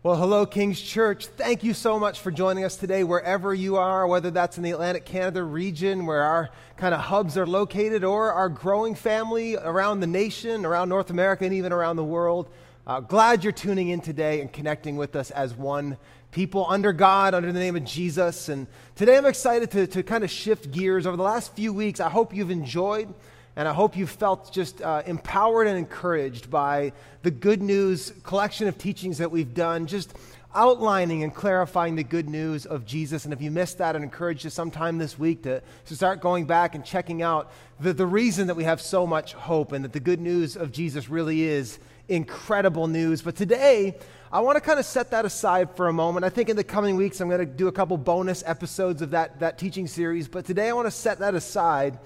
Well, 0.00 0.14
hello, 0.14 0.46
King's 0.46 0.80
Church. 0.80 1.26
Thank 1.26 1.64
you 1.64 1.74
so 1.74 1.98
much 1.98 2.20
for 2.20 2.30
joining 2.30 2.62
us 2.62 2.76
today, 2.76 3.02
wherever 3.02 3.52
you 3.52 3.78
are, 3.78 4.06
whether 4.06 4.30
that's 4.30 4.56
in 4.56 4.62
the 4.62 4.70
Atlantic 4.70 5.04
Canada 5.04 5.42
region 5.42 6.06
where 6.06 6.22
our 6.22 6.50
kind 6.76 6.94
of 6.94 7.00
hubs 7.00 7.36
are 7.36 7.48
located, 7.48 8.04
or 8.04 8.32
our 8.32 8.48
growing 8.48 8.94
family 8.94 9.56
around 9.56 9.98
the 9.98 10.06
nation, 10.06 10.64
around 10.64 10.88
North 10.88 11.10
America, 11.10 11.46
and 11.46 11.52
even 11.52 11.72
around 11.72 11.96
the 11.96 12.04
world. 12.04 12.48
Uh, 12.86 13.00
glad 13.00 13.42
you're 13.42 13.52
tuning 13.52 13.88
in 13.88 14.00
today 14.00 14.40
and 14.40 14.52
connecting 14.52 14.96
with 14.96 15.16
us 15.16 15.32
as 15.32 15.52
one 15.52 15.96
people 16.30 16.64
under 16.68 16.92
God, 16.92 17.34
under 17.34 17.50
the 17.50 17.58
name 17.58 17.74
of 17.74 17.84
Jesus. 17.84 18.48
And 18.48 18.68
today 18.94 19.16
I'm 19.16 19.26
excited 19.26 19.68
to, 19.72 19.88
to 19.88 20.04
kind 20.04 20.22
of 20.22 20.30
shift 20.30 20.70
gears. 20.70 21.08
Over 21.08 21.16
the 21.16 21.24
last 21.24 21.56
few 21.56 21.72
weeks, 21.72 21.98
I 21.98 22.08
hope 22.08 22.32
you've 22.32 22.52
enjoyed 22.52 23.12
and 23.58 23.66
I 23.66 23.72
hope 23.72 23.96
you 23.96 24.06
felt 24.06 24.52
just 24.52 24.80
uh, 24.82 25.02
empowered 25.04 25.66
and 25.66 25.76
encouraged 25.76 26.48
by 26.48 26.92
the 27.22 27.32
good 27.32 27.60
news 27.60 28.12
collection 28.22 28.68
of 28.68 28.78
teachings 28.78 29.18
that 29.18 29.32
we've 29.32 29.52
done, 29.52 29.88
just 29.88 30.16
outlining 30.54 31.24
and 31.24 31.34
clarifying 31.34 31.96
the 31.96 32.04
good 32.04 32.28
news 32.28 32.66
of 32.66 32.86
Jesus. 32.86 33.24
And 33.24 33.34
if 33.34 33.42
you 33.42 33.50
missed 33.50 33.78
that, 33.78 33.96
I'd 33.96 34.02
encourage 34.02 34.44
you 34.44 34.50
sometime 34.50 34.96
this 34.98 35.18
week 35.18 35.42
to, 35.42 35.60
to 35.86 35.96
start 35.96 36.20
going 36.20 36.46
back 36.46 36.76
and 36.76 36.84
checking 36.84 37.20
out 37.20 37.50
the, 37.80 37.92
the 37.92 38.06
reason 38.06 38.46
that 38.46 38.54
we 38.54 38.62
have 38.62 38.80
so 38.80 39.08
much 39.08 39.32
hope 39.32 39.72
and 39.72 39.84
that 39.84 39.92
the 39.92 39.98
good 39.98 40.20
news 40.20 40.56
of 40.56 40.70
Jesus 40.70 41.08
really 41.08 41.42
is 41.42 41.80
incredible 42.06 42.86
news. 42.86 43.22
But 43.22 43.34
today, 43.34 43.98
I 44.30 44.38
want 44.38 44.54
to 44.54 44.60
kind 44.60 44.78
of 44.78 44.86
set 44.86 45.10
that 45.10 45.24
aside 45.24 45.74
for 45.74 45.88
a 45.88 45.92
moment. 45.92 46.24
I 46.24 46.28
think 46.28 46.48
in 46.48 46.54
the 46.54 46.62
coming 46.62 46.94
weeks, 46.94 47.20
I'm 47.20 47.28
going 47.28 47.40
to 47.40 47.44
do 47.44 47.66
a 47.66 47.72
couple 47.72 47.96
bonus 47.96 48.44
episodes 48.46 49.02
of 49.02 49.10
that, 49.10 49.40
that 49.40 49.58
teaching 49.58 49.88
series. 49.88 50.28
But 50.28 50.44
today, 50.44 50.68
I 50.68 50.72
want 50.74 50.86
to 50.86 50.92
set 50.92 51.18
that 51.18 51.34
aside 51.34 51.98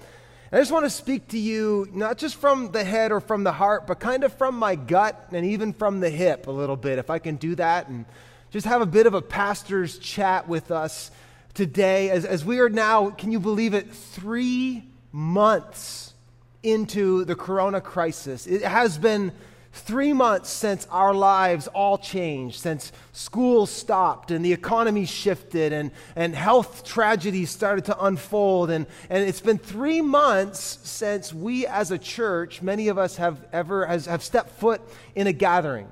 I 0.53 0.57
just 0.57 0.71
want 0.71 0.85
to 0.85 0.91
speak 0.91 1.29
to 1.29 1.39
you, 1.39 1.89
not 1.91 2.19
just 2.19 2.35
from 2.35 2.71
the 2.71 2.83
head 2.83 3.11
or 3.11 3.19
from 3.19 3.43
the 3.43 3.51
heart, 3.51 3.87
but 3.87 3.99
kind 3.99 4.23
of 4.23 4.31
from 4.33 4.53
my 4.53 4.75
gut 4.75 5.29
and 5.31 5.47
even 5.47 5.73
from 5.73 5.99
the 5.99 6.11
hip 6.11 6.45
a 6.45 6.51
little 6.51 6.75
bit, 6.75 6.99
if 6.99 7.09
I 7.09 7.17
can 7.17 7.37
do 7.37 7.55
that, 7.55 7.87
and 7.87 8.05
just 8.51 8.67
have 8.67 8.79
a 8.79 8.85
bit 8.85 9.07
of 9.07 9.15
a 9.15 9.21
pastor's 9.21 9.97
chat 9.97 10.47
with 10.47 10.69
us 10.69 11.09
today 11.55 12.11
as, 12.11 12.23
as 12.23 12.45
we 12.45 12.59
are 12.59 12.69
now, 12.69 13.09
can 13.09 13.31
you 13.31 13.39
believe 13.39 13.73
it, 13.73 13.91
three 13.91 14.83
months 15.11 16.13
into 16.61 17.25
the 17.25 17.33
corona 17.33 17.81
crisis. 17.81 18.45
It 18.45 18.61
has 18.61 18.99
been 18.99 19.31
three 19.73 20.13
months 20.13 20.51
since 20.51 20.87
our 20.91 21.13
lives 21.13 21.67
all 21.67 21.97
changed, 21.97 22.59
since 22.59 22.91
school 23.11 23.65
stopped 23.65 24.29
and 24.29 24.45
the 24.45 24.53
economy 24.53 25.05
shifted 25.05 25.73
and, 25.73 25.91
and 26.15 26.35
health 26.35 26.83
tragedies 26.85 27.49
started 27.49 27.85
to 27.85 28.05
unfold. 28.05 28.69
And, 28.69 28.85
and 29.09 29.27
it's 29.27 29.41
been 29.41 29.57
three 29.57 30.01
months 30.01 30.79
since 30.83 31.33
we 31.33 31.65
as 31.65 31.89
a 31.89 31.97
church, 31.97 32.61
many 32.61 32.87
of 32.87 32.99
us 32.99 33.17
have 33.17 33.45
ever 33.51 33.85
has, 33.87 34.05
have 34.05 34.23
stepped 34.23 34.51
foot 34.51 34.79
in 35.15 35.25
a 35.25 35.33
gathering. 35.33 35.87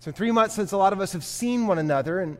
So 0.00 0.12
three 0.12 0.30
months 0.30 0.54
since 0.54 0.72
a 0.72 0.76
lot 0.76 0.92
of 0.92 1.00
us 1.00 1.12
have 1.14 1.24
seen 1.24 1.66
one 1.66 1.78
another. 1.78 2.20
And 2.20 2.36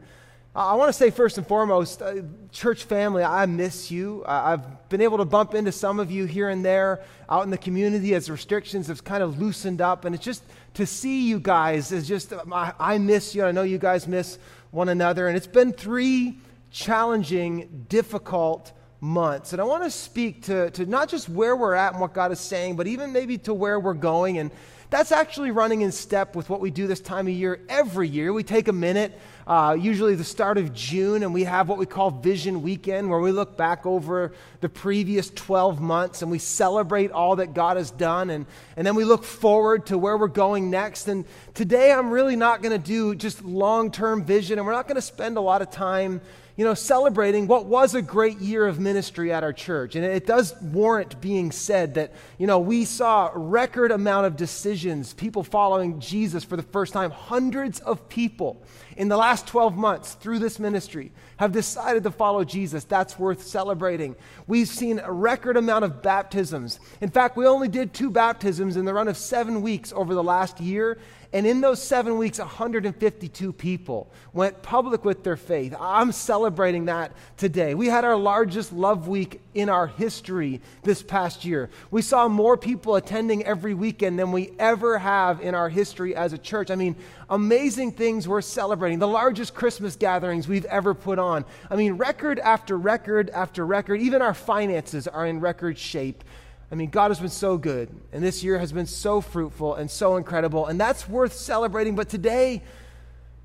I 0.55 0.75
want 0.75 0.91
to 0.91 0.93
say 0.93 1.09
first 1.11 1.39
and 1.39 1.47
foremost, 1.47 2.03
uh, 2.03 2.17
church 2.51 2.85
family, 2.85 3.25
I 3.25 3.47
miss 3.47 3.91
you. 3.91 4.23
I've 4.27 4.91
been 4.91 5.01
able 5.01 5.17
to 5.17 5.25
bump 5.25 5.55
into 5.55 5.73
some 5.73 5.99
of 5.99 6.11
you 6.11 6.27
here 6.27 6.51
and 6.51 6.63
there 6.63 7.01
out 7.31 7.45
in 7.45 7.51
the 7.51 7.57
community 7.57 8.15
as 8.15 8.31
restrictions 8.31 8.89
have 8.89 9.03
kind 9.03 9.23
of 9.23 9.41
loosened 9.41 9.81
up. 9.81 10.05
And 10.05 10.15
it's 10.15 10.25
just 10.25 10.43
to 10.75 10.85
see 10.85 11.27
you 11.27 11.41
guys 11.41 11.91
is 11.91 12.07
just, 12.07 12.35
I, 12.53 12.75
I 12.79 12.99
miss 12.99 13.35
you. 13.35 13.45
I 13.45 13.53
know 13.53 13.63
you 13.63 13.79
guys 13.79 14.07
miss 14.07 14.39
one 14.73 14.91
another. 14.91 15.27
And 15.27 15.39
it's 15.39 15.47
been 15.47 15.73
three 15.73 16.39
challenging, 16.71 17.87
difficult 17.89 18.73
months. 19.01 19.55
And 19.55 19.63
I 19.63 19.65
want 19.65 19.85
to 19.85 19.91
speak 19.91 20.43
to, 20.45 20.71
to 20.73 20.85
not 20.85 21.09
just 21.09 21.31
where 21.31 21.57
we're 21.57 21.75
at 21.75 21.93
and 21.93 22.01
what 22.01 22.13
God 22.13 22.31
is 22.31 22.41
saying, 22.41 22.77
but 22.77 22.87
even 22.87 23.11
maybe 23.11 23.39
to 23.39 23.55
where 23.55 23.81
we're 23.81 23.95
going. 23.95 24.37
And 24.37 24.51
that's 24.93 25.11
actually 25.11 25.51
running 25.53 25.81
in 25.81 25.91
step 25.91 26.37
with 26.37 26.51
what 26.51 26.61
we 26.61 26.71
do 26.71 26.87
this 26.87 27.01
time 27.01 27.27
of 27.27 27.33
year 27.33 27.59
every 27.71 28.07
year. 28.07 28.31
We 28.31 28.43
take 28.43 28.69
a 28.69 28.75
minute, 28.75 29.19
uh, 29.47 29.75
usually 29.81 30.15
the 30.17 30.23
start 30.23 30.59
of 30.59 30.75
June, 30.75 31.23
and 31.23 31.33
we 31.33 31.45
have 31.45 31.67
what 31.71 31.79
we 31.79 31.87
call 31.87 32.11
Vision 32.11 32.61
Weekend, 32.61 33.09
where 33.09 33.19
we 33.19 33.33
look 33.33 33.57
back 33.57 33.87
over 33.87 34.35
the 34.61 34.69
previous 34.69 35.31
12 35.31 35.81
months 35.81 36.21
and 36.21 36.31
we 36.31 36.39
celebrate 36.39 37.11
all 37.11 37.37
that 37.37 37.55
God 37.55 37.79
has 37.79 37.91
done. 37.91 38.29
And, 38.29 38.45
and 38.77 38.87
then 38.87 38.95
we 38.95 39.05
look 39.05 39.25
forward 39.25 39.87
to 39.87 39.97
where 39.97 40.19
we're 40.19 40.29
going 40.29 40.69
next. 40.71 41.09
And 41.09 41.25
today 41.55 41.91
I'm 41.91 42.11
really 42.11 42.37
not 42.37 42.61
going 42.61 42.79
to 42.79 42.87
do 42.87 43.15
just 43.15 43.43
long 43.43 43.93
term 43.93 44.27
vision, 44.27 44.59
and 44.59 44.67
we're 44.67 44.75
not 44.75 44.89
going 44.89 44.97
to 44.97 45.03
spend 45.03 45.39
a 45.39 45.41
lot 45.41 45.63
of 45.63 45.71
time 45.71 46.21
you 46.57 46.65
know, 46.65 46.75
celebrating 46.75 47.47
what 47.47 47.67
was 47.67 47.95
a 47.95 48.03
great 48.03 48.39
year 48.39 48.67
of 48.67 48.79
ministry 48.79 49.33
at 49.33 49.43
our 49.43 49.53
church. 49.53 49.97
And 49.97 50.05
it 50.05 50.27
does 50.27 50.55
warrant 50.61 51.21
being 51.21 51.51
said 51.51 51.95
that, 51.95 52.13
you 52.39 52.47
know, 52.47 52.59
we 52.59 52.85
saw 52.85 53.31
a 53.33 53.39
record 53.39 53.91
amount 53.91 54.27
of 54.27 54.37
decisions, 54.37 55.15
people 55.15 55.43
following 55.43 55.99
Jesus 55.99 56.45
for 56.45 56.57
the 56.57 56.63
first 56.63 56.93
time. 56.93 57.11
Hundreds 57.11 57.81
of 57.81 58.09
people 58.09 58.63
in 58.97 59.09
the 59.09 59.17
last 59.17 59.47
12 59.47 59.77
months 59.77 60.15
through 60.15 60.39
this 60.39 60.59
ministry 60.59 61.13
have 61.39 61.53
decided 61.53 62.03
to 62.05 62.11
follow 62.11 62.45
Jesus. 62.45 62.85
That's 62.85 63.19
worth 63.19 63.43
celebrating. 63.43 64.15
We've 64.47 64.69
seen 64.69 64.99
a 64.99 65.11
record 65.11 65.57
amount 65.57 65.87
of 65.87 66.03
baptisms. 66.03 66.79
In 67.01 67.09
fact, 67.09 67.37
we 67.37 67.47
only 67.47 67.69
did 67.69 67.95
two 67.95 68.11
baptisms 68.11 68.77
in 68.77 68.85
the 68.85 68.93
run 68.93 69.09
of 69.09 69.17
seven 69.17 69.63
weeks 69.63 69.93
over 69.93 70.15
the 70.15 70.23
last 70.23 70.61
year, 70.61 70.99
and 71.35 71.47
in 71.47 71.63
those 71.63 71.83
seven 71.83 72.19
weeks, 72.19 72.39
152 72.39 73.53
people 73.55 74.13
went 74.35 74.63
public 74.63 75.03
with 75.03 75.25
their 75.25 75.37
faith. 75.37 75.75
I'm 75.81 76.13
celebrating 76.13 76.85
that 76.87 77.13
today. 77.39 77.75
We 77.75 77.87
had 77.87 78.05
our 78.05 78.17
largest 78.17 78.71
love 78.71 79.09
week 79.09 79.41
in 79.55 79.71
our 79.71 79.87
history 79.87 80.61
this 80.83 81.03
past 81.03 81.47
year. 81.47 81.71
We 81.91 82.03
saw 82.03 82.29
more 82.29 82.59
people 82.59 82.97
attending 82.97 83.45
every 83.47 83.73
weekend 83.73 84.19
than 84.19 84.31
we 84.31 84.53
ever 84.59 84.99
have 84.99 85.41
in 85.41 85.55
our 85.55 85.71
history 85.71 86.15
as 86.15 86.35
a 86.35 86.39
church. 86.39 86.71
I 86.71 86.75
mean, 86.75 86.97
amazing 87.31 87.93
things 87.93 88.29
we're 88.29 88.43
celebrating. 88.43 88.99
The 88.99 89.09
largest 89.09 89.55
Christmas 89.55 89.97
gatherings 89.97 90.47
we've 90.47 90.67
ever 90.67 90.93
put 90.93 91.19
on. 91.19 91.47
I 91.71 91.77
mean, 91.77 91.95
record 91.95 92.41
after 92.41 92.77
record 92.77 93.31
after 93.31 93.65
record. 93.65 94.03
Even 94.03 94.21
our 94.21 94.35
finances 94.35 95.09
are 95.09 95.27
in 95.27 95.41
record 95.41 95.79
shape. 95.79 96.25
I 96.73 96.75
mean, 96.75 96.89
God 96.89 97.11
has 97.11 97.21
been 97.21 97.29
so 97.29 97.59
good, 97.59 97.91
and 98.15 98.25
this 98.25 98.43
year 98.43 98.59
has 98.59 98.73
been 98.73 98.87
so 98.87 99.21
fruitful 99.21 99.75
and 99.75 99.91
so 99.91 100.17
incredible, 100.17 100.67
and 100.67 100.81
that's 100.81 101.07
worth 101.07 101.35
celebrating. 101.35 101.95
But 101.95 102.09
today, 102.09 102.63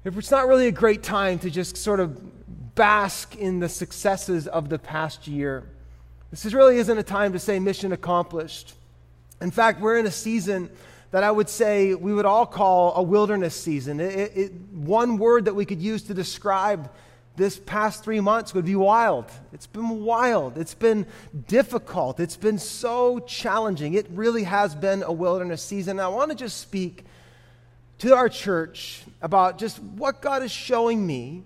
if 0.06 0.18
it's 0.18 0.32
not 0.32 0.48
really 0.48 0.68
a 0.68 0.72
great 0.72 1.04
time 1.04 1.38
to 1.40 1.50
just 1.50 1.76
sort 1.76 2.00
of 2.00 2.74
bask 2.74 3.36
in 3.36 3.60
the 3.60 3.68
successes 3.68 4.48
of 4.48 4.70
the 4.70 4.80
past 4.80 5.28
year, 5.28 5.68
this 6.32 6.46
is 6.46 6.54
really 6.54 6.78
isn't 6.78 6.98
a 6.98 7.04
time 7.04 7.34
to 7.34 7.40
say 7.40 7.60
mission 7.60 7.92
accomplished. 7.92 8.76
In 9.42 9.52
fact, 9.52 9.82
we're 9.82 10.00
in 10.00 10.06
a 10.06 10.12
season 10.12 10.70
that 11.12 11.26
I 11.26 11.32
would 11.32 11.50
say 11.50 11.96
we 11.96 12.14
would 12.14 12.26
all 12.26 12.46
call 12.46 12.96
a 12.96 13.04
wilderness 13.04 13.56
season. 13.56 14.00
It, 14.00 14.38
it, 14.38 14.54
one 14.72 15.18
word 15.18 15.46
that 15.46 15.54
we 15.54 15.66
could 15.66 15.82
use 15.82 16.04
to 16.04 16.14
describe 16.14 16.90
this 17.38 17.60
past 17.60 18.04
three 18.04 18.20
months 18.20 18.56
would 18.56 18.66
be 18.66 18.76
wild. 18.76 19.32
It's 19.54 19.68
been 19.68 20.04
wild. 20.04 20.58
It's 20.58 20.74
been 20.74 21.06
difficult. 21.48 22.20
It's 22.20 22.36
been 22.36 22.58
so 22.58 23.20
challenging. 23.20 23.94
It 23.94 24.08
really 24.10 24.44
has 24.44 24.74
been 24.74 25.04
a 25.04 25.14
wilderness 25.14 25.62
season. 25.62 25.92
And 25.92 26.02
I 26.02 26.08
want 26.08 26.32
to 26.32 26.36
just 26.36 26.58
speak 26.58 27.06
to 28.00 28.16
our 28.16 28.28
church 28.28 29.04
about 29.22 29.60
just 29.60 29.80
what 29.80 30.20
God 30.20 30.42
is 30.42 30.52
showing 30.52 31.06
me 31.06 31.44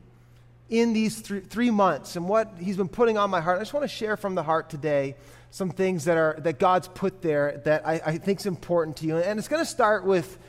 in 0.69 0.93
these 0.93 1.19
three, 1.19 1.41
three 1.41 1.71
months 1.71 2.15
and 2.15 2.27
what 2.27 2.53
He's 2.57 2.77
been 2.77 2.87
putting 2.87 3.17
on 3.17 3.29
my 3.29 3.41
heart. 3.41 3.57
I 3.57 3.61
just 3.61 3.73
want 3.73 3.83
to 3.83 3.93
share 3.93 4.15
from 4.15 4.33
the 4.33 4.43
heart 4.43 4.69
today 4.69 5.17
some 5.49 5.71
things 5.71 6.05
that, 6.05 6.15
are, 6.15 6.37
that 6.39 6.57
God's 6.57 6.87
put 6.87 7.21
there 7.21 7.61
that 7.65 7.85
I, 7.85 8.01
I 8.05 8.17
think 8.17 8.39
is 8.39 8.45
important 8.45 8.95
to 8.97 9.05
you. 9.05 9.17
And 9.17 9.37
it's 9.37 9.49
going 9.49 9.61
to 9.61 9.69
start 9.69 10.05
with, 10.05 10.39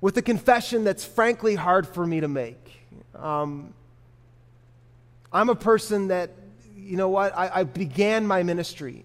with 0.00 0.16
a 0.16 0.22
confession 0.22 0.82
that's 0.82 1.04
frankly 1.04 1.54
hard 1.54 1.86
for 1.86 2.04
me 2.04 2.18
to 2.18 2.28
make. 2.28 2.72
Um, 3.14 3.74
I'm 5.32 5.48
a 5.48 5.54
person 5.54 6.08
that, 6.08 6.30
you 6.76 6.96
know 6.96 7.08
what, 7.08 7.36
I, 7.36 7.50
I 7.60 7.64
began 7.64 8.26
my 8.26 8.42
ministry 8.42 9.04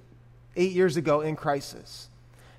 eight 0.56 0.72
years 0.72 0.97
ago 0.97 1.22
in 1.22 1.35
crisis. 1.35 2.07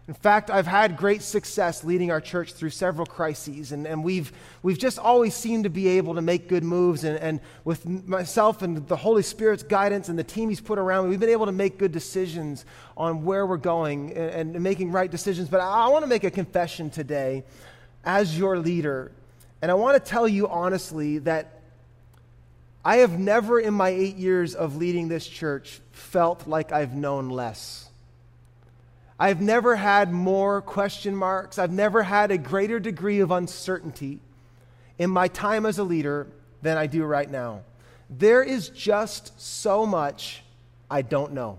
In 0.07 0.13
fact, 0.13 0.51
I've 0.51 0.67
had 0.67 0.99
great 0.99 1.23
success 1.23 1.83
leading 1.83 2.11
our 2.11 2.21
church 2.21 2.53
through 2.53 2.71
several 2.71 3.07
crises, 3.07 3.73
and, 3.73 3.87
and 3.87 4.05
we've, 4.05 4.33
we've 4.63 4.77
just 4.77 4.99
always 4.99 5.35
seemed 5.35 5.65
to 5.65 5.71
be 5.71 5.88
able 5.88 6.17
to 6.17 6.21
make 6.21 6.47
good 6.47 6.62
moves. 6.62 7.05
And, 7.05 7.19
and 7.19 7.41
with 7.65 7.87
myself 7.87 8.61
and 8.61 8.87
the 8.87 8.97
Holy 8.97 9.23
Spirit's 9.23 9.62
guidance 9.62 10.11
and 10.11 10.19
the 10.19 10.25
team 10.25 10.50
He's 10.50 10.61
put 10.61 10.79
around 10.79 11.05
me, 11.05 11.11
we've 11.11 11.21
been 11.21 11.31
able 11.31 11.47
to 11.47 11.53
make 11.53 11.79
good 11.79 11.93
decisions 11.93 12.67
on 12.99 13.25
where 13.25 13.47
we're 13.47 13.56
going 13.56 14.12
and, 14.12 14.55
and 14.55 14.62
making 14.62 14.93
right 14.93 15.11
decisions. 15.11 15.49
But 15.49 15.61
I, 15.61 15.87
I 15.87 15.88
want 15.88 16.03
to 16.03 16.09
make 16.09 16.25
a 16.25 16.31
confession 16.31 16.91
today 16.91 17.43
as 18.05 18.38
your 18.38 18.59
leader. 18.59 19.11
And 19.62 19.71
I 19.71 19.75
want 19.75 19.94
to 19.94 20.11
tell 20.11 20.29
you 20.29 20.49
honestly 20.49 21.17
that 21.21 21.54
I 22.85 22.97
have 22.99 23.19
never 23.19 23.59
in 23.59 23.73
my 23.73 23.89
eight 23.89 24.17
years 24.17 24.55
of 24.55 24.77
leading 24.77 25.09
this 25.09 25.27
church 25.27 25.81
felt 25.93 26.47
like 26.47 26.71
I've 26.71 26.95
known 26.95 27.31
less. 27.31 27.89
I've 29.19 29.41
never 29.41 29.77
had 29.77 30.13
more 30.13 30.61
question 30.61 31.17
marks. 31.17 31.59
I've 31.59 31.73
never 31.73 32.03
had 32.03 32.31
a 32.31 32.39
greater 32.39 32.79
degree 32.81 33.21
of 33.21 33.31
uncertainty 33.31 34.21
in 34.99 35.11
my 35.11 35.29
time 35.29 35.65
as 35.65 35.79
a 35.79 35.85
leader 35.85 36.27
than 36.63 36.77
I 36.77 36.87
do 36.87 37.05
right 37.05 37.31
now. 37.31 37.63
There 38.11 38.43
is 38.43 38.69
just 38.69 39.41
so 39.41 39.87
much 39.87 40.43
I 40.91 41.03
don't 41.03 41.33
know. 41.33 41.59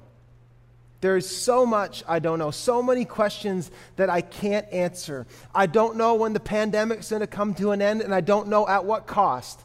There 1.02 1.18
is 1.18 1.30
so 1.30 1.66
much 1.66 2.04
I 2.08 2.20
don't 2.20 2.40
know, 2.40 2.52
so 2.52 2.84
many 2.84 3.04
questions 3.04 3.72
that 3.96 4.10
I 4.10 4.22
can't 4.22 4.72
answer. 4.72 5.26
I 5.54 5.66
don't 5.66 5.98
know 5.98 6.16
when 6.16 6.34
the 6.34 6.40
pandemic's 6.40 7.10
going 7.10 7.22
to 7.22 7.28
come 7.28 7.54
to 7.56 7.72
an 7.72 7.82
end, 7.82 8.02
and 8.02 8.14
I 8.14 8.22
don't 8.22 8.48
know 8.48 8.68
at 8.68 8.86
what 8.86 9.08
cost. 9.08 9.60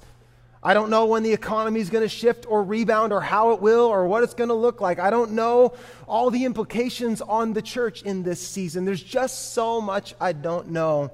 I 0.62 0.74
don't 0.74 0.90
know 0.90 1.06
when 1.06 1.22
the 1.22 1.32
economy 1.32 1.80
is 1.80 1.88
going 1.88 2.02
to 2.02 2.08
shift 2.08 2.44
or 2.46 2.62
rebound 2.62 3.14
or 3.14 3.22
how 3.22 3.52
it 3.52 3.62
will 3.62 3.86
or 3.86 4.06
what 4.06 4.22
it's 4.22 4.34
going 4.34 4.48
to 4.48 4.54
look 4.54 4.82
like. 4.82 4.98
I 4.98 5.08
don't 5.08 5.32
know 5.32 5.72
all 6.06 6.30
the 6.30 6.44
implications 6.44 7.22
on 7.22 7.54
the 7.54 7.62
church 7.62 8.02
in 8.02 8.22
this 8.22 8.46
season. 8.46 8.84
There's 8.84 9.02
just 9.02 9.54
so 9.54 9.80
much 9.80 10.14
I 10.20 10.32
don't 10.32 10.68
know. 10.68 11.12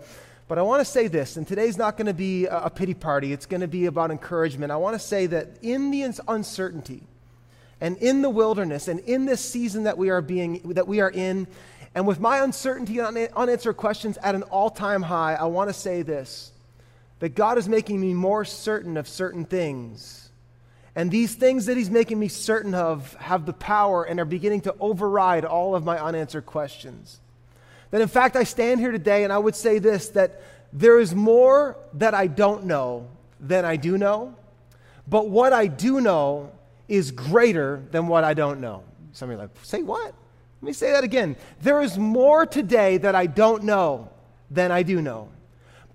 But 0.49 0.59
I 0.59 0.63
want 0.63 0.81
to 0.81 0.85
say 0.85 1.09
this, 1.09 1.37
and 1.37 1.47
today's 1.47 1.77
not 1.77 1.97
going 1.97 2.07
to 2.07 2.15
be 2.15 2.47
a 2.47 2.71
pity 2.71 2.95
party, 2.95 3.33
it's 3.33 3.47
going 3.47 3.61
to 3.61 3.69
be 3.69 3.87
about 3.87 4.11
encouragement. 4.11 4.71
I 4.73 4.77
want 4.77 4.95
to 4.95 5.05
say 5.05 5.27
that 5.27 5.49
in 5.63 5.91
the 5.91 6.03
uncertainty 6.29 7.03
and 7.81 7.97
in 7.99 8.23
the 8.23 8.31
wilderness 8.31 8.89
and 8.89 9.01
in 9.01 9.27
this 9.27 9.41
season 9.41 9.85
that 9.85 9.99
we 9.99 10.09
are, 10.11 10.21
being, 10.21 10.61
that 10.75 10.87
we 10.87 11.01
are 11.01 11.11
in, 11.11 11.47
and 11.97 12.07
with 12.07 12.21
my 12.21 12.39
uncertainty 12.39 12.99
and 12.99 13.17
unanswered 13.35 13.77
questions 13.77 14.19
at 14.19 14.35
an 14.35 14.43
all 14.45 14.71
time 14.71 15.03
high, 15.03 15.35
I 15.35 15.45
want 15.45 15.69
to 15.69 15.75
say 15.75 16.03
this 16.03 16.53
that 17.19 17.35
God 17.35 17.59
is 17.59 17.69
making 17.69 18.01
me 18.01 18.15
more 18.15 18.45
certain 18.45 18.97
of 18.97 19.09
certain 19.09 19.45
things. 19.45 20.31
And 20.95 21.11
these 21.11 21.35
things 21.35 21.67
that 21.67 21.77
He's 21.77 21.91
making 21.91 22.19
me 22.19 22.29
certain 22.29 22.75
of 22.75 23.15
have 23.15 23.47
the 23.47 23.53
power 23.53 24.05
and 24.05 24.19
are 24.21 24.25
beginning 24.25 24.63
to 24.63 24.75
override 24.81 25.45
all 25.45 25.75
of 25.75 25.85
my 25.85 25.99
unanswered 25.99 26.47
questions. 26.47 27.21
That 27.91 28.01
in 28.01 28.09
fact, 28.09 28.37
I 28.37 28.45
stand 28.45 28.81
here 28.81 28.93
today 28.93 29.25
and 29.25 29.33
I 29.33 29.39
would 29.39 29.55
say 29.55 29.79
this 29.79 30.09
that 30.11 30.43
there 30.73 30.99
is 30.99 31.15
more 31.15 31.77
that 31.95 32.15
I 32.15 32.27
don't 32.27 32.65
know 32.65 33.09
than 33.41 33.65
I 33.65 33.77
do 33.77 33.97
know, 33.97 34.35
but 35.07 35.29
what 35.29 35.53
I 35.53 35.67
do 35.67 36.01
know 36.01 36.53
is 36.89 37.11
greater 37.11 37.83
than 37.91 38.09
what 38.09 38.25
I 38.25 38.35
don't 38.35 38.61
know. 38.61 38.83
Somebody 39.13 39.39
like, 39.39 39.51
say 39.63 39.83
what? 39.83 40.15
Let 40.63 40.67
me 40.67 40.73
say 40.73 40.93
that 40.93 41.05
again. 41.05 41.37
There 41.61 41.81
is 41.81 41.97
more 41.99 42.47
today 42.47 42.99
that 42.99 43.15
I 43.15 43.27
don't 43.27 43.65
know 43.65 44.11
than 44.51 44.73
I 44.73 44.83
do 44.83 45.01
know. 45.03 45.29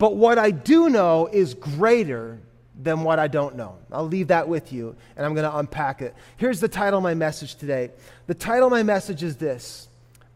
But 0.02 0.16
what 0.16 0.40
I 0.40 0.50
do 0.50 0.90
know 0.90 1.30
is 1.32 1.54
greater 1.54 2.40
than 2.76 3.04
what 3.04 3.20
I 3.20 3.28
don't 3.28 3.56
know. 3.56 3.78
I'll 3.92 4.08
leave 4.08 4.30
that 4.30 4.48
with 4.48 4.74
you 4.74 4.96
and 5.16 5.24
I'm 5.24 5.36
going 5.36 5.48
to 5.48 5.56
unpack 5.56 6.02
it. 6.02 6.16
Here's 6.38 6.60
the 6.60 6.68
title 6.68 6.98
of 6.98 7.04
my 7.04 7.14
message 7.14 7.54
today. 7.54 7.92
The 8.26 8.34
title 8.34 8.66
of 8.66 8.72
my 8.72 8.82
message 8.82 9.22
is 9.22 9.38
this 9.38 9.88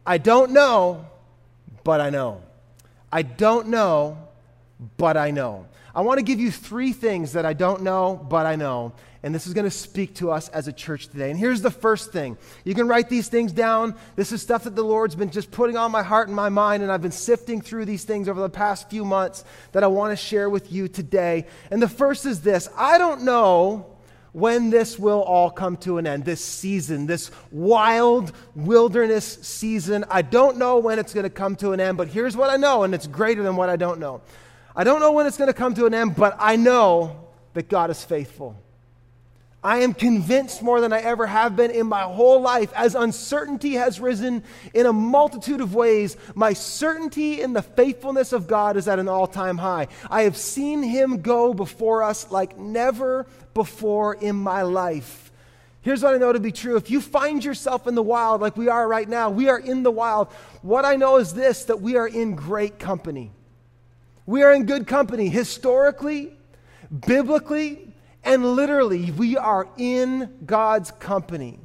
I 0.06 0.20
don't 0.20 0.52
know, 0.52 1.08
but 1.84 2.00
I 2.00 2.12
know. 2.12 2.44
I 3.12 3.24
don't 3.24 3.70
know, 3.70 4.20
but 4.98 5.18
I 5.18 5.32
know. 5.32 5.66
I 5.96 6.02
want 6.02 6.20
to 6.20 6.24
give 6.24 6.40
you 6.40 6.52
three 6.52 6.94
things 6.94 7.34
that 7.34 7.48
I 7.48 7.54
don't 7.54 7.82
know, 7.82 8.24
but 8.30 8.46
I 8.46 8.56
know. 8.58 8.94
And 9.26 9.34
this 9.34 9.48
is 9.48 9.56
going 9.56 9.66
to 9.66 9.72
speak 9.72 10.14
to 10.18 10.30
us 10.30 10.50
as 10.50 10.68
a 10.68 10.72
church 10.72 11.08
today. 11.08 11.32
And 11.32 11.40
here's 11.40 11.64
the 11.64 11.72
first 11.72 12.12
thing. 12.12 12.38
You 12.64 12.76
can 12.76 12.88
write 12.88 13.10
these 13.10 13.28
things 13.28 13.52
down. 13.52 13.96
This 14.16 14.32
is 14.32 14.40
stuff 14.40 14.66
that 14.66 14.76
the 14.76 14.84
Lord's 14.84 15.16
been 15.16 15.32
just 15.32 15.50
putting 15.50 15.78
on 15.78 15.92
my 15.92 16.04
heart 16.04 16.28
and 16.28 16.36
my 16.36 16.50
mind, 16.50 16.84
and 16.84 16.92
I've 16.92 17.02
been 17.02 17.10
sifting 17.10 17.60
through 17.60 17.86
these 17.86 18.04
things 18.04 18.30
over 18.30 18.40
the 18.40 18.52
past 18.52 18.88
few 18.88 19.04
months 19.04 19.44
that 19.72 19.84
I 19.84 19.88
want 19.88 20.12
to 20.12 20.16
share 20.16 20.48
with 20.48 20.72
you 20.72 20.88
today. 20.88 21.48
And 21.72 21.82
the 21.82 21.90
first 21.90 22.28
is 22.28 22.42
this 22.42 22.70
I 22.78 23.00
don't 23.00 23.24
know 23.24 23.98
when 24.32 24.70
this 24.70 25.00
will 25.00 25.24
all 25.24 25.50
come 25.50 25.78
to 25.78 25.98
an 25.98 26.06
end, 26.06 26.24
this 26.24 26.46
season, 26.46 27.08
this 27.08 27.32
wild 27.50 28.32
wilderness 28.54 29.40
season. 29.42 30.06
I 30.08 30.22
don't 30.22 30.58
know 30.58 30.78
when 30.78 31.00
it's 31.00 31.16
going 31.16 31.24
to 31.24 31.32
come 31.32 31.56
to 31.56 31.72
an 31.72 31.80
end, 31.80 31.98
but 31.98 32.10
here's 32.10 32.38
what 32.38 32.52
I 32.52 32.58
know, 32.58 32.84
and 32.84 32.94
it's 32.94 33.08
greater 33.08 33.42
than 33.42 33.56
what 33.56 33.70
I 33.70 33.76
don't 33.76 34.00
know. 34.00 34.22
I 34.76 34.84
don't 34.84 35.00
know 35.00 35.14
when 35.14 35.26
it's 35.26 35.38
going 35.38 35.48
to 35.48 35.54
come 35.56 35.74
to 35.74 35.88
an 35.88 35.96
end, 35.96 36.16
but 36.16 36.36
I 36.38 36.58
know 36.58 37.28
that 37.56 37.70
God 37.70 37.90
is 37.90 38.04
faithful. 38.04 38.62
I 39.66 39.78
am 39.80 39.96
convinced 39.96 40.62
more 40.62 40.80
than 40.80 40.94
I 40.94 41.00
ever 41.00 41.26
have 41.26 41.56
been 41.56 41.72
in 41.72 41.88
my 41.88 42.04
whole 42.04 42.40
life, 42.40 42.72
as 42.76 42.94
uncertainty 42.94 43.74
has 43.74 44.00
risen 44.00 44.44
in 44.76 44.86
a 44.86 44.94
multitude 44.94 45.60
of 45.60 45.74
ways. 45.74 46.18
My 46.36 46.54
certainty 46.54 47.42
in 47.42 47.54
the 47.54 47.64
faithfulness 47.64 48.32
of 48.32 48.46
God 48.46 48.78
is 48.78 48.88
at 48.88 49.00
an 49.00 49.08
all 49.08 49.26
time 49.26 49.58
high. 49.58 49.88
I 50.08 50.22
have 50.22 50.38
seen 50.38 50.84
Him 50.84 51.24
go 51.24 51.52
before 51.52 52.04
us 52.04 52.30
like 52.30 52.60
never 52.60 53.26
before 53.56 54.14
in 54.14 54.36
my 54.36 54.62
life. 54.62 55.32
Here's 55.82 56.04
what 56.04 56.14
I 56.14 56.20
know 56.20 56.32
to 56.32 56.40
be 56.40 56.52
true. 56.52 56.76
If 56.76 56.92
you 56.92 57.02
find 57.02 57.44
yourself 57.44 57.88
in 57.88 57.96
the 57.96 58.04
wild 58.04 58.42
like 58.42 58.56
we 58.56 58.68
are 58.68 58.88
right 58.88 59.10
now, 59.10 59.32
we 59.32 59.50
are 59.50 59.60
in 59.60 59.82
the 59.82 59.90
wild. 59.90 60.28
What 60.62 60.86
I 60.86 60.96
know 60.96 61.18
is 61.18 61.34
this 61.34 61.66
that 61.66 61.82
we 61.82 61.96
are 61.96 62.08
in 62.08 62.36
great 62.36 62.78
company. 62.78 63.32
We 64.28 64.44
are 64.44 64.54
in 64.54 64.68
good 64.68 64.86
company 64.86 65.28
historically, 65.28 66.38
biblically, 67.08 67.95
and 68.26 68.56
literally, 68.56 69.12
we 69.12 69.38
are 69.38 69.68
in 69.78 70.34
God's 70.46 70.90
company. 70.92 71.60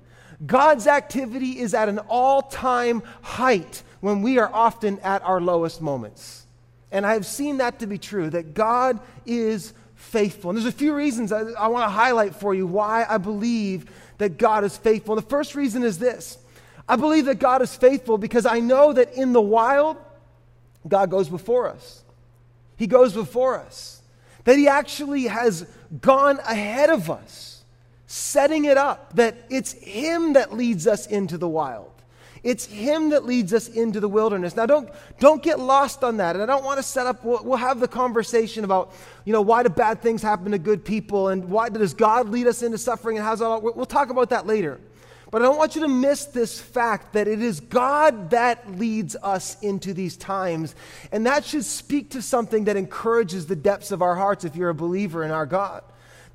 God's 0.45 0.87
activity 0.87 1.59
is 1.59 1.73
at 1.73 1.89
an 1.89 1.99
all 2.01 2.43
time 2.43 3.03
height 3.23 3.83
when 4.01 4.21
we 4.21 4.39
are 4.39 4.51
often 4.53 4.99
at 5.01 5.23
our 5.23 5.41
lowest 5.41 5.81
moments. 5.81 6.47
And 6.93 7.07
I 7.07 7.15
have 7.15 7.25
seen 7.25 7.59
that 7.59 7.79
to 7.81 7.87
be 7.87 7.99
true, 7.99 8.29
that 8.31 8.53
God 8.55 9.01
is 9.25 9.73
faithful. 9.95 10.51
And 10.51 10.57
there's 10.59 10.67
a 10.67 10.73
few 10.73 10.95
reasons 10.95 11.33
I, 11.33 11.41
I 11.53 11.69
want 11.69 11.85
to 11.85 11.91
highlight 11.91 12.35
for 12.35 12.55
you 12.55 12.67
why 12.67 13.07
I 13.09 13.19
believe 13.19 13.91
that 14.19 14.37
God 14.37 14.65
is 14.65 14.77
faithful. 14.77 15.15
The 15.15 15.23
first 15.23 15.55
reason 15.55 15.83
is 15.83 15.99
this 15.99 16.39
I 16.87 16.97
believe 16.97 17.25
that 17.27 17.39
God 17.39 17.63
is 17.63 17.75
faithful 17.75 18.19
because 18.19 18.45
I 18.45 18.61
know 18.61 18.93
that 18.93 19.15
in 19.15 19.33
the 19.33 19.41
wild, 19.41 19.97
God 20.87 21.11
goes 21.11 21.29
before 21.29 21.69
us. 21.69 22.03
He 22.77 22.87
goes 22.87 23.15
before 23.15 23.59
us 23.59 24.00
that 24.45 24.57
He 24.57 24.69
actually 24.69 25.25
has 25.25 25.67
gone 26.01 26.39
ahead 26.41 26.91
of 26.91 27.11
us, 27.11 27.65
setting 28.07 28.65
it 28.65 28.77
up, 28.77 29.15
that 29.17 29.37
it's 29.51 29.73
Him 29.73 30.35
that 30.35 30.55
leads 30.55 30.87
us 30.87 31.07
into 31.07 31.39
the 31.39 31.49
wild. 31.49 31.91
It's 32.43 32.65
Him 32.65 33.11
that 33.11 33.27
leads 33.27 33.53
us 33.53 33.69
into 33.69 34.01
the 34.01 34.09
wilderness. 34.09 34.57
Now, 34.57 34.67
don't, 34.67 34.89
don't 35.19 35.43
get 35.43 35.59
lost 35.59 36.03
on 36.03 36.17
that. 36.19 36.37
And 36.37 36.43
I 36.43 36.47
don't 36.47 36.65
want 36.65 36.79
to 36.79 36.83
set 36.83 37.07
up, 37.07 37.25
we'll, 37.25 37.45
we'll 37.45 37.59
have 37.59 37.81
the 37.81 37.89
conversation 37.89 38.65
about, 38.65 38.93
you 39.25 39.33
know, 39.33 39.43
why 39.43 39.63
do 39.63 39.69
bad 39.69 40.01
things 40.01 40.23
happen 40.23 40.53
to 40.53 40.59
good 40.59 40.85
people 40.85 41.29
and 41.29 41.51
why 41.51 41.69
does 41.69 41.93
God 41.93 42.31
lead 42.31 42.47
us 42.47 42.63
into 42.63 42.79
suffering 42.79 43.19
and 43.19 43.27
how's 43.27 43.41
that 43.41 43.45
all, 43.45 43.61
we'll 43.61 43.85
talk 43.85 44.11
about 44.11 44.31
that 44.31 44.47
later. 44.47 44.81
But 45.31 45.43
I 45.43 45.45
don't 45.45 45.59
want 45.59 45.77
you 45.77 45.83
to 45.83 45.89
miss 45.89 46.25
this 46.25 46.61
fact 46.61 47.13
that 47.13 47.29
it 47.29 47.41
is 47.41 47.61
God 47.61 48.31
that 48.31 48.79
leads 48.79 49.15
us 49.23 49.61
into 49.63 49.95
these 49.95 50.17
times. 50.17 50.75
And 51.13 51.27
that 51.27 51.45
should 51.45 51.65
speak 51.65 52.11
to 52.11 52.23
something 52.23 52.65
that 52.65 52.77
encourages 52.77 53.47
the 53.47 53.57
depths 53.57 53.93
of 53.93 54.03
our 54.03 54.17
hearts 54.17 54.45
if 54.45 54.57
you're 54.57 54.71
a 54.71 54.75
believer 54.75 55.23
in 55.23 55.31
our 55.31 55.47
God. 55.47 55.83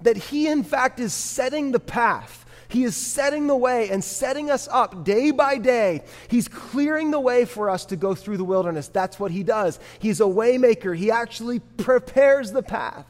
That 0.02 0.16
He, 0.16 0.48
in 0.48 0.64
fact, 0.64 1.00
is 1.00 1.14
setting 1.14 1.72
the 1.72 1.80
path. 1.80 2.46
He 2.68 2.84
is 2.84 2.96
setting 2.96 3.48
the 3.48 3.56
way 3.56 3.90
and 3.90 4.04
setting 4.04 4.50
us 4.50 4.68
up 4.72 5.04
day 5.04 5.32
by 5.32 5.58
day. 5.58 6.04
He's 6.30 6.48
clearing 6.48 7.12
the 7.12 7.20
way 7.20 7.46
for 7.46 7.70
us 7.70 7.86
to 7.88 7.96
go 7.96 8.16
through 8.16 8.38
the 8.38 8.44
wilderness. 8.44 8.88
That's 8.88 9.20
what 9.20 9.32
He 9.32 9.44
does. 9.44 9.80
He's 10.00 10.22
a 10.22 10.26
waymaker. 10.26 10.96
He 10.96 11.12
actually 11.12 11.60
prepares 11.60 12.52
the 12.52 12.64
path 12.64 13.06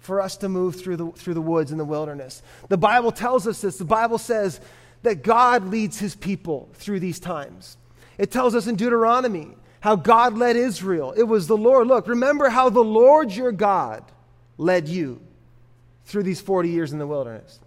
for 0.00 0.20
us 0.20 0.36
to 0.38 0.48
move 0.48 0.76
through 0.76 0.96
the, 0.96 1.10
through 1.12 1.34
the 1.34 1.42
woods 1.42 1.72
in 1.72 1.78
the 1.78 1.84
wilderness. 1.84 2.42
The 2.68 2.78
Bible 2.78 3.12
tells 3.12 3.46
us 3.46 3.60
this. 3.60 3.78
The 3.78 3.84
Bible 3.84 4.18
says, 4.18 4.60
that 5.02 5.22
God 5.22 5.66
leads 5.66 5.98
his 5.98 6.14
people 6.14 6.68
through 6.74 7.00
these 7.00 7.18
times. 7.18 7.76
It 8.18 8.30
tells 8.30 8.54
us 8.54 8.66
in 8.66 8.76
Deuteronomy 8.76 9.56
how 9.80 9.96
God 9.96 10.36
led 10.36 10.56
Israel. 10.56 11.14
It 11.16 11.22
was 11.22 11.46
the 11.46 11.56
Lord. 11.56 11.86
Look, 11.86 12.06
remember 12.06 12.50
how 12.50 12.68
the 12.68 12.84
Lord 12.84 13.32
your 13.32 13.52
God 13.52 14.04
led 14.58 14.88
you 14.88 15.20
through 16.04 16.24
these 16.24 16.40
40 16.40 16.68
years 16.68 16.92
in 16.92 16.98
the 16.98 17.06
wilderness. 17.06 17.58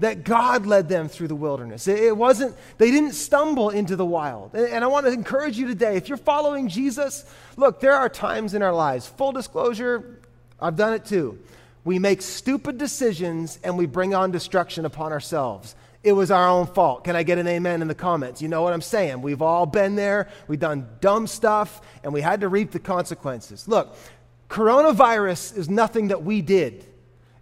That 0.00 0.24
God 0.24 0.66
led 0.66 0.88
them 0.88 1.08
through 1.08 1.28
the 1.28 1.36
wilderness. 1.36 1.86
It 1.86 2.16
wasn't, 2.16 2.56
they 2.78 2.90
didn't 2.90 3.12
stumble 3.12 3.70
into 3.70 3.96
the 3.96 4.04
wild. 4.04 4.54
And 4.54 4.82
I 4.82 4.86
want 4.88 5.06
to 5.06 5.12
encourage 5.12 5.58
you 5.58 5.66
today 5.66 5.96
if 5.96 6.08
you're 6.08 6.16
following 6.18 6.68
Jesus, 6.68 7.24
look, 7.56 7.80
there 7.80 7.94
are 7.94 8.08
times 8.08 8.54
in 8.54 8.62
our 8.62 8.72
lives, 8.72 9.06
full 9.06 9.30
disclosure, 9.30 10.18
I've 10.58 10.76
done 10.76 10.94
it 10.94 11.04
too. 11.04 11.38
We 11.84 11.98
make 11.98 12.22
stupid 12.22 12.78
decisions 12.78 13.58
and 13.62 13.78
we 13.78 13.86
bring 13.86 14.14
on 14.14 14.30
destruction 14.30 14.84
upon 14.86 15.12
ourselves 15.12 15.74
it 16.02 16.12
was 16.12 16.30
our 16.30 16.48
own 16.48 16.66
fault. 16.66 17.04
Can 17.04 17.14
I 17.14 17.22
get 17.22 17.38
an 17.38 17.46
amen 17.46 17.82
in 17.82 17.88
the 17.88 17.94
comments? 17.94 18.40
You 18.40 18.48
know 18.48 18.62
what 18.62 18.72
I'm 18.72 18.80
saying? 18.80 19.20
We've 19.20 19.42
all 19.42 19.66
been 19.66 19.96
there. 19.96 20.28
We've 20.48 20.58
done 20.58 20.88
dumb 21.00 21.26
stuff, 21.26 21.82
and 22.02 22.12
we 22.12 22.22
had 22.22 22.40
to 22.40 22.48
reap 22.48 22.70
the 22.70 22.78
consequences. 22.78 23.68
Look, 23.68 23.94
coronavirus 24.48 25.56
is 25.56 25.68
nothing 25.68 26.08
that 26.08 26.22
we 26.22 26.40
did, 26.40 26.86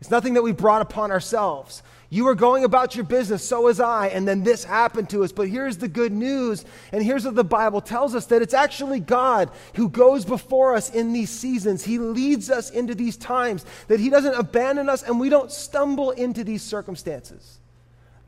it's 0.00 0.10
nothing 0.10 0.34
that 0.34 0.42
we 0.42 0.52
brought 0.52 0.82
upon 0.82 1.10
ourselves. 1.10 1.82
You 2.10 2.24
were 2.24 2.34
going 2.34 2.64
about 2.64 2.96
your 2.96 3.04
business, 3.04 3.46
so 3.46 3.62
was 3.62 3.80
I, 3.80 4.06
and 4.06 4.26
then 4.26 4.42
this 4.42 4.64
happened 4.64 5.10
to 5.10 5.24
us. 5.24 5.32
But 5.32 5.48
here's 5.48 5.76
the 5.76 5.88
good 5.88 6.10
news, 6.10 6.64
and 6.90 7.02
here's 7.02 7.26
what 7.26 7.34
the 7.34 7.44
Bible 7.44 7.82
tells 7.82 8.14
us 8.14 8.24
that 8.26 8.40
it's 8.40 8.54
actually 8.54 8.98
God 8.98 9.50
who 9.74 9.90
goes 9.90 10.24
before 10.24 10.74
us 10.74 10.88
in 10.88 11.12
these 11.12 11.28
seasons. 11.28 11.84
He 11.84 11.98
leads 11.98 12.48
us 12.48 12.70
into 12.70 12.94
these 12.94 13.18
times, 13.18 13.66
that 13.88 14.00
He 14.00 14.08
doesn't 14.08 14.34
abandon 14.34 14.88
us, 14.88 15.02
and 15.02 15.20
we 15.20 15.28
don't 15.28 15.52
stumble 15.52 16.12
into 16.12 16.44
these 16.44 16.62
circumstances 16.62 17.58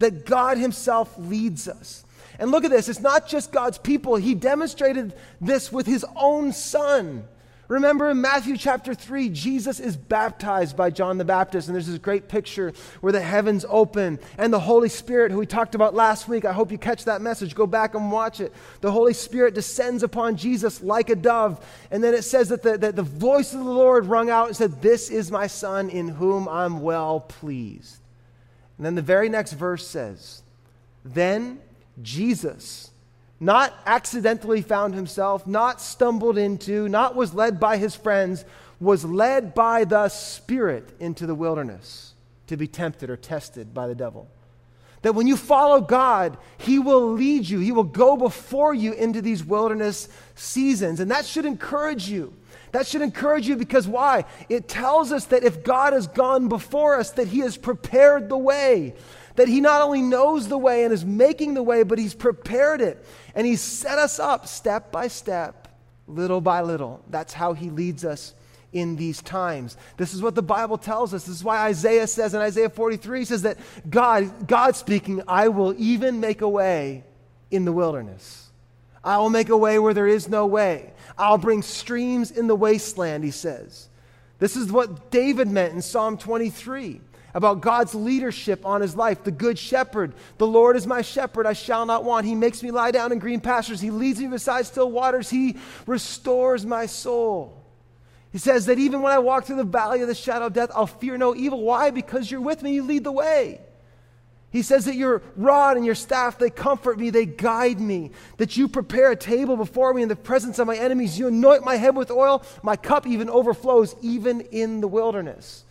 that 0.01 0.27
God 0.27 0.59
Himself 0.59 1.15
leads 1.17 1.69
us. 1.69 2.05
And 2.39 2.51
look 2.51 2.65
at 2.65 2.71
this 2.71 2.89
it's 2.89 3.01
not 3.01 3.29
just 3.29 3.53
God's 3.53 3.79
people, 3.79 4.17
He 4.17 4.35
demonstrated 4.35 5.15
this 5.41 5.71
with 5.71 5.87
His 5.87 6.05
own 6.17 6.53
Son. 6.53 7.25
Remember 7.71 8.11
in 8.11 8.21
Matthew 8.21 8.57
chapter 8.57 8.95
3, 8.95 9.29
Jesus 9.29 9.79
is 9.79 9.97
baptized 9.97 10.77
by 10.77 10.91
John 10.91 11.19
the 11.19 11.25
Baptist, 11.25 11.69
and 11.69 11.75
there's 11.77 11.87
this 11.87 11.99
great 11.99 12.27
picture 12.27 12.73
where 13.01 13.13
the 13.13 13.21
heavens 13.21 13.65
open 13.69 14.19
and 14.39 14.53
the 14.53 14.59
Holy 14.59 14.89
Spirit, 14.89 15.31
who 15.31 15.39
we 15.39 15.47
talked 15.47 15.77
about 15.77 15.95
last 15.95 16.27
week, 16.27 16.45
I 16.45 16.53
hope 16.53 16.73
you 16.73 16.79
catch 16.79 17.05
that 17.05 17.21
message. 17.21 17.55
Go 17.55 17.69
back 17.69 17.95
and 17.95 18.11
watch 18.11 18.41
it. 18.41 18.53
The 18.81 18.91
Holy 18.91 19.15
Spirit 19.15 19.55
descends 19.55 20.03
upon 20.03 20.35
Jesus 20.35 20.83
like 20.83 21.11
a 21.11 21.15
dove, 21.15 21.65
and 21.93 22.03
then 22.03 22.13
it 22.13 22.23
says 22.23 22.49
that 22.49 22.65
the, 22.65 22.77
that 22.77 22.97
the 22.97 23.05
voice 23.05 23.53
of 23.53 23.61
the 23.61 23.71
Lord 23.71 24.07
rung 24.07 24.31
out 24.31 24.49
and 24.49 24.57
said, 24.57 24.83
This 24.83 25.09
is 25.09 25.31
my 25.31 25.47
Son 25.47 25.91
in 25.91 26.09
whom 26.09 26.49
I'm 26.49 26.81
well 26.81 27.21
pleased. 27.21 28.00
And 28.81 28.87
then 28.87 28.95
the 28.95 29.03
very 29.03 29.29
next 29.29 29.53
verse 29.53 29.87
says, 29.87 30.43
Then 31.05 31.61
Jesus 32.01 32.91
not 33.39 33.75
accidentally 33.85 34.63
found 34.63 34.95
himself, 34.95 35.47
not 35.47 35.83
stumbled 35.83 36.39
into, 36.39 36.89
not 36.89 37.15
was 37.15 37.35
led 37.35 37.61
by 37.61 37.77
his 37.77 37.95
friends, 37.95 38.43
was 38.81 39.05
led 39.05 39.53
by 39.55 39.85
the 39.85 40.09
Spirit 40.09 40.95
into 40.99 41.27
the 41.27 41.35
wilderness 41.35 42.15
to 42.47 42.57
be 42.57 42.67
tempted 42.67 43.11
or 43.11 43.19
tested 43.19 43.75
by 43.75 43.87
the 43.87 43.95
devil. 43.95 44.31
That 45.03 45.15
when 45.15 45.27
you 45.27 45.37
follow 45.37 45.83
God, 45.83 46.39
He 46.57 46.79
will 46.79 47.13
lead 47.13 47.47
you, 47.47 47.59
He 47.59 47.73
will 47.73 47.85
go 47.85 48.17
before 48.17 48.73
you 48.73 48.95
into 48.95 49.21
these 49.21 49.45
wilderness 49.45 50.09
seasons. 50.37 51.01
And 51.01 51.11
that 51.11 51.27
should 51.27 51.45
encourage 51.45 52.09
you. 52.09 52.33
That 52.73 52.87
should 52.87 53.03
encourage 53.03 53.49
you 53.49 53.57
because 53.57 53.89
why? 53.89 54.25
It 54.49 54.69
tells 54.69 55.13
us 55.13 55.27
that 55.27 55.43
if 55.43 55.65
God 55.65 55.93
has 55.93 56.07
gone 56.07 56.49
before 56.49 56.99
us, 56.99 57.11
that 57.13 57.29
He 57.29 57.41
has 57.41 57.57
prepared 57.57 58.29
the 58.29 58.39
way 58.39 58.95
that 59.37 59.49
He 59.49 59.63
not 59.63 59.81
only 59.81 60.03
knows 60.03 60.49
the 60.49 60.59
way 60.59 60.85
and 60.85 60.93
is 60.93 61.05
making 61.05 61.55
the 61.55 61.63
way, 61.63 61.83
but 61.83 61.99
He's 61.99 62.15
prepared 62.15 62.83
it. 62.83 63.05
And 63.35 63.47
He's 63.47 63.63
set 63.63 63.99
us 63.99 64.19
up 64.19 64.47
step 64.47 64.93
by 64.93 65.09
step, 65.09 65.69
little 66.07 66.41
by 66.43 66.61
little. 66.61 67.03
That's 67.09 67.33
how 67.33 67.55
He 67.55 67.71
leads 67.71 68.05
us 68.05 68.35
in 68.73 68.97
these 68.97 69.23
times. 69.23 69.79
This 69.97 70.13
is 70.13 70.21
what 70.21 70.35
the 70.35 70.43
Bible 70.43 70.77
tells 70.77 71.15
us. 71.15 71.25
This 71.25 71.37
is 71.37 71.45
why 71.45 71.67
Isaiah 71.69 72.07
says 72.07 72.35
in 72.35 72.41
Isaiah 72.41 72.69
43 72.69 73.25
says 73.25 73.43
that 73.43 73.57
God, 73.89 74.47
God 74.47 74.77
speaking, 74.77 75.23
I 75.27 75.49
will 75.49 75.75
even 75.79 76.21
make 76.21 76.43
a 76.43 76.49
way 76.49 77.05
in 77.51 77.65
the 77.65 77.73
wilderness. 77.73 78.50
I 79.03 79.19
will 79.19 79.31
make 79.31 79.49
a 79.49 79.57
way 79.57 79.79
where 79.79 79.95
there 79.95 80.07
is 80.07 80.29
no 80.29 80.47
way. 80.47 80.93
I'll 81.17 81.39
bring 81.39 81.63
streams 81.63 82.31
in 82.31 82.47
the 82.47 82.57
wasteland, 82.57 83.25
he 83.25 83.31
says. 83.31 83.89
This 84.39 84.57
is 84.57 84.71
what 84.71 85.11
David 85.11 85.49
meant 85.49 85.75
in 85.75 85.83
Psalm 85.83 86.17
23 86.19 87.01
about 87.35 87.61
God's 87.61 87.95
leadership 87.95 88.67
on 88.67 88.81
his 88.81 88.97
life. 88.97 89.23
The 89.23 89.31
good 89.31 89.59
shepherd. 89.59 90.15
The 90.39 90.47
Lord 90.47 90.77
is 90.77 90.87
my 90.87 91.03
shepherd, 91.03 91.47
I 91.47 91.53
shall 91.53 91.87
not 91.87 92.05
want. 92.05 92.27
He 92.27 92.35
makes 92.35 92.63
me 92.63 92.71
lie 92.71 92.91
down 92.91 93.13
in 93.13 93.19
green 93.19 93.41
pastures. 93.41 93.81
He 93.81 93.91
leads 93.91 94.19
me 94.19 94.27
beside 94.27 94.67
still 94.67 94.91
waters. 94.91 95.31
He 95.31 95.57
restores 95.87 96.67
my 96.67 96.87
soul. 96.87 97.57
He 98.33 98.39
says 98.39 98.67
that 98.67 98.79
even 98.79 99.03
when 99.03 99.13
I 99.13 99.19
walk 99.19 99.45
through 99.45 99.57
the 99.57 99.65
valley 99.65 100.03
of 100.03 100.09
the 100.09 100.15
shadow 100.15 100.47
of 100.47 100.53
death, 100.53 100.71
I'll 100.75 100.87
fear 100.87 101.17
no 101.17 101.35
evil. 101.35 101.63
Why? 101.63 101.91
Because 101.91 102.31
you're 102.31 102.41
with 102.41 102.63
me, 102.63 102.75
you 102.75 102.83
lead 102.83 103.05
the 103.05 103.13
way. 103.13 103.61
He 104.53 104.63
says 104.63 104.85
that 104.87 104.97
your 104.97 105.23
rod 105.37 105.77
and 105.77 105.87
your 105.87 105.95
staff, 105.95 106.39
they 106.39 106.51
comfort 106.51 106.99
me, 106.99 107.11
they 107.11 107.25
guide 107.25 107.81
me. 107.81 108.11
That 108.39 108.57
you 108.57 108.67
prepare 108.67 109.13
a 109.13 109.17
table 109.17 109.57
before 109.57 109.95
me 109.95 110.03
in 110.03 110.09
the 110.09 110.17
presence 110.17 110.59
of 110.59 110.67
my 110.67 110.77
enemies. 110.77 111.19
You 111.19 111.29
anoint 111.29 111.65
my 111.65 111.77
head 111.77 111.95
with 111.95 112.11
oil. 112.11 112.43
My 112.63 112.75
cup 112.75 113.07
even 113.07 113.31
overflows, 113.31 113.95
even 114.03 114.41
in 114.41 114.81
the 114.81 114.89
wilderness. 114.89 115.65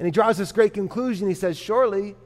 And 0.00 0.06
he 0.06 0.10
draws 0.10 0.36
this 0.36 0.50
great 0.50 0.74
conclusion. 0.74 1.28
He 1.28 1.34
says, 1.34 1.56
Surely, 1.56 2.16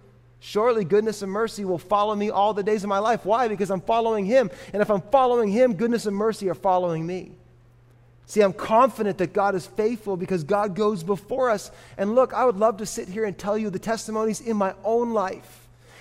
surely 0.40 0.82
goodness 0.82 1.20
and 1.20 1.30
mercy 1.30 1.66
will 1.66 1.78
follow 1.78 2.14
me 2.14 2.30
all 2.30 2.54
the 2.54 2.62
days 2.62 2.84
of 2.84 2.88
my 2.88 3.00
life. 3.00 3.26
Why? 3.26 3.48
Because 3.48 3.70
I'm 3.70 3.82
following 3.82 4.24
him. 4.24 4.50
And 4.72 4.80
if 4.80 4.90
I'm 4.90 5.02
following 5.02 5.50
him, 5.50 5.74
goodness 5.74 6.06
and 6.06 6.16
mercy 6.16 6.48
are 6.48 6.54
following 6.54 7.06
me. 7.06 7.32
See, 8.24 8.40
I'm 8.40 8.54
confident 8.54 9.18
that 9.18 9.34
God 9.34 9.54
is 9.54 9.66
faithful 9.66 10.16
because 10.16 10.42
God 10.42 10.74
goes 10.74 11.02
before 11.02 11.50
us. 11.50 11.70
And 11.98 12.14
look, 12.14 12.32
I 12.32 12.46
would 12.46 12.56
love 12.56 12.78
to 12.78 12.86
sit 12.86 13.08
here 13.08 13.26
and 13.26 13.36
tell 13.36 13.58
you 13.58 13.68
the 13.68 13.78
testimonies 13.78 14.40
in 14.40 14.56
my 14.56 14.74
own 14.84 15.12
life 15.12 15.57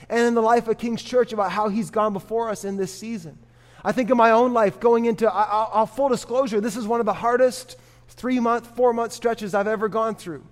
and 0.09 0.19
in 0.21 0.33
the 0.35 0.41
life 0.41 0.67
of 0.67 0.77
King's 0.77 1.03
Church 1.03 1.33
about 1.33 1.51
how 1.51 1.69
He's 1.69 1.89
gone 1.89 2.13
before 2.13 2.49
us 2.49 2.63
in 2.63 2.77
this 2.77 2.93
season. 2.93 3.37
I 3.83 3.91
think 3.91 4.09
of 4.09 4.17
my 4.17 4.31
own 4.31 4.53
life 4.53 4.79
going 4.79 5.05
into, 5.05 5.31
I'll, 5.31 5.69
I'll 5.73 5.85
full 5.85 6.09
disclosure, 6.09 6.59
this 6.59 6.75
is 6.75 6.87
one 6.87 6.99
of 6.99 7.05
the 7.05 7.13
hardest 7.13 7.77
three 8.09 8.39
month, 8.39 8.75
four 8.75 8.93
month 8.93 9.13
stretches 9.13 9.53
I've 9.53 9.67
ever 9.67 9.87
gone 9.87 10.15
through. 10.15 10.43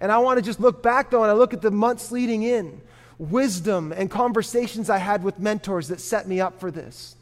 And 0.00 0.12
I 0.12 0.18
want 0.18 0.38
to 0.38 0.42
just 0.42 0.60
look 0.60 0.82
back, 0.82 1.10
though, 1.10 1.22
and 1.22 1.30
I 1.30 1.34
look 1.34 1.54
at 1.54 1.62
the 1.62 1.70
months 1.70 2.12
leading 2.12 2.42
in 2.42 2.80
wisdom 3.18 3.92
and 3.92 4.10
conversations 4.10 4.90
I 4.90 4.98
had 4.98 5.22
with 5.22 5.38
mentors 5.38 5.88
that 5.88 6.00
set 6.00 6.26
me 6.26 6.40
up 6.40 6.58
for 6.58 6.70
this. 6.70 7.16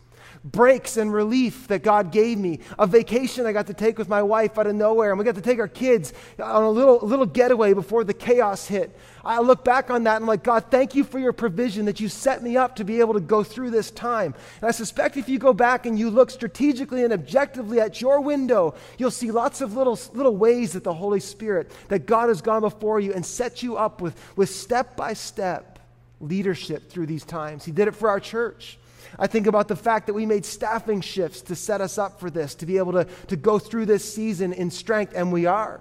Breaks 0.44 0.96
and 0.96 1.12
relief 1.12 1.68
that 1.68 1.82
God 1.82 2.10
gave 2.10 2.38
me. 2.38 2.60
A 2.78 2.86
vacation 2.86 3.46
I 3.46 3.52
got 3.52 3.68
to 3.68 3.74
take 3.74 3.96
with 3.96 4.08
my 4.08 4.22
wife 4.22 4.58
out 4.58 4.66
of 4.66 4.74
nowhere, 4.74 5.10
and 5.10 5.18
we 5.18 5.24
got 5.24 5.36
to 5.36 5.40
take 5.40 5.60
our 5.60 5.68
kids 5.68 6.12
on 6.42 6.64
a 6.64 6.70
little, 6.70 6.98
little 6.98 7.26
getaway 7.26 7.74
before 7.74 8.02
the 8.02 8.14
chaos 8.14 8.66
hit. 8.66 8.98
I 9.24 9.40
look 9.40 9.64
back 9.64 9.90
on 9.90 10.04
that 10.04 10.16
and 10.16 10.24
I'm 10.24 10.28
like, 10.28 10.42
God, 10.42 10.64
thank 10.70 10.94
you 10.94 11.04
for 11.04 11.18
your 11.18 11.32
provision 11.32 11.84
that 11.84 12.00
you 12.00 12.08
set 12.08 12.42
me 12.42 12.56
up 12.56 12.76
to 12.76 12.84
be 12.84 13.00
able 13.00 13.14
to 13.14 13.20
go 13.20 13.44
through 13.44 13.70
this 13.70 13.90
time. 13.90 14.34
And 14.60 14.68
I 14.68 14.72
suspect 14.72 15.16
if 15.16 15.28
you 15.28 15.38
go 15.38 15.52
back 15.52 15.86
and 15.86 15.98
you 15.98 16.10
look 16.10 16.30
strategically 16.30 17.04
and 17.04 17.12
objectively 17.12 17.80
at 17.80 18.00
your 18.00 18.20
window, 18.20 18.74
you'll 18.98 19.12
see 19.12 19.30
lots 19.30 19.60
of 19.60 19.76
little, 19.76 19.98
little 20.12 20.36
ways 20.36 20.72
that 20.72 20.82
the 20.82 20.94
Holy 20.94 21.20
Spirit, 21.20 21.70
that 21.88 22.06
God 22.06 22.28
has 22.28 22.42
gone 22.42 22.62
before 22.62 22.98
you 22.98 23.12
and 23.12 23.24
set 23.24 23.62
you 23.62 23.76
up 23.76 24.00
with, 24.00 24.16
with 24.34 24.50
step 24.50 24.96
by 24.96 25.12
step 25.12 25.78
leadership 26.20 26.90
through 26.90 27.06
these 27.06 27.24
times. 27.24 27.64
He 27.64 27.72
did 27.72 27.88
it 27.88 27.94
for 27.94 28.08
our 28.08 28.20
church. 28.20 28.78
I 29.18 29.26
think 29.26 29.46
about 29.46 29.68
the 29.68 29.76
fact 29.76 30.06
that 30.06 30.14
we 30.14 30.26
made 30.26 30.44
staffing 30.44 31.00
shifts 31.00 31.42
to 31.42 31.54
set 31.54 31.80
us 31.80 31.98
up 31.98 32.20
for 32.20 32.30
this, 32.30 32.54
to 32.56 32.66
be 32.66 32.78
able 32.78 32.92
to, 32.92 33.04
to 33.28 33.36
go 33.36 33.58
through 33.58 33.86
this 33.86 34.12
season 34.12 34.52
in 34.52 34.70
strength, 34.70 35.12
and 35.14 35.32
we 35.32 35.46
are. 35.46 35.80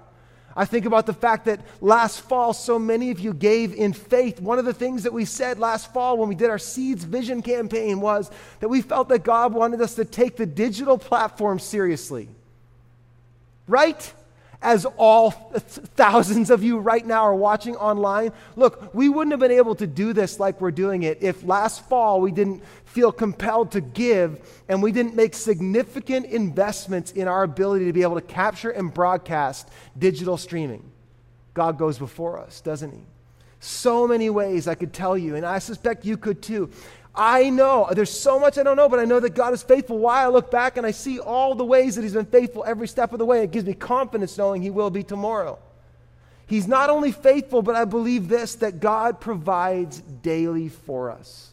I 0.54 0.64
think 0.64 0.84
about 0.84 1.06
the 1.06 1.14
fact 1.14 1.46
that 1.46 1.60
last 1.80 2.20
fall, 2.20 2.52
so 2.52 2.78
many 2.78 3.10
of 3.10 3.20
you 3.20 3.32
gave 3.32 3.74
in 3.74 3.92
faith. 3.92 4.40
One 4.40 4.58
of 4.58 4.64
the 4.64 4.74
things 4.74 5.04
that 5.04 5.12
we 5.12 5.24
said 5.24 5.58
last 5.58 5.92
fall 5.92 6.18
when 6.18 6.28
we 6.28 6.34
did 6.34 6.50
our 6.50 6.58
Seeds 6.58 7.04
Vision 7.04 7.42
campaign 7.42 8.00
was 8.00 8.30
that 8.60 8.68
we 8.68 8.82
felt 8.82 9.08
that 9.08 9.24
God 9.24 9.54
wanted 9.54 9.80
us 9.80 9.94
to 9.94 10.04
take 10.04 10.36
the 10.36 10.46
digital 10.46 10.98
platform 10.98 11.58
seriously. 11.58 12.28
Right? 13.66 14.12
As 14.62 14.86
all 14.96 15.30
thousands 15.30 16.50
of 16.50 16.62
you 16.62 16.78
right 16.78 17.04
now 17.04 17.22
are 17.22 17.34
watching 17.34 17.76
online, 17.76 18.32
look, 18.56 18.94
we 18.94 19.08
wouldn't 19.08 19.32
have 19.32 19.40
been 19.40 19.50
able 19.50 19.74
to 19.74 19.86
do 19.86 20.12
this 20.12 20.38
like 20.40 20.60
we're 20.60 20.70
doing 20.70 21.02
it 21.02 21.18
if 21.22 21.44
last 21.44 21.86
fall 21.88 22.20
we 22.20 22.30
didn't 22.30 22.62
feel 22.84 23.10
compelled 23.12 23.72
to 23.72 23.80
give 23.80 24.40
and 24.68 24.82
we 24.82 24.92
didn't 24.92 25.14
make 25.14 25.34
significant 25.34 26.26
investments 26.26 27.12
in 27.12 27.28
our 27.28 27.42
ability 27.42 27.86
to 27.86 27.92
be 27.92 28.02
able 28.02 28.14
to 28.14 28.26
capture 28.26 28.70
and 28.70 28.94
broadcast 28.94 29.68
digital 29.98 30.36
streaming. 30.36 30.82
God 31.54 31.76
goes 31.78 31.98
before 31.98 32.38
us, 32.38 32.60
doesn't 32.60 32.92
He? 32.92 33.02
So 33.60 34.08
many 34.08 34.28
ways 34.28 34.66
I 34.66 34.74
could 34.74 34.92
tell 34.92 35.16
you, 35.16 35.36
and 35.36 35.46
I 35.46 35.60
suspect 35.60 36.04
you 36.04 36.16
could 36.16 36.42
too. 36.42 36.70
I 37.14 37.50
know, 37.50 37.88
there's 37.92 38.10
so 38.10 38.38
much 38.38 38.56
I 38.56 38.62
don't 38.62 38.76
know, 38.76 38.88
but 38.88 38.98
I 38.98 39.04
know 39.04 39.20
that 39.20 39.34
God 39.34 39.52
is 39.52 39.62
faithful. 39.62 39.98
Why 39.98 40.22
I 40.22 40.28
look 40.28 40.50
back 40.50 40.78
and 40.78 40.86
I 40.86 40.92
see 40.92 41.18
all 41.20 41.54
the 41.54 41.64
ways 41.64 41.96
that 41.96 42.02
He's 42.02 42.14
been 42.14 42.24
faithful 42.24 42.64
every 42.66 42.88
step 42.88 43.12
of 43.12 43.18
the 43.18 43.26
way, 43.26 43.42
it 43.42 43.50
gives 43.50 43.66
me 43.66 43.74
confidence 43.74 44.38
knowing 44.38 44.62
He 44.62 44.70
will 44.70 44.90
be 44.90 45.02
tomorrow. 45.02 45.58
He's 46.46 46.66
not 46.66 46.90
only 46.90 47.12
faithful, 47.12 47.62
but 47.62 47.74
I 47.74 47.84
believe 47.84 48.28
this 48.28 48.56
that 48.56 48.80
God 48.80 49.20
provides 49.20 50.00
daily 50.00 50.68
for 50.68 51.10
us. 51.10 51.50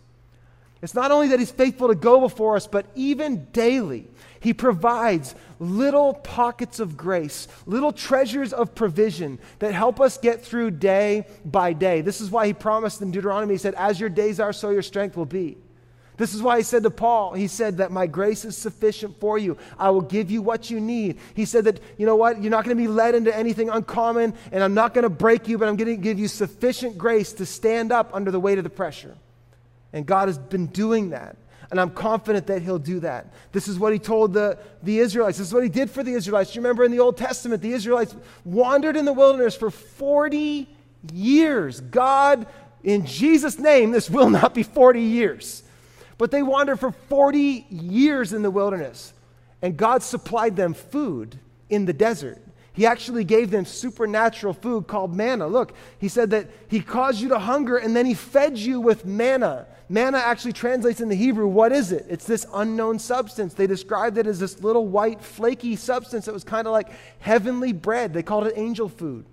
It's 0.81 0.95
not 0.95 1.11
only 1.11 1.29
that 1.29 1.39
He's 1.39 1.51
faithful 1.51 1.89
to 1.89 1.95
go 1.95 2.21
before 2.21 2.55
us, 2.55 2.65
but 2.65 2.85
even 2.95 3.47
daily, 3.51 4.07
He 4.39 4.53
provides 4.53 5.35
little 5.59 6.13
pockets 6.13 6.79
of 6.79 6.95
grace, 6.95 7.47
little 7.65 7.91
treasures 7.91 8.53
of 8.53 8.75
provision 8.75 9.39
that 9.59 9.73
help 9.73 9.99
us 9.99 10.17
get 10.17 10.43
through 10.43 10.71
day 10.71 11.25
by 11.43 11.73
day. 11.73 12.01
This 12.01 12.21
is 12.21 12.31
why 12.31 12.47
He 12.47 12.53
promised 12.53 13.01
in 13.01 13.11
Deuteronomy, 13.11 13.55
He 13.55 13.57
said, 13.57 13.75
As 13.75 13.99
your 13.99 14.09
days 14.09 14.39
are, 14.39 14.53
so 14.53 14.69
your 14.69 14.81
strength 14.81 15.17
will 15.17 15.25
be. 15.25 15.57
This 16.19 16.33
is 16.33 16.43
why 16.43 16.57
he 16.57 16.63
said 16.63 16.83
to 16.83 16.91
Paul, 16.91 17.31
he 17.31 17.47
said 17.47 17.77
that 17.77 17.93
my 17.93 18.05
grace 18.05 18.43
is 18.43 18.57
sufficient 18.57 19.21
for 19.21 19.37
you. 19.37 19.57
I 19.77 19.89
will 19.91 20.01
give 20.01 20.29
you 20.29 20.41
what 20.41 20.69
you 20.69 20.81
need. 20.81 21.17
He 21.33 21.45
said 21.45 21.63
that, 21.63 21.79
you 21.97 22.05
know 22.05 22.17
what, 22.17 22.41
you're 22.41 22.51
not 22.51 22.65
going 22.65 22.75
to 22.75 22.83
be 22.83 22.89
led 22.89 23.15
into 23.15 23.33
anything 23.33 23.69
uncommon, 23.69 24.33
and 24.51 24.61
I'm 24.61 24.73
not 24.73 24.93
going 24.93 25.03
to 25.03 25.09
break 25.09 25.47
you, 25.47 25.57
but 25.57 25.69
I'm 25.69 25.77
going 25.77 25.95
to 25.95 26.01
give 26.01 26.19
you 26.19 26.27
sufficient 26.27 26.97
grace 26.97 27.31
to 27.33 27.45
stand 27.45 27.93
up 27.93 28.13
under 28.13 28.31
the 28.31 28.39
weight 28.39 28.57
of 28.57 28.65
the 28.65 28.69
pressure. 28.69 29.15
And 29.93 30.05
God 30.05 30.27
has 30.27 30.37
been 30.37 30.67
doing 30.67 31.11
that. 31.11 31.37
And 31.71 31.79
I'm 31.79 31.91
confident 31.91 32.47
that 32.47 32.61
He'll 32.61 32.79
do 32.79 32.99
that. 33.01 33.31
This 33.51 33.67
is 33.67 33.77
what 33.77 33.93
He 33.93 33.99
told 33.99 34.33
the, 34.33 34.57
the 34.81 34.99
Israelites. 34.99 35.37
This 35.37 35.47
is 35.47 35.53
what 35.53 35.63
He 35.63 35.69
did 35.69 35.89
for 35.89 36.03
the 36.03 36.13
Israelites. 36.13 36.55
You 36.55 36.61
remember 36.61 36.83
in 36.83 36.91
the 36.91 36.99
Old 36.99 37.17
Testament, 37.17 37.61
the 37.61 37.73
Israelites 37.73 38.15
wandered 38.43 38.95
in 38.95 39.05
the 39.05 39.13
wilderness 39.13 39.55
for 39.55 39.69
40 39.69 40.67
years. 41.13 41.79
God, 41.79 42.47
in 42.83 43.05
Jesus' 43.05 43.59
name, 43.59 43.91
this 43.91 44.09
will 44.09 44.29
not 44.29 44.53
be 44.53 44.63
40 44.63 45.01
years. 45.01 45.63
But 46.17 46.31
they 46.31 46.43
wandered 46.43 46.79
for 46.79 46.91
40 46.91 47.65
years 47.69 48.33
in 48.33 48.41
the 48.41 48.51
wilderness. 48.51 49.13
And 49.61 49.77
God 49.77 50.03
supplied 50.03 50.55
them 50.55 50.73
food 50.73 51.39
in 51.69 51.85
the 51.85 51.93
desert. 51.93 52.39
He 52.73 52.85
actually 52.85 53.23
gave 53.25 53.51
them 53.51 53.65
supernatural 53.65 54.53
food 54.53 54.87
called 54.87 55.13
manna. 55.13 55.47
Look, 55.47 55.73
he 55.97 56.07
said 56.07 56.29
that 56.31 56.47
he 56.69 56.81
caused 56.81 57.19
you 57.19 57.29
to 57.29 57.39
hunger 57.39 57.77
and 57.77 57.95
then 57.95 58.05
he 58.05 58.13
fed 58.13 58.57
you 58.57 58.79
with 58.79 59.05
manna 59.05 59.67
Manna 59.91 60.19
actually 60.19 60.53
translates 60.53 61.01
in 61.01 61.09
the 61.09 61.15
Hebrew, 61.15 61.47
what 61.47 61.71
is 61.71 61.91
it? 61.91 62.05
It's 62.07 62.25
this 62.25 62.45
unknown 62.53 62.99
substance. 62.99 63.55
They 63.55 63.65
described 63.65 64.19
it 64.19 64.27
as 64.27 64.39
this 64.39 64.61
little 64.61 64.85
white, 64.85 65.19
flaky 65.19 65.75
substance 65.75 66.25
that 66.25 66.33
was 66.33 66.43
kind 66.43 66.67
of 66.67 66.73
like 66.73 66.89
heavenly 67.19 67.73
bread. 67.73 68.13
They 68.13 68.21
called 68.21 68.45
it 68.45 68.53
angel 68.55 68.87
food. 68.87 69.25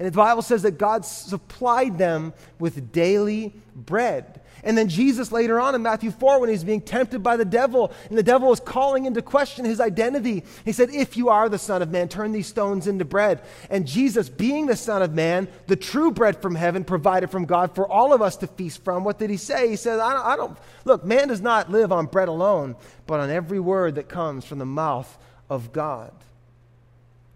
And 0.00 0.08
the 0.08 0.12
Bible 0.12 0.42
says 0.42 0.62
that 0.62 0.78
God 0.78 1.04
supplied 1.04 1.96
them 1.96 2.32
with 2.58 2.90
daily 2.90 3.54
bread. 3.76 4.39
And 4.62 4.76
then 4.76 4.88
Jesus 4.88 5.32
later 5.32 5.58
on 5.58 5.74
in 5.74 5.82
Matthew 5.82 6.10
4, 6.10 6.40
when 6.40 6.50
he's 6.50 6.64
being 6.64 6.80
tempted 6.80 7.22
by 7.22 7.36
the 7.36 7.44
devil, 7.44 7.92
and 8.08 8.18
the 8.18 8.22
devil 8.22 8.48
was 8.48 8.60
calling 8.60 9.06
into 9.06 9.22
question 9.22 9.64
his 9.64 9.80
identity, 9.80 10.44
he 10.64 10.72
said, 10.72 10.90
If 10.90 11.16
you 11.16 11.28
are 11.28 11.48
the 11.48 11.58
Son 11.58 11.82
of 11.82 11.90
Man, 11.90 12.08
turn 12.08 12.32
these 12.32 12.46
stones 12.46 12.86
into 12.86 13.04
bread. 13.04 13.42
And 13.70 13.86
Jesus, 13.86 14.28
being 14.28 14.66
the 14.66 14.76
Son 14.76 15.02
of 15.02 15.14
Man, 15.14 15.48
the 15.66 15.76
true 15.76 16.10
bread 16.10 16.40
from 16.42 16.54
heaven 16.54 16.84
provided 16.84 17.30
from 17.30 17.46
God 17.46 17.74
for 17.74 17.86
all 17.88 18.12
of 18.12 18.22
us 18.22 18.36
to 18.38 18.46
feast 18.46 18.84
from, 18.84 19.04
what 19.04 19.18
did 19.18 19.30
he 19.30 19.36
say? 19.36 19.68
He 19.68 19.76
said, 19.76 19.98
I 19.98 20.12
don't, 20.12 20.26
I 20.26 20.36
don't 20.36 20.58
look, 20.84 21.04
man 21.04 21.28
does 21.28 21.40
not 21.40 21.70
live 21.70 21.92
on 21.92 22.06
bread 22.06 22.28
alone, 22.28 22.76
but 23.06 23.20
on 23.20 23.30
every 23.30 23.60
word 23.60 23.94
that 23.94 24.08
comes 24.08 24.44
from 24.44 24.58
the 24.58 24.66
mouth 24.66 25.18
of 25.48 25.72
God. 25.72 26.12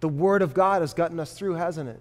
The 0.01 0.09
word 0.09 0.43
of 0.43 0.53
God 0.53 0.83
has 0.83 0.93
gotten 0.93 1.19
us 1.19 1.33
through, 1.33 1.55
hasn't 1.55 1.89
it? 1.89 2.01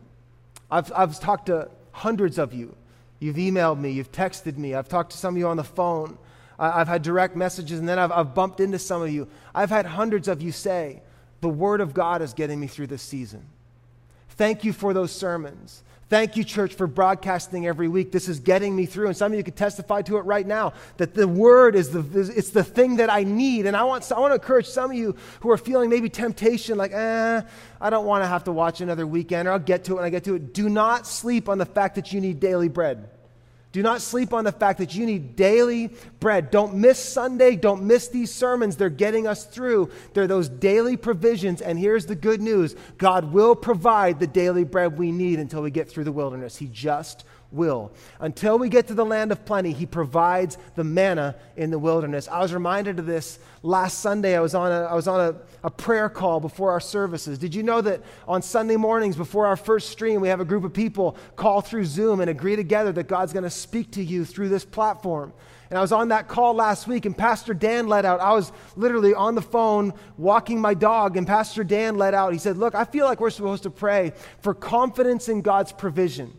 I've, 0.70 0.92
I've 0.94 1.20
talked 1.20 1.46
to 1.46 1.70
hundreds 1.92 2.38
of 2.38 2.54
you 2.54 2.76
You've 3.24 3.38
emailed 3.38 3.80
me, 3.80 3.90
you've 3.92 4.12
texted 4.12 4.58
me, 4.58 4.74
I've 4.76 4.90
talked 4.90 5.14
to 5.14 5.18
some 5.18 5.36
of 5.36 5.38
you 5.38 5.48
on 5.48 5.56
the 5.56 5.64
phone, 5.64 6.18
I've 6.60 6.90
had 6.90 7.04
direct 7.04 7.38
messages, 7.38 7.80
and 7.80 7.88
then 7.88 7.98
I've, 7.98 8.12
I've 8.12 8.36
bumped 8.36 8.60
into 8.60 8.78
some 8.78 9.02
of 9.02 9.10
you. 9.10 9.30
I've 9.56 9.70
had 9.70 9.86
hundreds 9.86 10.28
of 10.28 10.42
you 10.42 10.52
say, 10.52 11.02
The 11.40 11.48
Word 11.48 11.80
of 11.80 11.94
God 11.94 12.22
is 12.22 12.34
getting 12.34 12.60
me 12.60 12.68
through 12.68 12.88
this 12.88 13.02
season. 13.02 13.46
Thank 14.36 14.64
you 14.64 14.74
for 14.74 14.94
those 14.94 15.12
sermons. 15.12 15.84
Thank 16.10 16.38
you, 16.38 16.44
church, 16.44 16.76
for 16.76 16.86
broadcasting 16.86 17.66
every 17.66 17.88
week. 17.88 18.12
This 18.12 18.30
is 18.30 18.40
getting 18.40 18.76
me 18.76 18.86
through. 18.86 19.08
And 19.08 19.18
some 19.18 19.32
of 19.32 19.38
you 19.38 19.44
could 19.44 19.56
testify 19.56 20.04
to 20.04 20.18
it 20.18 20.22
right 20.22 20.46
now 20.46 20.74
that 20.98 21.16
the 21.16 21.28
word 21.28 21.76
is 21.76 21.90
the, 21.90 22.32
it's 22.36 22.52
the 22.52 22.64
thing 22.64 22.98
that 22.98 23.12
I 23.12 23.24
need. 23.24 23.66
And 23.66 23.76
I 23.76 23.84
want, 23.84 24.12
I 24.12 24.20
want 24.20 24.30
to 24.30 24.36
encourage 24.36 24.68
some 24.68 24.92
of 24.92 24.98
you 24.98 25.16
who 25.40 25.50
are 25.50 25.58
feeling 25.58 25.90
maybe 25.90 26.10
temptation, 26.10 26.78
like, 26.78 26.92
eh, 26.94 27.42
I 27.82 27.90
don't 27.90 28.06
want 28.06 28.24
to 28.24 28.28
have 28.28 28.44
to 28.44 28.52
watch 28.52 28.80
another 28.80 29.08
weekend, 29.08 29.48
or 29.48 29.54
I'll 29.54 29.60
get 29.60 29.86
to 29.86 29.94
it 29.94 29.96
when 29.96 30.06
I 30.06 30.12
get 30.12 30.26
to 30.26 30.36
it. 30.36 30.54
Do 30.54 30.70
not 30.70 31.08
sleep 31.08 31.50
on 31.50 31.58
the 31.58 31.66
fact 31.66 31.96
that 31.96 32.14
you 32.14 32.22
need 32.22 32.40
daily 32.40 32.70
bread. 32.70 33.10
Do 33.74 33.82
not 33.82 34.04
sleep 34.04 34.34
on 34.34 34.44
the 34.44 34.52
fact 34.52 34.78
that 34.78 34.94
you 34.94 35.04
need 35.08 35.36
daily 35.36 35.90
bread. 36.20 36.52
Don't 36.52 36.76
miss 36.76 37.00
Sunday. 37.00 37.56
Don't 37.56 37.84
miss 37.84 38.08
these 38.08 38.32
sermons. 38.32 38.76
They're 38.76 38.92
getting 38.92 39.26
us 39.26 39.46
through. 39.46 39.90
They're 40.14 40.28
those 40.28 40.48
daily 40.48 40.96
provisions. 40.96 41.60
And 41.60 41.80
here's 41.80 42.06
the 42.06 42.16
good 42.16 42.40
news 42.40 42.76
God 43.00 43.34
will 43.34 43.56
provide 43.56 44.20
the 44.20 44.28
daily 44.28 44.64
bread 44.64 45.00
we 45.00 45.12
need 45.12 45.40
until 45.40 45.64
we 45.64 45.72
get 45.72 45.90
through 45.90 46.04
the 46.04 46.12
wilderness. 46.12 46.56
He 46.56 46.68
just 46.68 47.26
will. 47.54 47.92
Until 48.20 48.58
we 48.58 48.68
get 48.68 48.88
to 48.88 48.94
the 48.94 49.06
land 49.06 49.32
of 49.32 49.46
plenty, 49.46 49.72
He 49.72 49.86
provides 49.86 50.58
the 50.76 50.84
manna 50.84 51.36
in 51.56 51.72
the 51.72 51.80
wilderness. 51.80 52.28
I 52.28 52.42
was 52.42 52.54
reminded 52.54 53.00
of 53.00 53.06
this 53.06 53.40
last 53.62 54.00
Sunday. 54.00 54.36
I 54.36 54.40
was 54.40 54.56
on 54.56 54.72
a, 54.72 54.82
I 54.86 54.96
was 54.96 55.08
on 55.08 55.20
a, 55.20 55.36
a 55.64 55.70
prayer 55.70 56.10
call 56.10 56.40
before 56.40 56.72
our 56.72 56.80
services. 56.80 57.38
Did 57.38 57.56
you 57.56 57.64
know 57.64 57.82
that 57.82 58.02
on 58.28 58.42
Sunday 58.42 58.76
mornings 58.76 59.16
before 59.16 59.46
our 59.46 59.58
first 59.58 59.90
stream, 59.90 60.22
we 60.22 60.28
have 60.28 60.42
a 60.42 60.46
group 60.46 60.64
of 60.64 60.74
people 60.74 61.16
call 61.36 61.62
through 61.62 61.86
Zoom 61.86 62.20
and 62.20 62.30
agree 62.30 62.56
together 62.56 62.92
that 62.92 63.08
God's 63.08 63.34
going 63.34 63.44
to 63.44 63.50
speak 63.50 63.92
to 63.92 64.04
you 64.04 64.26
through 64.26 64.50
this 64.50 64.66
platform? 64.66 65.34
And 65.70 65.78
I 65.80 65.82
was 65.82 65.92
on 65.92 66.10
that 66.10 66.28
call 66.28 66.54
last 66.54 66.86
week, 66.88 67.06
and 67.08 67.18
Pastor 67.18 67.56
Dan 67.56 67.88
let 67.88 68.06
out. 68.06 68.20
I 68.20 68.34
was 68.34 68.52
literally 68.76 69.16
on 69.16 69.34
the 69.34 69.42
phone 69.42 69.94
walking 70.18 70.62
my 70.62 70.76
dog, 70.76 71.18
and 71.18 71.26
Pastor 71.26 71.64
Dan 71.64 71.98
let 71.98 72.14
out. 72.14 72.32
He 72.32 72.38
said, 72.38 72.58
Look, 72.58 72.76
I 72.76 72.86
feel 72.86 73.06
like 73.06 73.20
we're 73.20 73.32
supposed 73.32 73.64
to 73.64 73.72
pray 73.72 74.14
for 74.40 74.54
confidence 74.54 75.30
in 75.30 75.42
God's 75.42 75.72
provision. 75.72 76.32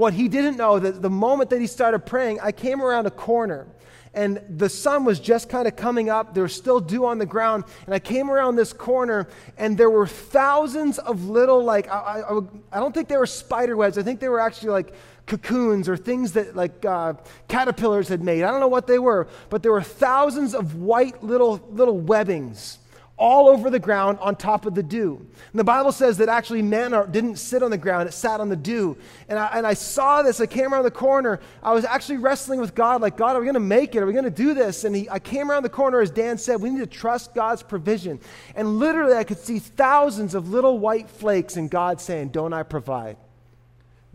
What 0.00 0.14
he 0.14 0.28
didn't 0.28 0.56
know 0.56 0.78
that 0.78 1.02
the 1.02 1.10
moment 1.10 1.50
that 1.50 1.60
he 1.60 1.66
started 1.66 2.06
praying, 2.06 2.40
I 2.40 2.52
came 2.52 2.80
around 2.80 3.04
a 3.04 3.10
corner 3.10 3.66
and 4.14 4.40
the 4.48 4.70
sun 4.70 5.04
was 5.04 5.20
just 5.20 5.50
kind 5.50 5.68
of 5.68 5.76
coming 5.76 6.08
up. 6.08 6.32
There 6.32 6.44
was 6.44 6.54
still 6.54 6.80
dew 6.80 7.04
on 7.04 7.18
the 7.18 7.26
ground. 7.26 7.64
And 7.84 7.94
I 7.94 7.98
came 7.98 8.30
around 8.30 8.56
this 8.56 8.72
corner, 8.72 9.28
and 9.58 9.76
there 9.76 9.90
were 9.90 10.06
thousands 10.06 10.98
of 10.98 11.28
little, 11.28 11.62
like, 11.62 11.86
I, 11.90 12.22
I, 12.22 12.38
I 12.72 12.80
don't 12.80 12.94
think 12.94 13.08
they 13.08 13.18
were 13.18 13.26
spider 13.26 13.76
webs. 13.76 13.98
I 13.98 14.02
think 14.02 14.20
they 14.20 14.30
were 14.30 14.40
actually 14.40 14.70
like 14.70 14.94
cocoons 15.26 15.86
or 15.86 15.98
things 15.98 16.32
that, 16.32 16.56
like, 16.56 16.82
uh, 16.86 17.12
caterpillars 17.46 18.08
had 18.08 18.22
made. 18.22 18.42
I 18.42 18.50
don't 18.50 18.60
know 18.60 18.68
what 18.68 18.86
they 18.86 18.98
were, 18.98 19.28
but 19.50 19.62
there 19.62 19.70
were 19.70 19.82
thousands 19.82 20.54
of 20.54 20.76
white 20.76 21.22
little, 21.22 21.60
little 21.70 21.98
webbings 21.98 22.78
all 23.20 23.48
over 23.48 23.68
the 23.68 23.78
ground 23.78 24.18
on 24.20 24.34
top 24.34 24.64
of 24.64 24.74
the 24.74 24.82
dew. 24.82 25.14
And 25.52 25.60
the 25.60 25.64
Bible 25.64 25.92
says 25.92 26.16
that 26.16 26.30
actually 26.30 26.62
manna 26.62 27.06
didn't 27.06 27.36
sit 27.36 27.62
on 27.62 27.70
the 27.70 27.78
ground, 27.78 28.08
it 28.08 28.12
sat 28.12 28.40
on 28.40 28.48
the 28.48 28.56
dew. 28.56 28.96
And 29.28 29.38
I, 29.38 29.46
and 29.52 29.66
I 29.66 29.74
saw 29.74 30.22
this, 30.22 30.40
I 30.40 30.46
came 30.46 30.72
around 30.72 30.84
the 30.84 30.90
corner. 30.90 31.38
I 31.62 31.72
was 31.74 31.84
actually 31.84 32.16
wrestling 32.16 32.60
with 32.60 32.74
God, 32.74 33.02
like, 33.02 33.18
God, 33.18 33.36
are 33.36 33.38
we 33.38 33.44
going 33.44 33.54
to 33.54 33.60
make 33.60 33.94
it? 33.94 34.02
Are 34.02 34.06
we 34.06 34.14
going 34.14 34.24
to 34.24 34.30
do 34.30 34.54
this? 34.54 34.84
And 34.84 34.96
he, 34.96 35.08
I 35.10 35.18
came 35.18 35.50
around 35.50 35.64
the 35.64 35.68
corner, 35.68 36.00
as 36.00 36.10
Dan 36.10 36.38
said, 36.38 36.62
we 36.62 36.70
need 36.70 36.80
to 36.80 36.86
trust 36.86 37.34
God's 37.34 37.62
provision. 37.62 38.18
And 38.56 38.78
literally, 38.78 39.14
I 39.14 39.24
could 39.24 39.38
see 39.38 39.58
thousands 39.58 40.34
of 40.34 40.48
little 40.48 40.78
white 40.78 41.10
flakes, 41.10 41.56
and 41.56 41.70
God 41.70 42.00
saying, 42.00 42.30
Don't 42.30 42.54
I 42.54 42.62
provide? 42.62 43.18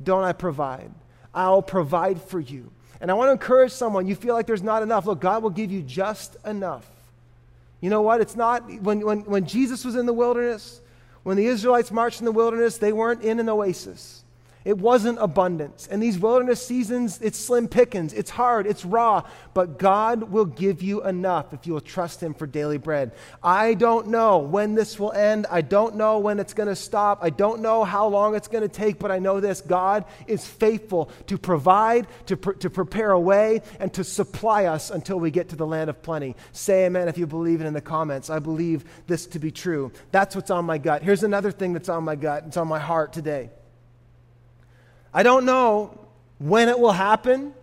Don't 0.02 0.24
I 0.24 0.34
provide? 0.34 0.92
I'll 1.32 1.62
provide 1.62 2.20
for 2.20 2.40
you. 2.40 2.72
And 3.02 3.12
I 3.12 3.14
want 3.14 3.28
to 3.28 3.34
encourage 3.34 3.72
someone, 3.72 4.08
you 4.08 4.16
feel 4.16 4.34
like 4.34 4.48
there's 4.48 4.64
not 4.64 4.82
enough. 4.82 5.06
Look, 5.06 5.22
God 5.22 5.44
will 5.44 5.52
give 5.52 5.72
you 5.72 5.84
just 5.84 6.38
enough. 6.44 6.90
You 7.86 7.92
know 7.92 8.02
what? 8.02 8.20
It's 8.20 8.36
not, 8.36 8.64
when, 8.82 9.02
when, 9.02 9.20
when 9.26 9.46
Jesus 9.46 9.86
was 9.86 9.96
in 9.96 10.08
the 10.08 10.12
wilderness, 10.12 10.82
when 11.22 11.38
the 11.38 11.46
Israelites 11.46 11.92
marched 11.92 12.18
in 12.18 12.26
the 12.26 12.32
wilderness, 12.32 12.80
they 12.80 12.92
weren't 12.92 13.22
in 13.22 13.40
an 13.40 13.48
oasis. 13.48 14.24
It 14.66 14.80
wasn't 14.80 15.20
abundance. 15.22 15.88
And 15.92 16.02
these 16.02 16.18
wilderness 16.18 16.66
seasons, 16.66 17.22
it's 17.22 17.38
slim 17.38 17.68
pickings. 17.68 18.14
It's 18.14 18.32
hard. 18.32 18.66
It's 18.66 18.84
raw. 18.84 19.22
But 19.54 19.78
God 19.78 20.32
will 20.32 20.46
give 20.46 20.82
you 20.82 21.04
enough 21.04 21.54
if 21.54 21.68
you 21.68 21.74
will 21.74 21.82
trust 21.82 22.22
Him 22.22 22.34
for 22.34 22.48
daily 22.48 22.80
bread. 22.80 23.12
I 23.44 23.76
don't 23.76 24.08
know 24.08 24.40
when 24.40 24.74
this 24.74 25.00
will 25.00 25.12
end. 25.12 25.46
I 25.52 25.62
don't 25.62 25.96
know 25.96 26.18
when 26.18 26.40
it's 26.40 26.56
going 26.56 26.68
to 26.68 26.76
stop. 26.76 27.20
I 27.22 27.30
don't 27.30 27.62
know 27.62 27.84
how 27.84 28.08
long 28.08 28.34
it's 28.34 28.48
going 28.48 28.64
to 28.64 28.68
take. 28.68 28.98
But 28.98 29.12
I 29.12 29.20
know 29.20 29.40
this 29.40 29.62
God 29.62 30.04
is 30.26 30.48
faithful 30.48 31.12
to 31.28 31.38
provide, 31.38 32.08
to, 32.26 32.36
pr- 32.36 32.54
to 32.54 32.72
prepare 32.72 33.12
a 33.12 33.20
way, 33.20 33.62
and 33.80 33.94
to 33.94 34.04
supply 34.04 34.66
us 34.66 34.90
until 34.90 35.20
we 35.20 35.30
get 35.30 35.50
to 35.50 35.56
the 35.56 35.68
land 35.68 35.92
of 35.92 36.02
plenty. 36.02 36.36
Say 36.54 36.88
amen 36.88 37.08
if 37.08 37.20
you 37.20 37.28
believe 37.28 37.62
it 37.62 37.68
in 37.68 37.76
the 37.76 37.82
comments. 37.82 38.32
I 38.32 38.40
believe 38.40 38.84
this 39.06 39.28
to 39.28 39.38
be 39.38 39.52
true. 39.52 39.92
That's 40.10 40.36
what's 40.36 40.50
on 40.50 40.66
my 40.66 40.80
gut. 40.80 41.04
Here's 41.04 41.24
another 41.24 41.52
thing 41.52 41.74
that's 41.74 41.90
on 41.90 42.04
my 42.04 42.16
gut. 42.16 42.46
It's 42.48 42.58
on 42.58 42.68
my 42.68 42.80
heart 42.80 43.14
today. 43.14 43.52
I 45.16 45.24
don't 45.24 45.46
know 45.46 45.98
when 46.40 46.68
it 46.68 46.78
will 46.78 46.92
happen, 46.92 47.54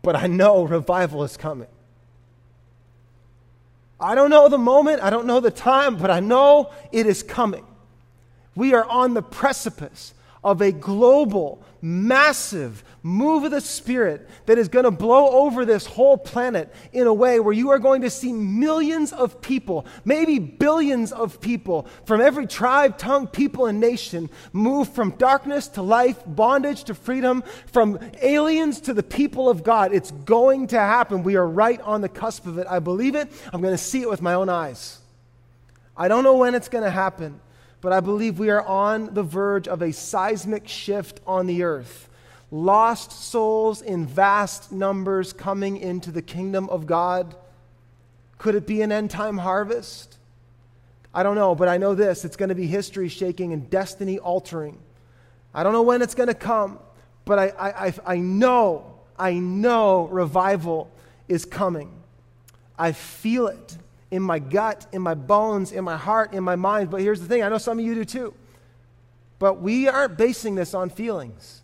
but 0.00 0.14
I 0.14 0.28
know 0.28 0.62
revival 0.62 1.24
is 1.24 1.36
coming. 1.36 1.66
I 3.98 4.14
don't 4.14 4.30
know 4.30 4.48
the 4.48 4.58
moment, 4.58 5.02
I 5.02 5.10
don't 5.10 5.26
know 5.26 5.40
the 5.40 5.50
time, 5.50 5.96
but 5.96 6.08
I 6.08 6.20
know 6.20 6.70
it 6.92 7.06
is 7.06 7.24
coming. 7.24 7.66
We 8.54 8.74
are 8.74 8.84
on 8.84 9.14
the 9.14 9.22
precipice 9.22 10.14
of 10.44 10.62
a 10.62 10.70
global, 10.70 11.60
massive 11.82 12.84
move 13.04 13.44
of 13.44 13.50
the 13.50 13.60
Spirit 13.60 14.26
that 14.46 14.56
is 14.56 14.68
going 14.68 14.86
to 14.86 14.90
blow 14.90 15.28
over 15.28 15.66
this 15.66 15.84
whole 15.84 16.16
planet 16.16 16.74
in 16.92 17.06
a 17.06 17.12
way 17.12 17.38
where 17.38 17.52
you 17.52 17.68
are 17.70 17.78
going 17.78 18.00
to 18.00 18.08
see 18.08 18.32
millions 18.32 19.12
of 19.12 19.42
people, 19.42 19.84
maybe 20.06 20.38
billions 20.38 21.12
of 21.12 21.38
people 21.38 21.86
from 22.06 22.22
every 22.22 22.46
tribe, 22.46 22.96
tongue, 22.96 23.26
people, 23.26 23.66
and 23.66 23.78
nation 23.78 24.30
move 24.54 24.88
from 24.88 25.10
darkness 25.10 25.68
to 25.68 25.82
life, 25.82 26.18
bondage 26.26 26.84
to 26.84 26.94
freedom, 26.94 27.44
from 27.66 27.98
aliens 28.22 28.80
to 28.80 28.94
the 28.94 29.02
people 29.02 29.50
of 29.50 29.62
God. 29.62 29.92
It's 29.92 30.10
going 30.10 30.68
to 30.68 30.78
happen. 30.78 31.22
We 31.22 31.36
are 31.36 31.46
right 31.46 31.80
on 31.82 32.00
the 32.00 32.08
cusp 32.08 32.46
of 32.46 32.56
it. 32.56 32.66
I 32.68 32.78
believe 32.78 33.14
it. 33.14 33.30
I'm 33.52 33.60
going 33.60 33.74
to 33.74 33.78
see 33.78 34.00
it 34.00 34.08
with 34.08 34.22
my 34.22 34.32
own 34.32 34.48
eyes. 34.48 34.98
I 35.94 36.08
don't 36.08 36.24
know 36.24 36.38
when 36.38 36.54
it's 36.54 36.70
going 36.70 36.84
to 36.84 36.90
happen 36.90 37.40
but 37.82 37.92
I 37.92 38.00
believe 38.00 38.38
we 38.38 38.48
are 38.48 38.62
on 38.62 39.12
the 39.12 39.22
verge 39.22 39.68
of 39.68 39.82
a 39.82 39.92
seismic 39.92 40.66
shift 40.66 41.20
on 41.26 41.46
the 41.46 41.64
earth. 41.64 42.08
Lost 42.54 43.10
souls 43.10 43.82
in 43.82 44.06
vast 44.06 44.70
numbers 44.70 45.32
coming 45.32 45.76
into 45.76 46.12
the 46.12 46.22
kingdom 46.22 46.68
of 46.68 46.86
God. 46.86 47.34
Could 48.38 48.54
it 48.54 48.64
be 48.64 48.80
an 48.82 48.92
end 48.92 49.10
time 49.10 49.38
harvest? 49.38 50.18
I 51.12 51.24
don't 51.24 51.34
know, 51.34 51.56
but 51.56 51.66
I 51.66 51.78
know 51.78 51.96
this 51.96 52.24
it's 52.24 52.36
going 52.36 52.50
to 52.50 52.54
be 52.54 52.68
history 52.68 53.08
shaking 53.08 53.52
and 53.52 53.68
destiny 53.68 54.20
altering. 54.20 54.78
I 55.52 55.64
don't 55.64 55.72
know 55.72 55.82
when 55.82 56.00
it's 56.00 56.14
going 56.14 56.28
to 56.28 56.34
come, 56.34 56.78
but 57.24 57.40
I, 57.40 57.46
I, 57.58 57.94
I 58.06 58.16
know, 58.18 59.00
I 59.18 59.32
know 59.32 60.06
revival 60.06 60.92
is 61.26 61.44
coming. 61.44 61.90
I 62.78 62.92
feel 62.92 63.48
it 63.48 63.76
in 64.12 64.22
my 64.22 64.38
gut, 64.38 64.86
in 64.92 65.02
my 65.02 65.14
bones, 65.14 65.72
in 65.72 65.82
my 65.82 65.96
heart, 65.96 66.32
in 66.32 66.44
my 66.44 66.54
mind. 66.54 66.88
But 66.88 67.00
here's 67.00 67.20
the 67.20 67.26
thing 67.26 67.42
I 67.42 67.48
know 67.48 67.58
some 67.58 67.80
of 67.80 67.84
you 67.84 67.96
do 67.96 68.04
too. 68.04 68.32
But 69.40 69.60
we 69.60 69.88
aren't 69.88 70.16
basing 70.16 70.54
this 70.54 70.72
on 70.72 70.88
feelings. 70.88 71.62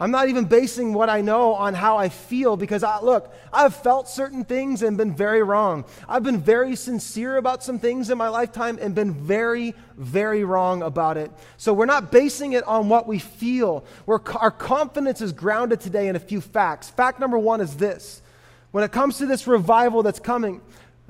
I'm 0.00 0.10
not 0.10 0.30
even 0.30 0.46
basing 0.46 0.94
what 0.94 1.10
I 1.10 1.20
know 1.20 1.52
on 1.52 1.74
how 1.74 1.98
I 1.98 2.08
feel 2.08 2.56
because, 2.56 2.82
I, 2.82 3.00
look, 3.02 3.34
I've 3.52 3.76
felt 3.76 4.08
certain 4.08 4.46
things 4.46 4.82
and 4.82 4.96
been 4.96 5.14
very 5.14 5.42
wrong. 5.42 5.84
I've 6.08 6.22
been 6.22 6.40
very 6.40 6.74
sincere 6.74 7.36
about 7.36 7.62
some 7.62 7.78
things 7.78 8.08
in 8.08 8.16
my 8.16 8.28
lifetime 8.28 8.78
and 8.80 8.94
been 8.94 9.12
very, 9.12 9.74
very 9.98 10.42
wrong 10.42 10.82
about 10.82 11.18
it. 11.18 11.30
So 11.58 11.74
we're 11.74 11.84
not 11.84 12.10
basing 12.10 12.54
it 12.54 12.64
on 12.64 12.88
what 12.88 13.06
we 13.06 13.18
feel. 13.18 13.84
We're, 14.06 14.20
our 14.36 14.50
confidence 14.50 15.20
is 15.20 15.32
grounded 15.32 15.82
today 15.82 16.08
in 16.08 16.16
a 16.16 16.20
few 16.20 16.40
facts. 16.40 16.88
Fact 16.88 17.20
number 17.20 17.38
one 17.38 17.60
is 17.60 17.76
this 17.76 18.22
when 18.70 18.84
it 18.84 18.92
comes 18.92 19.18
to 19.18 19.26
this 19.26 19.46
revival 19.46 20.02
that's 20.02 20.20
coming, 20.20 20.62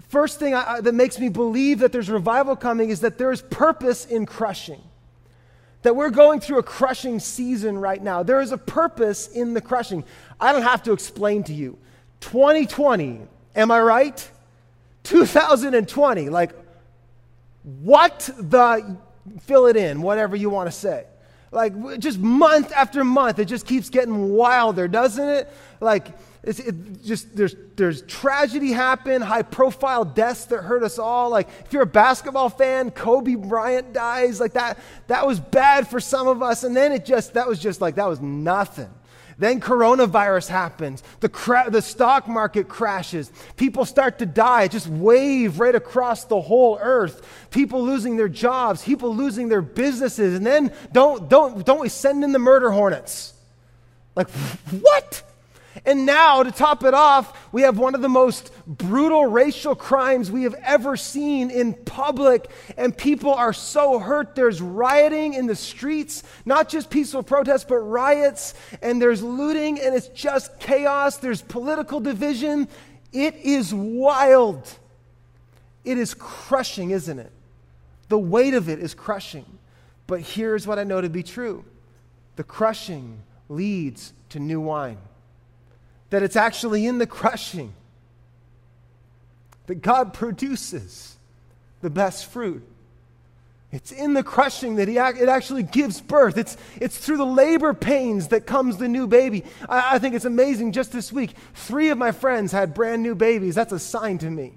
first 0.09 0.41
thing 0.41 0.55
I, 0.55 0.81
that 0.81 0.95
makes 0.95 1.21
me 1.21 1.29
believe 1.29 1.79
that 1.81 1.93
there's 1.93 2.11
revival 2.11 2.57
coming 2.57 2.91
is 2.91 3.01
that 3.01 3.19
there's 3.19 3.43
purpose 3.43 4.05
in 4.05 4.27
crushing 4.27 4.81
that 5.83 5.97
we're 5.97 6.11
going 6.11 6.41
through 6.41 6.59
a 6.59 6.63
crushing 6.63 7.19
season 7.19 7.79
right 7.79 8.03
now. 8.03 8.23
There 8.23 8.41
is 8.41 8.53
a 8.53 8.59
purpose 8.59 9.29
in 9.29 9.55
the 9.55 9.61
crushing. 9.61 10.05
I 10.41 10.53
don't 10.53 10.63
have 10.63 10.83
to 10.85 10.93
explain 10.93 11.43
to 11.45 11.55
you. 11.55 11.79
2020, 12.21 13.23
am 13.57 13.71
I 13.71 13.81
right? 13.81 14.31
2020, 15.05 16.29
like, 16.29 16.53
what 17.63 18.31
the, 18.39 18.97
fill 19.43 19.67
it 19.67 19.77
in, 19.77 20.03
whatever 20.03 20.37
you 20.37 20.51
want 20.51 20.67
to 20.69 20.73
say. 20.73 21.07
Like, 21.53 21.99
just 21.99 22.19
month 22.19 22.73
after 22.73 23.03
month, 23.03 23.39
it 23.39 23.47
just 23.47 23.67
keeps 23.67 23.91
getting 23.91 24.31
wilder, 24.31 24.87
doesn't 24.87 25.29
it? 25.29 25.53
Like, 25.81 26.17
it 26.43 27.03
just 27.03 27.37
there's 27.37 27.55
there's 27.77 28.03
tragedy 28.03 28.73
happen, 28.73 29.21
high 29.21 29.43
profile 29.43 30.05
deaths 30.07 30.47
that 30.47 30.63
hurt 30.63 30.83
us 30.83 30.99
all. 30.99 31.31
Like 31.31 31.49
if 31.67 31.73
you're 31.73 31.83
a 31.83 31.87
basketball 31.87 32.49
fan, 32.49 32.91
Kobe 32.91 33.35
Bryant 33.35 33.93
dies. 33.93 34.41
Like 34.41 34.55
that 34.55 34.79
that 35.09 35.27
was 35.27 35.39
bad 35.39 35.89
for 35.89 36.01
some 36.01 36.29
of 36.29 36.43
us, 36.43 36.65
and 36.65 36.75
then 36.75 36.93
it 36.93 37.05
just 37.05 37.35
that 37.35 37.47
was 37.47 37.59
just 37.59 37.81
like 37.83 37.97
that 37.97 38.09
was 38.09 38.21
nothing. 38.21 38.89
Then 39.41 39.59
coronavirus 39.59 40.49
happens. 40.49 41.03
The, 41.21 41.31
cra- 41.31 41.71
the 41.71 41.81
stock 41.81 42.29
market 42.29 42.69
crashes. 42.69 43.33
People 43.57 43.87
start 43.87 44.19
to 44.19 44.27
die. 44.27 44.65
It 44.65 44.73
Just 44.73 44.87
wave 44.87 45.61
right 45.61 45.75
across 45.75 46.27
the 46.27 46.39
whole 46.39 46.79
earth. 46.79 47.27
People 47.51 47.83
losing 47.83 48.19
their 48.19 48.29
jobs. 48.29 48.85
People 48.85 49.17
losing 49.17 49.49
their 49.49 49.63
businesses. 49.63 50.37
And 50.37 50.45
then 50.45 50.75
don't, 50.93 51.31
don't, 51.31 51.65
don't 51.65 51.81
we 51.81 51.89
send 51.89 52.23
in 52.23 52.33
the 52.33 52.39
murder 52.39 52.71
hornets? 52.71 53.33
Like, 54.15 54.29
what? 54.83 55.23
And 55.85 56.05
now, 56.05 56.43
to 56.43 56.51
top 56.51 56.85
it 56.85 56.95
off, 56.95 57.53
we 57.53 57.63
have 57.63 57.79
one 57.79 57.95
of 57.95 58.03
the 58.03 58.09
most 58.09 58.51
brutal 58.67 59.27
racial 59.27 59.77
crimes 59.77 60.31
we 60.31 60.43
have 60.43 60.55
ever 60.55 60.97
seen 60.97 61.49
in 61.51 61.75
public, 61.75 62.51
and 62.77 62.97
people 62.97 63.33
are 63.33 63.53
so 63.53 64.01
hurt. 64.01 64.35
There's 64.35 64.61
rioting 64.61 65.35
in 65.35 65.47
the 65.47 65.55
streets, 65.55 66.25
not 66.45 66.69
just 66.69 66.91
peaceful 66.91 67.23
protests, 67.23 67.65
but 67.65 67.79
riots, 67.79 68.55
and 68.83 69.01
there's 69.01 69.23
looting, 69.23 69.81
and 69.81 69.95
it's 69.95 70.09
just 70.09 70.59
chaos. 70.59 71.19
There's 71.19 71.41
political 71.41 72.01
division. 72.01 72.67
It 73.13 73.37
is 73.37 73.73
wild. 73.73 74.69
It 75.85 75.99
is 75.99 76.15
crushing, 76.15 76.91
isn't 76.91 77.19
it? 77.19 77.31
The 78.09 78.19
weight 78.19 78.55
of 78.55 78.69
it 78.69 78.81
is 78.81 78.93
crushing. 78.93 79.47
But 80.09 80.21
here's 80.23 80.67
what 80.67 80.81
I 80.81 80.85
know 80.85 81.01
to 81.01 81.09
be 81.09 81.23
true 81.23 81.65
the 82.35 82.43
crushing 82.43 83.23
leads 83.49 84.13
to 84.31 84.41
new 84.41 84.61
wine 84.61 84.99
that 86.11 86.23
it's 86.23 86.37
actually 86.37 86.87
in 86.87 86.99
the 86.99 87.07
crushing 87.07 87.73
that 89.67 89.77
God 89.77 90.13
produces 90.13 91.17
the 91.81 91.91
best 91.91 92.27
fruit. 92.27 92.67
It's 93.73 93.93
in 93.93 94.15
the 94.15 94.25
crushing 94.25 94.77
that 94.77 94.89
he, 94.89 94.97
it 94.99 95.29
actually 95.29 95.63
gives 95.63 96.01
birth. 96.01 96.37
It's, 96.37 96.57
it's 96.81 96.99
through 96.99 97.19
the 97.19 97.27
labor 97.27 97.73
pains 97.73 98.29
that 98.29 98.45
comes 98.45 98.79
the 98.79 98.89
new 98.89 99.07
baby. 99.07 99.45
I, 99.69 99.95
I 99.95 99.99
think 100.01 100.17
it's 100.17 100.25
amazing. 100.25 100.73
Just 100.73 100.91
this 100.91 101.13
week, 101.13 101.35
three 101.55 101.91
of 101.91 101.99
my 101.99 102.11
friends 102.11 102.51
had 102.51 102.75
brand 102.75 103.03
new 103.03 103.15
babies. 103.15 103.55
That's 103.55 103.73
a 103.73 103.79
sign 103.79 104.19
to 104.19 104.31
me. 104.31 104.55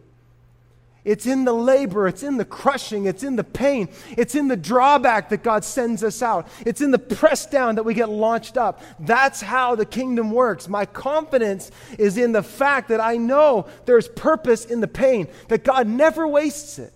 It's 1.05 1.25
in 1.25 1.43
the 1.43 1.53
labor, 1.53 2.07
it's 2.07 2.23
in 2.23 2.37
the 2.37 2.45
crushing, 2.45 3.05
it's 3.05 3.23
in 3.23 3.35
the 3.35 3.43
pain, 3.43 3.89
it's 4.11 4.35
in 4.35 4.47
the 4.47 4.55
drawback 4.55 5.29
that 5.29 5.43
God 5.43 5.65
sends 5.65 6.01
us 6.01 6.21
out, 6.21 6.47
it's 6.65 6.79
in 6.79 6.91
the 6.91 6.99
press 6.99 7.45
down 7.45 7.75
that 7.75 7.83
we 7.83 7.93
get 7.93 8.07
launched 8.07 8.55
up. 8.55 8.81
That's 9.01 9.41
how 9.41 9.75
the 9.75 9.85
kingdom 9.85 10.31
works. 10.31 10.69
My 10.69 10.85
confidence 10.85 11.71
is 11.97 12.17
in 12.17 12.31
the 12.31 12.43
fact 12.43 12.87
that 12.87 13.01
I 13.01 13.17
know 13.17 13.67
there's 13.85 14.07
purpose 14.07 14.63
in 14.63 14.79
the 14.79 14.87
pain, 14.87 15.27
that 15.49 15.65
God 15.65 15.87
never 15.87 16.25
wastes 16.25 16.79
it. 16.79 16.93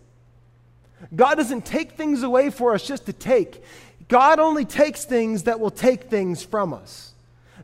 God 1.13 1.35
doesn't 1.35 1.65
take 1.65 1.91
things 1.91 2.23
away 2.23 2.49
for 2.49 2.73
us 2.73 2.87
just 2.87 3.07
to 3.07 3.13
take, 3.13 3.61
God 4.07 4.39
only 4.39 4.63
takes 4.63 5.03
things 5.03 5.43
that 5.43 5.59
will 5.59 5.69
take 5.69 6.03
things 6.03 6.41
from 6.41 6.73
us. 6.73 7.13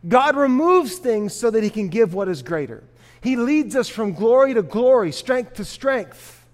God 0.06 0.36
removes 0.36 0.98
things 0.98 1.34
so 1.34 1.50
that 1.50 1.64
He 1.64 1.70
can 1.70 1.88
give 1.88 2.14
what 2.14 2.28
is 2.28 2.42
greater. 2.42 2.84
He 3.24 3.38
leads 3.38 3.76
us 3.78 3.88
from 3.88 4.14
glory 4.14 4.54
to 4.54 4.62
glory, 4.62 5.14
strength 5.14 5.54
to 5.54 5.66
strength. 5.66 6.46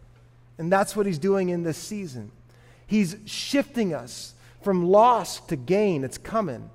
And 0.59 0.71
that's 0.71 0.95
what 0.95 1.07
He's 1.07 1.17
doing 1.17 1.49
in 1.49 1.63
this 1.63 1.77
season. 1.77 2.31
He's 2.85 3.17
shifting 3.25 3.93
us 3.93 4.35
from 4.61 4.85
loss 4.85 5.39
to 5.47 5.55
gain. 5.55 6.03
It's 6.03 6.19
coming. 6.19 6.69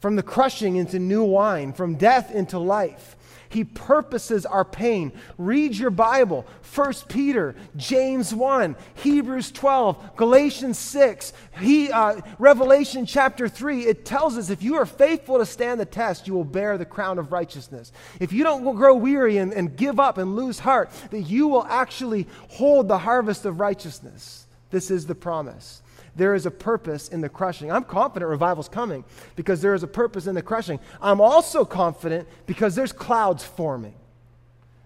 From 0.00 0.16
the 0.16 0.24
crushing 0.24 0.76
into 0.76 0.98
new 0.98 1.22
wine, 1.22 1.72
from 1.72 1.94
death 1.94 2.34
into 2.34 2.58
life. 2.58 3.16
He 3.48 3.64
purposes 3.64 4.44
our 4.44 4.64
pain. 4.64 5.12
Read 5.38 5.74
your 5.74 5.90
Bible 5.90 6.46
1 6.74 6.92
Peter, 7.08 7.54
James 7.76 8.34
1, 8.34 8.76
Hebrews 8.96 9.50
12, 9.52 10.16
Galatians 10.16 10.78
6, 10.78 11.32
he, 11.60 11.90
uh, 11.90 12.20
Revelation 12.38 13.06
chapter 13.06 13.48
3. 13.48 13.86
It 13.86 14.04
tells 14.04 14.36
us 14.36 14.50
if 14.50 14.62
you 14.62 14.76
are 14.76 14.86
faithful 14.86 15.38
to 15.38 15.46
stand 15.46 15.80
the 15.80 15.86
test, 15.86 16.26
you 16.26 16.34
will 16.34 16.44
bear 16.44 16.76
the 16.76 16.84
crown 16.84 17.18
of 17.18 17.32
righteousness. 17.32 17.92
If 18.20 18.32
you 18.32 18.44
don't 18.44 18.76
grow 18.76 18.94
weary 18.94 19.38
and, 19.38 19.52
and 19.52 19.76
give 19.76 19.98
up 19.98 20.18
and 20.18 20.36
lose 20.36 20.58
heart, 20.58 20.90
that 21.10 21.22
you 21.22 21.48
will 21.48 21.64
actually 21.64 22.26
hold 22.50 22.88
the 22.88 22.98
harvest 22.98 23.46
of 23.46 23.60
righteousness. 23.60 24.46
This 24.70 24.90
is 24.90 25.06
the 25.06 25.14
promise 25.14 25.82
there 26.18 26.34
is 26.34 26.44
a 26.44 26.50
purpose 26.50 27.08
in 27.08 27.20
the 27.20 27.28
crushing. 27.28 27.72
I'm 27.72 27.84
confident 27.84 28.28
revival's 28.28 28.68
coming 28.68 29.04
because 29.36 29.62
there 29.62 29.72
is 29.72 29.82
a 29.82 29.86
purpose 29.86 30.26
in 30.26 30.34
the 30.34 30.42
crushing. 30.42 30.80
I'm 31.00 31.20
also 31.20 31.64
confident 31.64 32.28
because 32.46 32.74
there's 32.74 32.92
clouds 32.92 33.44
forming. 33.44 33.94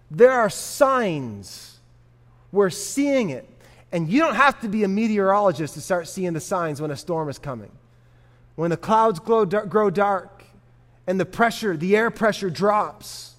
There 0.09 0.31
are 0.31 0.49
signs. 0.49 1.79
We're 2.51 2.69
seeing 2.69 3.31
it. 3.31 3.49
And 3.91 4.09
you 4.09 4.19
don't 4.19 4.35
have 4.35 4.61
to 4.61 4.67
be 4.67 4.83
a 4.83 4.87
meteorologist 4.87 5.73
to 5.73 5.81
start 5.81 6.07
seeing 6.07 6.33
the 6.33 6.39
signs 6.39 6.79
when 6.79 6.91
a 6.91 6.97
storm 6.97 7.29
is 7.29 7.39
coming. 7.39 7.71
When 8.55 8.69
the 8.69 8.77
clouds 8.77 9.19
grow 9.19 9.45
dark 9.45 10.43
and 11.07 11.19
the 11.19 11.25
pressure, 11.25 11.75
the 11.75 11.95
air 11.95 12.11
pressure 12.11 12.49
drops 12.49 13.32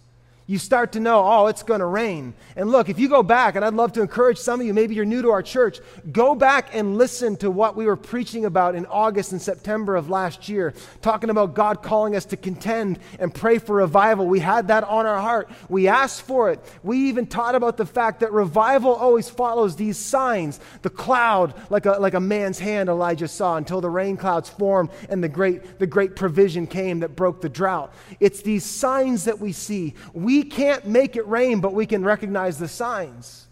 you 0.47 0.59
start 0.59 0.93
to 0.93 1.01
know, 1.01 1.25
oh, 1.25 1.47
it's 1.47 1.63
going 1.63 1.81
to 1.81 1.87
rain. 1.87 2.35
And 2.55 2.71
look, 2.71 2.91
if 2.91 2.99
you 2.99 3.09
go 3.09 3.23
back, 3.23 3.57
and 3.57 3.65
I'd 3.65 3.73
love 3.73 3.93
to 3.95 4.03
encourage 4.03 4.37
some 4.37 4.61
of 4.61 4.67
you, 4.67 4.75
maybe 4.75 4.95
you're 4.95 5.07
new 5.07 5.23
to 5.23 5.31
our 5.31 5.43
church, 5.43 5.81
go 6.13 6.35
back 6.35 6.75
and 6.75 6.99
listen 6.99 7.37
to 7.37 7.51
what 7.51 7.77
we 7.77 7.87
were 7.87 7.97
preaching 7.97 8.45
about 8.45 8.75
in 8.75 8.85
August 8.87 9.33
and 9.33 9.41
September 9.41 9.97
of 9.97 10.11
last 10.11 10.47
year, 10.49 10.75
talking 11.01 11.31
about 11.31 11.55
God 11.55 11.83
calling 11.83 12.15
us 12.15 12.27
to 12.27 12.37
contend 12.37 12.99
and 13.19 13.35
pray 13.35 13.59
for 13.59 13.77
revival. 13.77 14.27
We 14.27 14.41
had 14.41 14.69
that 14.69 14.85
on 14.85 15.07
our 15.07 15.21
heart. 15.21 15.49
We 15.71 15.89
asked 15.89 16.23
for 16.23 16.51
it. 16.51 16.61
We 16.83 17.09
even 17.09 17.27
taught 17.27 17.55
about 17.55 17.79
the 17.79 17.87
fact 17.87 18.21
that 18.21 18.31
revival 18.31 18.93
always 18.95 19.31
follows 19.31 19.77
these 19.77 19.97
signs 19.97 20.61
the 20.83 20.91
cloud, 20.91 21.55
like 21.71 21.87
a, 21.87 21.93
like 21.93 22.15
a 22.15 22.21
man's 22.21 22.59
hand 22.59 22.91
Elijah 22.91 23.29
saw, 23.29 23.57
until 23.57 23.81
the 23.81 23.89
rain 23.89 24.19
clouds 24.19 24.51
formed 24.51 24.91
and 25.09 25.25
the 25.25 25.29
great, 25.29 25.79
the 25.79 25.87
great 25.87 26.17
provision 26.17 26.67
came 26.67 27.01
that 27.01 27.17
broke 27.17 27.41
the 27.41 27.49
drought. 27.49 27.95
It's 28.21 28.43
these 28.43 28.65
signs 28.65 29.25
that 29.25 29.41
we 29.41 29.53
see. 29.53 29.95
We 30.13 30.34
we 30.35 30.43
can't 30.43 30.85
make 30.85 31.15
it 31.15 31.25
rain, 31.29 31.61
but 31.61 31.75
we 31.75 31.87
can 31.87 32.03
recognize 32.05 32.59
the 32.59 32.67
signs. 32.67 33.47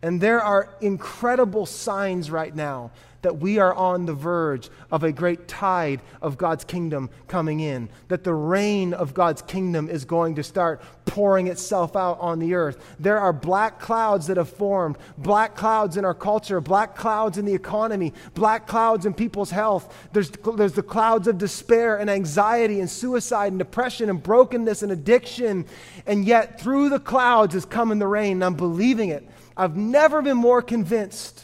And 0.00 0.22
there 0.22 0.40
are 0.40 0.70
incredible 0.80 1.66
signs 1.66 2.30
right 2.30 2.54
now 2.54 2.92
that 3.24 3.38
we 3.38 3.58
are 3.58 3.74
on 3.74 4.06
the 4.06 4.14
verge 4.14 4.68
of 4.90 5.02
a 5.02 5.10
great 5.10 5.48
tide 5.48 6.00
of 6.22 6.38
God's 6.38 6.62
kingdom 6.62 7.10
coming 7.26 7.60
in, 7.60 7.88
that 8.08 8.22
the 8.22 8.34
rain 8.34 8.92
of 8.92 9.14
God's 9.14 9.42
kingdom 9.42 9.88
is 9.88 10.04
going 10.04 10.36
to 10.36 10.42
start 10.42 10.82
pouring 11.06 11.46
itself 11.46 11.96
out 11.96 12.20
on 12.20 12.38
the 12.38 12.54
earth. 12.54 12.96
There 13.00 13.18
are 13.18 13.32
black 13.32 13.80
clouds 13.80 14.26
that 14.26 14.36
have 14.36 14.50
formed, 14.50 14.98
black 15.16 15.56
clouds 15.56 15.96
in 15.96 16.04
our 16.04 16.14
culture, 16.14 16.60
black 16.60 16.96
clouds 16.96 17.38
in 17.38 17.46
the 17.46 17.54
economy, 17.54 18.12
black 18.34 18.66
clouds 18.66 19.06
in 19.06 19.14
people's 19.14 19.50
health. 19.50 19.94
There's, 20.12 20.30
there's 20.30 20.74
the 20.74 20.82
clouds 20.82 21.26
of 21.26 21.38
despair 21.38 21.96
and 21.96 22.10
anxiety 22.10 22.80
and 22.80 22.90
suicide 22.90 23.52
and 23.52 23.58
depression 23.58 24.10
and 24.10 24.22
brokenness 24.22 24.82
and 24.82 24.92
addiction. 24.92 25.64
And 26.06 26.26
yet, 26.26 26.60
through 26.60 26.90
the 26.90 27.00
clouds 27.00 27.54
is 27.54 27.64
coming 27.64 27.98
the 27.98 28.06
rain, 28.06 28.42
I'm 28.42 28.54
believing 28.54 29.08
it. 29.08 29.26
I've 29.56 29.76
never 29.76 30.20
been 30.20 30.36
more 30.36 30.60
convinced 30.60 31.43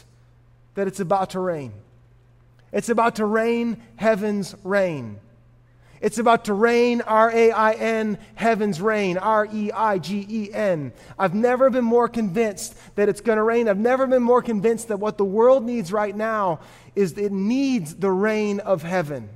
that 0.75 0.87
it's 0.87 0.99
about 0.99 1.31
to 1.31 1.39
rain. 1.39 1.73
It's 2.71 2.89
about 2.89 3.15
to 3.17 3.25
rain 3.25 3.81
heaven's 3.97 4.55
rain. 4.63 5.19
It's 6.01 6.17
about 6.17 6.45
to 6.45 6.53
rain, 6.53 7.01
R 7.01 7.29
A 7.31 7.51
I 7.51 7.73
N, 7.73 8.17
heaven's 8.33 8.81
rain, 8.81 9.17
R 9.19 9.47
E 9.53 9.71
I 9.71 9.99
G 9.99 10.25
E 10.27 10.51
N. 10.51 10.93
I've 11.19 11.35
never 11.35 11.69
been 11.69 11.83
more 11.85 12.09
convinced 12.09 12.75
that 12.95 13.07
it's 13.07 13.21
going 13.21 13.35
to 13.35 13.43
rain. 13.43 13.69
I've 13.69 13.77
never 13.77 14.07
been 14.07 14.23
more 14.23 14.41
convinced 14.41 14.87
that 14.87 14.97
what 14.97 15.19
the 15.19 15.25
world 15.25 15.63
needs 15.63 15.91
right 15.91 16.15
now 16.15 16.59
is 16.95 17.15
it 17.17 17.31
needs 17.31 17.95
the 17.95 18.09
rain 18.09 18.59
of 18.61 18.81
heaven. 18.81 19.29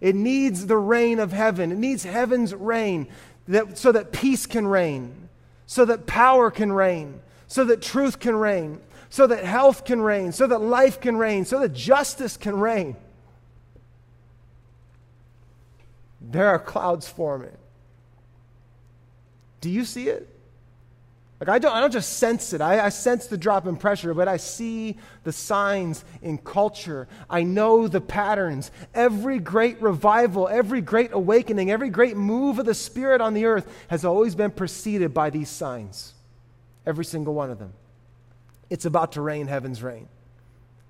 It 0.00 0.14
needs 0.14 0.66
the 0.66 0.78
rain 0.78 1.18
of 1.18 1.30
heaven. 1.30 1.70
It 1.70 1.78
needs 1.78 2.04
heaven's 2.04 2.54
rain 2.54 3.06
that, 3.48 3.76
so 3.76 3.92
that 3.92 4.12
peace 4.12 4.46
can 4.46 4.66
reign, 4.66 5.28
so 5.66 5.84
that 5.84 6.06
power 6.06 6.50
can 6.50 6.72
reign, 6.72 7.20
so 7.48 7.64
that 7.64 7.82
truth 7.82 8.18
can 8.18 8.34
reign, 8.34 8.80
so 9.12 9.26
that 9.26 9.44
health 9.44 9.84
can 9.84 10.00
reign, 10.00 10.32
so 10.32 10.46
that 10.46 10.58
life 10.58 10.98
can 10.98 11.18
reign, 11.18 11.44
so 11.44 11.60
that 11.60 11.74
justice 11.74 12.38
can 12.38 12.58
reign. 12.58 12.96
There 16.22 16.48
are 16.48 16.58
clouds 16.58 17.06
forming. 17.10 17.54
Do 19.60 19.68
you 19.68 19.84
see 19.84 20.08
it? 20.08 20.26
Like 21.40 21.50
I 21.50 21.58
don't, 21.58 21.74
I 21.74 21.80
don't 21.80 21.92
just 21.92 22.14
sense 22.14 22.54
it. 22.54 22.62
I, 22.62 22.86
I, 22.86 22.88
sense 22.88 23.26
the 23.26 23.36
drop 23.36 23.66
in 23.66 23.76
pressure, 23.76 24.14
but 24.14 24.28
I 24.28 24.38
see 24.38 24.96
the 25.24 25.32
signs 25.32 26.06
in 26.22 26.38
culture. 26.38 27.06
I 27.28 27.42
know 27.42 27.88
the 27.88 28.00
patterns. 28.00 28.70
Every 28.94 29.38
great 29.38 29.82
revival, 29.82 30.48
every 30.48 30.80
great 30.80 31.10
awakening, 31.12 31.70
every 31.70 31.90
great 31.90 32.16
move 32.16 32.58
of 32.58 32.64
the 32.64 32.72
Spirit 32.72 33.20
on 33.20 33.34
the 33.34 33.44
earth 33.44 33.70
has 33.88 34.06
always 34.06 34.34
been 34.34 34.52
preceded 34.52 35.12
by 35.12 35.28
these 35.28 35.50
signs. 35.50 36.14
Every 36.86 37.04
single 37.04 37.34
one 37.34 37.50
of 37.50 37.58
them. 37.58 37.74
It's 38.72 38.86
about 38.86 39.12
to 39.12 39.20
rain 39.20 39.48
heaven's 39.48 39.82
rain. 39.82 40.08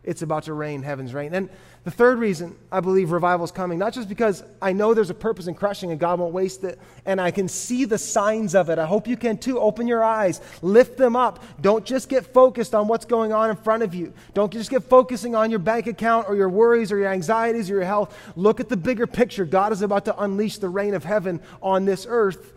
It's 0.04 0.22
about 0.22 0.44
to 0.44 0.52
rain 0.52 0.84
heaven's 0.84 1.12
rain. 1.12 1.34
And 1.34 1.50
the 1.82 1.90
third 1.90 2.20
reason 2.20 2.54
I 2.70 2.78
believe 2.78 3.10
revival 3.10 3.42
is 3.42 3.50
coming, 3.50 3.76
not 3.76 3.92
just 3.92 4.08
because 4.08 4.44
I 4.60 4.72
know 4.72 4.94
there's 4.94 5.10
a 5.10 5.14
purpose 5.14 5.48
in 5.48 5.54
crushing 5.54 5.90
and 5.90 5.98
God 5.98 6.20
won't 6.20 6.32
waste 6.32 6.62
it, 6.62 6.78
and 7.06 7.20
I 7.20 7.32
can 7.32 7.48
see 7.48 7.84
the 7.84 7.98
signs 7.98 8.54
of 8.54 8.70
it. 8.70 8.78
I 8.78 8.86
hope 8.86 9.08
you 9.08 9.16
can 9.16 9.36
too. 9.36 9.58
Open 9.58 9.88
your 9.88 10.04
eyes, 10.04 10.40
lift 10.62 10.96
them 10.96 11.16
up. 11.16 11.42
Don't 11.60 11.84
just 11.84 12.08
get 12.08 12.24
focused 12.24 12.72
on 12.72 12.86
what's 12.86 13.04
going 13.04 13.32
on 13.32 13.50
in 13.50 13.56
front 13.56 13.82
of 13.82 13.96
you. 13.96 14.12
Don't 14.32 14.52
just 14.52 14.70
get 14.70 14.84
focusing 14.84 15.34
on 15.34 15.50
your 15.50 15.58
bank 15.58 15.88
account 15.88 16.28
or 16.28 16.36
your 16.36 16.50
worries 16.50 16.92
or 16.92 16.98
your 16.98 17.08
anxieties 17.08 17.68
or 17.68 17.74
your 17.74 17.84
health. 17.84 18.16
Look 18.36 18.60
at 18.60 18.68
the 18.68 18.76
bigger 18.76 19.08
picture. 19.08 19.44
God 19.44 19.72
is 19.72 19.82
about 19.82 20.04
to 20.04 20.16
unleash 20.22 20.58
the 20.58 20.68
rain 20.68 20.94
of 20.94 21.02
heaven 21.02 21.40
on 21.60 21.84
this 21.84 22.06
earth. 22.08 22.52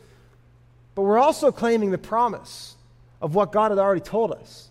But 0.93 1.01
we're 1.01 1.17
also 1.17 1.51
claiming 1.51 1.89
the 1.89 1.97
promise 1.97 2.75
of 3.23 3.33
what 3.33 3.51
God 3.51 3.71
had 3.71 3.79
already 3.79 4.01
told 4.01 4.31
us. 4.31 4.69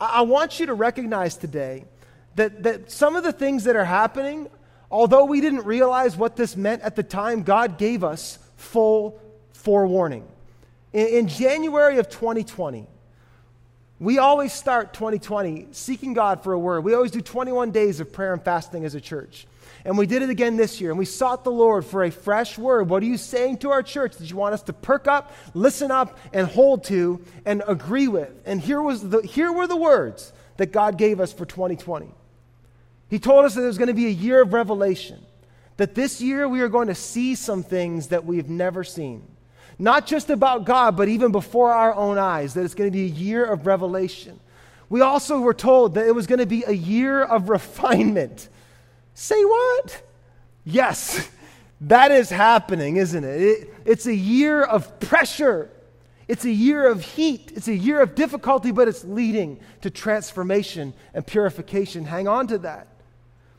I 0.00 0.22
want 0.22 0.60
you 0.60 0.66
to 0.66 0.74
recognize 0.74 1.36
today 1.36 1.84
that, 2.34 2.62
that 2.64 2.90
some 2.90 3.16
of 3.16 3.24
the 3.24 3.32
things 3.32 3.64
that 3.64 3.76
are 3.76 3.84
happening, 3.84 4.48
although 4.90 5.24
we 5.24 5.40
didn't 5.40 5.64
realize 5.64 6.16
what 6.16 6.36
this 6.36 6.56
meant 6.56 6.82
at 6.82 6.96
the 6.96 7.02
time, 7.02 7.42
God 7.42 7.78
gave 7.78 8.04
us 8.04 8.38
full 8.56 9.20
forewarning. 9.52 10.26
In, 10.92 11.06
in 11.06 11.28
January 11.28 11.98
of 11.98 12.08
2020, 12.08 12.86
we 13.98 14.18
always 14.18 14.52
start 14.52 14.92
2020 14.92 15.68
seeking 15.72 16.12
God 16.12 16.42
for 16.42 16.52
a 16.52 16.58
word. 16.58 16.84
We 16.84 16.94
always 16.94 17.10
do 17.10 17.22
21 17.22 17.70
days 17.70 17.98
of 17.98 18.12
prayer 18.12 18.34
and 18.34 18.42
fasting 18.42 18.84
as 18.84 18.94
a 18.94 19.00
church. 19.00 19.46
And 19.86 19.96
we 19.96 20.06
did 20.06 20.22
it 20.22 20.30
again 20.30 20.56
this 20.56 20.80
year, 20.80 20.90
and 20.90 20.98
we 20.98 21.04
sought 21.04 21.44
the 21.44 21.52
Lord 21.52 21.84
for 21.84 22.02
a 22.02 22.10
fresh 22.10 22.58
word. 22.58 22.88
What 22.88 23.04
are 23.04 23.06
you 23.06 23.16
saying 23.16 23.58
to 23.58 23.70
our 23.70 23.84
church 23.84 24.16
that 24.16 24.28
you 24.28 24.36
want 24.36 24.52
us 24.52 24.62
to 24.64 24.72
perk 24.72 25.06
up, 25.06 25.32
listen 25.54 25.92
up, 25.92 26.18
and 26.32 26.48
hold 26.48 26.82
to, 26.84 27.22
and 27.44 27.62
agree 27.68 28.08
with? 28.08 28.32
And 28.44 28.60
here, 28.60 28.82
was 28.82 29.08
the, 29.08 29.22
here 29.22 29.52
were 29.52 29.68
the 29.68 29.76
words 29.76 30.32
that 30.56 30.72
God 30.72 30.98
gave 30.98 31.20
us 31.20 31.32
for 31.32 31.46
2020. 31.46 32.08
He 33.08 33.20
told 33.20 33.44
us 33.44 33.54
that 33.54 33.60
there's 33.60 33.78
going 33.78 33.86
to 33.86 33.94
be 33.94 34.06
a 34.06 34.10
year 34.10 34.42
of 34.42 34.52
revelation, 34.52 35.24
that 35.76 35.94
this 35.94 36.20
year 36.20 36.48
we 36.48 36.62
are 36.62 36.68
going 36.68 36.88
to 36.88 36.94
see 36.96 37.36
some 37.36 37.62
things 37.62 38.08
that 38.08 38.24
we've 38.24 38.50
never 38.50 38.82
seen. 38.82 39.22
Not 39.78 40.04
just 40.04 40.30
about 40.30 40.64
God, 40.64 40.96
but 40.96 41.06
even 41.06 41.30
before 41.30 41.72
our 41.72 41.94
own 41.94 42.18
eyes, 42.18 42.54
that 42.54 42.64
it's 42.64 42.74
going 42.74 42.90
to 42.90 42.92
be 42.92 43.04
a 43.04 43.14
year 43.14 43.44
of 43.44 43.68
revelation. 43.68 44.40
We 44.88 45.00
also 45.00 45.38
were 45.38 45.54
told 45.54 45.94
that 45.94 46.08
it 46.08 46.14
was 46.14 46.26
going 46.26 46.40
to 46.40 46.46
be 46.46 46.64
a 46.66 46.72
year 46.72 47.22
of 47.22 47.48
refinement. 47.48 48.48
Say 49.18 49.42
what? 49.46 50.02
Yes, 50.62 51.30
that 51.80 52.10
is 52.10 52.28
happening, 52.28 52.98
isn't 52.98 53.24
it? 53.24 53.40
it? 53.40 53.74
It's 53.86 54.04
a 54.04 54.14
year 54.14 54.62
of 54.62 55.00
pressure. 55.00 55.70
It's 56.28 56.44
a 56.44 56.50
year 56.50 56.86
of 56.86 57.02
heat. 57.02 57.50
It's 57.56 57.66
a 57.66 57.74
year 57.74 58.02
of 58.02 58.14
difficulty, 58.14 58.72
but 58.72 58.88
it's 58.88 59.04
leading 59.04 59.58
to 59.80 59.88
transformation 59.88 60.92
and 61.14 61.26
purification. 61.26 62.04
Hang 62.04 62.28
on 62.28 62.46
to 62.48 62.58
that. 62.58 62.88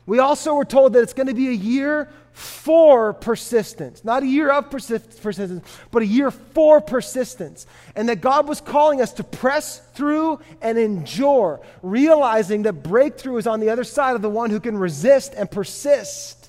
We 0.08 0.20
also 0.20 0.54
were 0.54 0.64
told 0.64 0.94
that 0.94 1.02
it's 1.02 1.12
going 1.12 1.26
to 1.26 1.34
be 1.34 1.48
a 1.48 1.52
year 1.52 2.08
for 2.32 3.12
persistence. 3.12 4.02
Not 4.06 4.22
a 4.22 4.26
year 4.26 4.50
of 4.50 4.70
persist- 4.70 5.22
persistence, 5.22 5.68
but 5.90 6.00
a 6.00 6.06
year 6.06 6.30
for 6.30 6.80
persistence. 6.80 7.66
And 7.94 8.08
that 8.08 8.22
God 8.22 8.48
was 8.48 8.62
calling 8.62 9.02
us 9.02 9.12
to 9.14 9.22
press 9.22 9.80
through 9.92 10.40
and 10.62 10.78
endure, 10.78 11.60
realizing 11.82 12.62
that 12.62 12.82
breakthrough 12.82 13.36
is 13.36 13.46
on 13.46 13.60
the 13.60 13.68
other 13.68 13.84
side 13.84 14.16
of 14.16 14.22
the 14.22 14.30
one 14.30 14.48
who 14.48 14.60
can 14.60 14.78
resist 14.78 15.34
and 15.36 15.50
persist. 15.50 16.48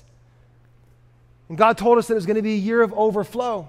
And 1.50 1.58
God 1.58 1.76
told 1.76 1.98
us 1.98 2.06
that 2.06 2.14
it 2.14 2.16
was 2.16 2.26
going 2.26 2.36
to 2.36 2.42
be 2.42 2.54
a 2.54 2.56
year 2.56 2.80
of 2.80 2.94
overflow. 2.94 3.68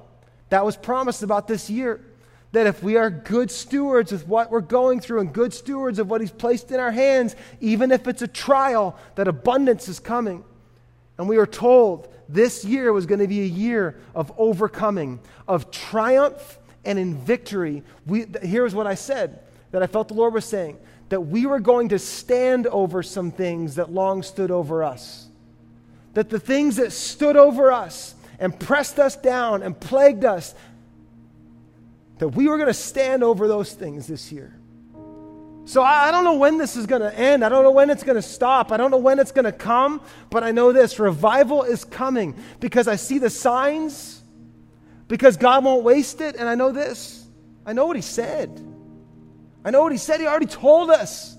That 0.51 0.63
was 0.63 0.77
promised 0.77 1.21
about 1.21 1.49
this 1.49 1.69
year 1.69 1.99
that 2.51 2.67
if 2.67 2.83
we 2.83 2.97
are 2.97 3.09
good 3.09 3.49
stewards 3.49 4.11
of 4.11 4.27
what 4.27 4.51
we're 4.51 4.61
going 4.61 4.99
through 4.99 5.21
and 5.21 5.33
good 5.33 5.53
stewards 5.53 5.99
of 5.99 6.09
what 6.09 6.21
He's 6.21 6.31
placed 6.31 6.71
in 6.71 6.79
our 6.79 6.91
hands, 6.91 7.35
even 7.59 7.91
if 7.91 8.07
it's 8.07 8.21
a 8.21 8.27
trial, 8.27 8.97
that 9.15 9.27
abundance 9.27 9.87
is 9.87 9.99
coming. 9.99 10.43
And 11.17 11.29
we 11.29 11.37
are 11.37 11.45
told 11.47 12.13
this 12.27 12.65
year 12.65 12.91
was 12.91 13.05
going 13.05 13.19
to 13.19 13.27
be 13.27 13.41
a 13.41 13.45
year 13.45 13.99
of 14.15 14.31
overcoming, 14.37 15.19
of 15.47 15.71
triumph 15.71 16.59
and 16.83 16.97
in 16.97 17.17
victory. 17.17 17.83
We, 18.05 18.25
here's 18.41 18.73
what 18.73 18.87
I 18.87 18.95
said 18.95 19.39
that 19.71 19.81
I 19.81 19.87
felt 19.87 20.09
the 20.09 20.13
Lord 20.13 20.33
was 20.33 20.45
saying 20.45 20.77
that 21.09 21.21
we 21.21 21.45
were 21.45 21.59
going 21.59 21.89
to 21.89 21.99
stand 21.99 22.67
over 22.67 23.03
some 23.03 23.31
things 23.31 23.75
that 23.75 23.91
long 23.91 24.23
stood 24.23 24.49
over 24.49 24.83
us. 24.83 25.27
That 26.13 26.29
the 26.29 26.39
things 26.39 26.77
that 26.77 26.91
stood 26.91 27.37
over 27.37 27.71
us 27.71 28.15
and 28.39 28.57
pressed 28.57 28.97
us 28.97 29.15
down 29.15 29.61
and 29.61 29.79
plagued 29.79 30.25
us, 30.25 30.55
that 32.21 32.27
we 32.27 32.47
were 32.47 32.57
going 32.57 32.67
to 32.67 32.73
stand 32.73 33.23
over 33.23 33.47
those 33.47 33.73
things 33.73 34.05
this 34.05 34.31
year. 34.31 34.55
So 35.65 35.81
I, 35.81 36.09
I 36.09 36.11
don't 36.11 36.23
know 36.23 36.35
when 36.35 36.59
this 36.59 36.75
is 36.75 36.85
going 36.85 37.01
to 37.01 37.11
end. 37.17 37.43
I 37.43 37.49
don't 37.49 37.63
know 37.63 37.71
when 37.71 37.89
it's 37.89 38.03
going 38.03 38.15
to 38.15 38.21
stop. 38.21 38.71
I 38.71 38.77
don't 38.77 38.91
know 38.91 38.99
when 38.99 39.17
it's 39.17 39.31
going 39.31 39.45
to 39.45 39.51
come, 39.51 40.01
but 40.29 40.43
I 40.43 40.51
know 40.51 40.71
this 40.71 40.99
revival 40.99 41.63
is 41.63 41.83
coming 41.83 42.35
because 42.59 42.87
I 42.87 42.95
see 42.95 43.17
the 43.17 43.31
signs, 43.31 44.21
because 45.07 45.35
God 45.35 45.65
won't 45.65 45.83
waste 45.83 46.21
it, 46.21 46.35
and 46.35 46.47
I 46.47 46.53
know 46.53 46.71
this. 46.71 47.25
I 47.65 47.73
know 47.73 47.87
what 47.87 47.95
He 47.95 48.03
said. 48.03 48.51
I 49.65 49.71
know 49.71 49.81
what 49.81 49.91
He 49.91 49.97
said. 49.97 50.19
He 50.19 50.27
already 50.27 50.45
told 50.45 50.91
us. 50.91 51.30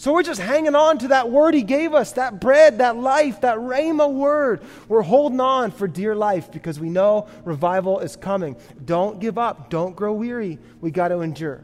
So 0.00 0.14
we're 0.14 0.22
just 0.22 0.40
hanging 0.40 0.74
on 0.74 0.96
to 1.00 1.08
that 1.08 1.30
word 1.30 1.52
he 1.52 1.60
gave 1.60 1.92
us, 1.92 2.12
that 2.12 2.40
bread, 2.40 2.78
that 2.78 2.96
life, 2.96 3.42
that 3.42 3.58
Rhema 3.58 4.10
word. 4.10 4.62
We're 4.88 5.02
holding 5.02 5.40
on 5.40 5.72
for 5.72 5.86
dear 5.86 6.14
life 6.14 6.50
because 6.50 6.80
we 6.80 6.88
know 6.88 7.28
revival 7.44 7.98
is 7.98 8.16
coming. 8.16 8.56
Don't 8.82 9.20
give 9.20 9.36
up. 9.36 9.68
Don't 9.68 9.94
grow 9.94 10.14
weary. 10.14 10.58
We 10.80 10.90
got 10.90 11.08
to 11.08 11.20
endure. 11.20 11.62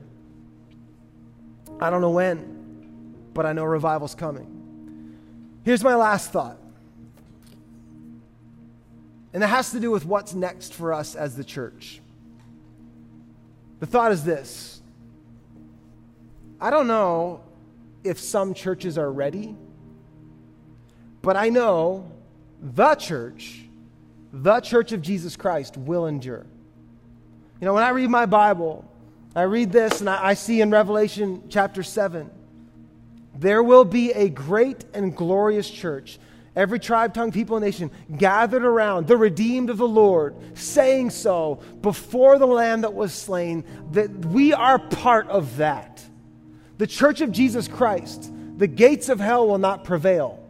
I 1.81 1.88
don't 1.88 2.03
know 2.03 2.11
when, 2.11 3.14
but 3.33 3.46
I 3.46 3.55
know 3.55 3.64
revival's 3.64 4.14
coming. 4.14 5.16
Here's 5.64 5.83
my 5.83 5.94
last 5.94 6.31
thought. 6.31 6.59
And 9.33 9.42
it 9.42 9.46
has 9.46 9.70
to 9.70 9.81
do 9.81 9.90
with 9.90 10.05
what's 10.05 10.35
next 10.35 10.75
for 10.75 10.92
us 10.92 11.14
as 11.14 11.37
the 11.37 11.44
church. 11.44 12.03
The 13.81 13.87
thought 13.87 14.12
is 14.12 14.25
this 14.25 14.83
I 16.61 16.68
don't 16.68 16.87
know 16.87 17.40
if 18.09 18.19
some 18.19 18.55
churches 18.55 18.99
are 18.99 19.11
ready, 19.11 19.57
but 21.23 21.37
I 21.37 21.49
know 21.49 22.11
the 22.61 22.95
church, 22.95 23.62
the 24.33 24.61
church 24.61 24.92
of 24.92 25.03
Jesus 25.03 25.37
Christ, 25.37 25.77
will 25.77 26.07
endure. 26.07 26.47
You 27.61 27.64
know, 27.64 27.75
when 27.75 27.83
I 27.83 27.90
read 27.90 28.11
my 28.11 28.27
Bible, 28.27 28.85
I 29.35 29.42
read 29.42 29.73
this 29.73 30.01
and 30.01 30.11
I, 30.11 30.29
I 30.29 30.35
see 30.35 30.61
in 30.61 30.71
Revelation 30.71 31.42
chapter 31.49 31.83
7 31.83 32.31
there 33.35 33.62
will 33.62 33.85
be 33.85 34.12
a 34.12 34.31
great 34.31 34.85
and 34.95 35.14
glorious 35.14 35.69
church 35.69 36.19
every 36.57 36.79
tribe, 36.81 37.12
tongue, 37.12 37.31
people, 37.31 37.61
nation 37.61 37.90
gathered 38.16 38.64
around 38.64 39.07
the 39.07 39.16
redeemed 39.16 39.71
of 39.71 39.77
the 39.77 39.87
Lord, 39.87 40.35
saying 40.57 41.11
so 41.11 41.61
before 41.83 42.38
the 42.38 42.47
Lamb 42.47 42.81
that 42.81 42.95
was 42.95 43.12
slain, 43.12 43.62
that 43.92 44.11
we 44.11 44.55
are 44.55 44.79
part 44.79 45.29
of 45.29 45.59
that. 45.59 45.96
The 46.79 46.87
church 46.87 47.21
of 47.21 47.33
Jesus 47.33 47.69
Christ, 47.69 48.33
the 48.59 48.67
gates 48.67 49.09
of 49.09 49.19
hell 49.19 49.47
will 49.47 49.59
not 49.59 49.85
prevail. 49.85 50.43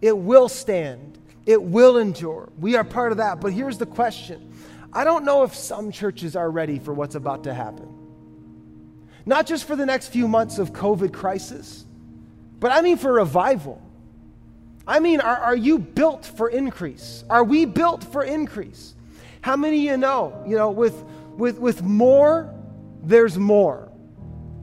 It 0.00 0.16
will 0.16 0.48
stand, 0.48 1.18
it 1.46 1.62
will 1.62 1.96
endure. 1.96 2.48
We 2.58 2.76
are 2.76 2.84
part 2.84 3.12
of 3.12 3.18
that. 3.18 3.40
But 3.40 3.52
here's 3.52 3.78
the 3.78 3.86
question 3.86 4.52
I 4.92 5.04
don't 5.04 5.24
know 5.24 5.42
if 5.44 5.54
some 5.54 5.90
churches 5.92 6.36
are 6.36 6.50
ready 6.50 6.78
for 6.78 6.92
what's 6.92 7.14
about 7.14 7.44
to 7.44 7.54
happen. 7.54 7.88
Not 9.24 9.46
just 9.46 9.64
for 9.64 9.76
the 9.76 9.86
next 9.86 10.08
few 10.08 10.26
months 10.26 10.58
of 10.58 10.72
COVID 10.72 11.12
crisis, 11.12 11.84
but 12.58 12.72
I 12.72 12.80
mean 12.80 12.96
for 12.96 13.12
revival. 13.12 13.80
I 14.86 14.98
mean, 14.98 15.20
are, 15.20 15.36
are 15.36 15.56
you 15.56 15.78
built 15.78 16.26
for 16.26 16.48
increase? 16.48 17.22
Are 17.30 17.44
we 17.44 17.64
built 17.64 18.02
for 18.02 18.24
increase? 18.24 18.94
How 19.40 19.56
many 19.56 19.76
of 19.88 19.92
you 19.92 19.96
know, 19.96 20.42
you 20.46 20.56
know, 20.56 20.70
with, 20.70 21.00
with, 21.36 21.58
with 21.58 21.82
more, 21.82 22.52
there's 23.02 23.38
more. 23.38 23.88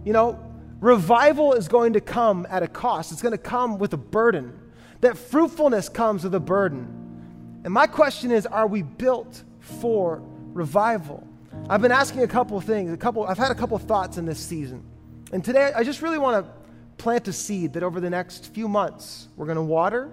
You 0.03 0.13
know, 0.13 0.48
Revival 0.81 1.53
is 1.53 1.67
going 1.67 1.93
to 1.93 2.01
come 2.01 2.47
at 2.49 2.63
a 2.63 2.67
cost, 2.67 3.11
it's 3.11 3.21
going 3.21 3.33
to 3.33 3.37
come 3.37 3.79
with 3.79 3.93
a 3.93 3.97
burden. 3.97 4.57
That 5.01 5.17
fruitfulness 5.17 5.89
comes 5.89 6.23
with 6.23 6.35
a 6.35 6.39
burden. 6.39 7.61
And 7.63 7.73
my 7.73 7.87
question 7.87 8.31
is 8.31 8.45
are 8.45 8.67
we 8.67 8.81
built 8.81 9.43
for 9.59 10.21
revival? 10.53 11.25
I've 11.69 11.81
been 11.81 11.91
asking 11.91 12.23
a 12.23 12.27
couple 12.27 12.59
things, 12.61 12.91
a 12.93 12.97
couple 12.97 13.25
I've 13.25 13.37
had 13.37 13.51
a 13.51 13.55
couple 13.55 13.77
thoughts 13.77 14.17
in 14.17 14.25
this 14.25 14.39
season. 14.39 14.83
And 15.31 15.43
today 15.43 15.71
I 15.75 15.83
just 15.83 16.01
really 16.01 16.17
want 16.17 16.45
to 16.45 16.51
plant 16.97 17.27
a 17.27 17.33
seed 17.33 17.73
that 17.73 17.83
over 17.83 17.99
the 17.99 18.09
next 18.09 18.53
few 18.53 18.67
months 18.67 19.27
we're 19.35 19.45
going 19.45 19.57
to 19.57 19.61
water 19.61 20.09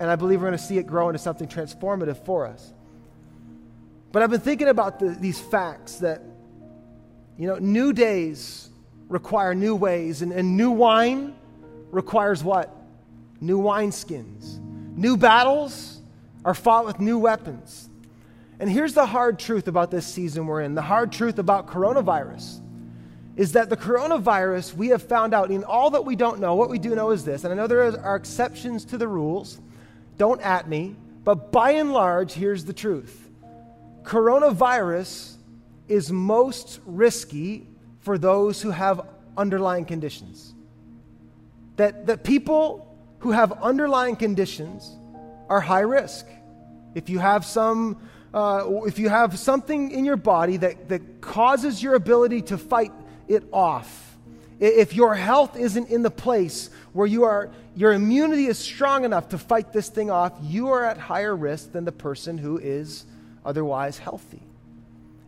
and 0.00 0.10
I 0.10 0.16
believe 0.16 0.40
we're 0.40 0.48
going 0.48 0.58
to 0.58 0.64
see 0.64 0.78
it 0.78 0.86
grow 0.86 1.08
into 1.08 1.18
something 1.18 1.46
transformative 1.46 2.24
for 2.24 2.46
us. 2.46 2.72
But 4.12 4.22
I've 4.22 4.30
been 4.30 4.40
thinking 4.40 4.68
about 4.68 4.98
the, 4.98 5.08
these 5.08 5.40
facts 5.40 5.96
that 5.96 6.22
you 7.36 7.48
know, 7.48 7.58
new 7.58 7.92
days 7.92 8.70
require 9.08 9.54
new 9.54 9.74
ways, 9.74 10.22
and, 10.22 10.32
and 10.32 10.56
new 10.56 10.70
wine 10.70 11.34
requires 11.90 12.42
what? 12.42 12.74
New 13.40 13.60
wineskins. 13.60 14.58
New 14.96 15.16
battles 15.16 16.00
are 16.44 16.54
fought 16.54 16.86
with 16.86 17.00
new 17.00 17.18
weapons. 17.18 17.88
And 18.60 18.70
here's 18.70 18.94
the 18.94 19.06
hard 19.06 19.38
truth 19.38 19.68
about 19.68 19.90
this 19.90 20.06
season 20.06 20.46
we're 20.46 20.62
in 20.62 20.74
the 20.74 20.82
hard 20.82 21.12
truth 21.12 21.38
about 21.38 21.66
coronavirus 21.66 22.60
is 23.36 23.52
that 23.52 23.68
the 23.68 23.76
coronavirus, 23.76 24.74
we 24.74 24.88
have 24.88 25.02
found 25.02 25.34
out 25.34 25.50
in 25.50 25.64
all 25.64 25.90
that 25.90 26.04
we 26.04 26.14
don't 26.14 26.38
know, 26.38 26.54
what 26.54 26.70
we 26.70 26.78
do 26.78 26.94
know 26.94 27.10
is 27.10 27.24
this, 27.24 27.44
and 27.44 27.52
I 27.52 27.56
know 27.56 27.66
there 27.66 28.00
are 28.00 28.16
exceptions 28.16 28.84
to 28.86 28.98
the 28.98 29.08
rules, 29.08 29.60
don't 30.18 30.40
at 30.40 30.68
me, 30.68 30.94
but 31.24 31.50
by 31.50 31.72
and 31.72 31.92
large, 31.92 32.32
here's 32.32 32.64
the 32.64 32.72
truth 32.72 33.20
coronavirus 34.04 35.36
is 35.88 36.12
most 36.12 36.80
risky 36.84 37.66
for 38.04 38.18
those 38.18 38.60
who 38.60 38.70
have 38.70 39.00
underlying 39.36 39.86
conditions. 39.86 40.54
That, 41.76 42.06
that 42.06 42.22
people 42.22 42.86
who 43.20 43.32
have 43.32 43.50
underlying 43.62 44.16
conditions 44.16 44.94
are 45.48 45.60
high 45.60 45.80
risk. 45.80 46.26
If 46.94 47.08
you 47.08 47.18
have 47.18 47.46
some, 47.46 47.96
uh, 48.34 48.82
if 48.86 48.98
you 48.98 49.08
have 49.08 49.38
something 49.38 49.90
in 49.90 50.04
your 50.04 50.18
body 50.18 50.58
that, 50.58 50.90
that 50.90 51.22
causes 51.22 51.82
your 51.82 51.94
ability 51.94 52.42
to 52.42 52.58
fight 52.58 52.92
it 53.26 53.44
off, 53.50 54.18
if 54.60 54.94
your 54.94 55.14
health 55.14 55.56
isn't 55.56 55.88
in 55.88 56.02
the 56.02 56.10
place 56.10 56.68
where 56.92 57.06
you 57.06 57.24
are, 57.24 57.50
your 57.74 57.92
immunity 57.92 58.46
is 58.46 58.58
strong 58.58 59.06
enough 59.06 59.30
to 59.30 59.38
fight 59.38 59.72
this 59.72 59.88
thing 59.88 60.10
off, 60.10 60.32
you 60.42 60.68
are 60.68 60.84
at 60.84 60.98
higher 60.98 61.34
risk 61.34 61.72
than 61.72 61.86
the 61.86 61.92
person 61.92 62.36
who 62.36 62.58
is 62.58 63.06
otherwise 63.46 63.96
healthy. 63.96 64.42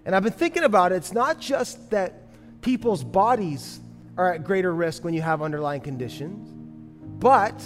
And 0.05 0.15
I've 0.15 0.23
been 0.23 0.33
thinking 0.33 0.63
about 0.63 0.93
it. 0.93 0.97
It's 0.97 1.15
not 1.15 1.41
just 1.41 1.91
that 1.91 2.26
people's 2.67 3.05
bodies 3.05 3.79
are 4.19 4.35
at 4.35 4.43
greater 4.43 4.75
risk 4.75 5.05
when 5.05 5.15
you 5.15 5.23
have 5.23 5.41
underlying 5.41 5.81
conditions, 5.81 6.53
but 7.21 7.65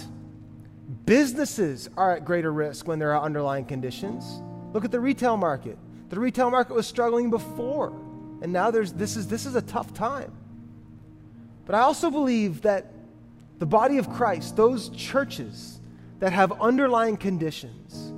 businesses 1.07 1.89
are 1.97 2.15
at 2.15 2.23
greater 2.23 2.53
risk 2.53 2.87
when 2.87 2.99
there 2.99 3.11
are 3.15 3.23
underlying 3.23 3.65
conditions. 3.65 4.43
Look 4.73 4.85
at 4.85 4.91
the 4.91 4.99
retail 4.99 5.37
market. 5.37 5.79
The 6.09 6.19
retail 6.19 6.51
market 6.51 6.75
was 6.75 6.85
struggling 6.85 7.31
before, 7.31 7.87
and 8.43 8.53
now 8.53 8.69
there's, 8.69 8.93
this, 8.93 9.17
is, 9.17 9.27
this 9.27 9.47
is 9.47 9.55
a 9.55 9.63
tough 9.63 9.91
time. 9.91 10.31
But 11.65 11.73
I 11.73 11.79
also 11.79 12.11
believe 12.11 12.61
that 12.61 12.93
the 13.57 13.65
body 13.65 13.97
of 13.97 14.07
Christ, 14.07 14.55
those 14.55 14.89
churches 14.89 15.79
that 16.19 16.31
have 16.31 16.61
underlying 16.61 17.17
conditions, 17.17 18.13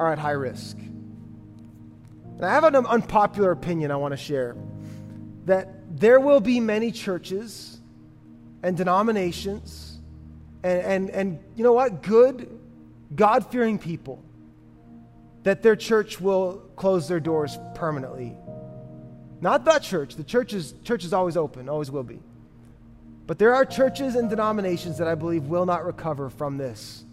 are 0.00 0.10
at 0.10 0.18
high 0.18 0.32
risk. 0.32 0.76
And 0.76 2.44
I 2.44 2.50
have 2.50 2.64
an 2.64 2.74
unpopular 2.74 3.52
opinion 3.52 3.92
I 3.92 3.96
want 3.96 4.10
to 4.10 4.16
share 4.16 4.56
that 5.46 5.98
there 5.98 6.20
will 6.20 6.40
be 6.40 6.60
many 6.60 6.92
churches 6.92 7.80
and 8.62 8.76
denominations 8.76 9.92
and, 10.62 10.80
and, 10.80 11.10
and 11.10 11.38
you 11.56 11.64
know 11.64 11.72
what? 11.72 12.02
Good, 12.02 12.48
God 13.14 13.50
fearing 13.50 13.78
people 13.78 14.22
that 15.42 15.62
their 15.62 15.74
church 15.74 16.20
will 16.20 16.62
close 16.76 17.08
their 17.08 17.20
doors 17.20 17.58
permanently. 17.74 18.36
Not 19.40 19.64
that 19.64 19.82
church. 19.82 20.14
The 20.14 20.24
church 20.24 20.52
is, 20.52 20.74
church 20.84 21.04
is 21.04 21.12
always 21.12 21.36
open, 21.36 21.68
always 21.68 21.90
will 21.90 22.04
be. 22.04 22.20
But 23.26 23.38
there 23.38 23.54
are 23.54 23.64
churches 23.64 24.14
and 24.14 24.30
denominations 24.30 24.98
that 24.98 25.08
I 25.08 25.16
believe 25.16 25.46
will 25.46 25.66
not 25.66 25.84
recover 25.84 26.30
from 26.30 26.58
this. 26.58 27.04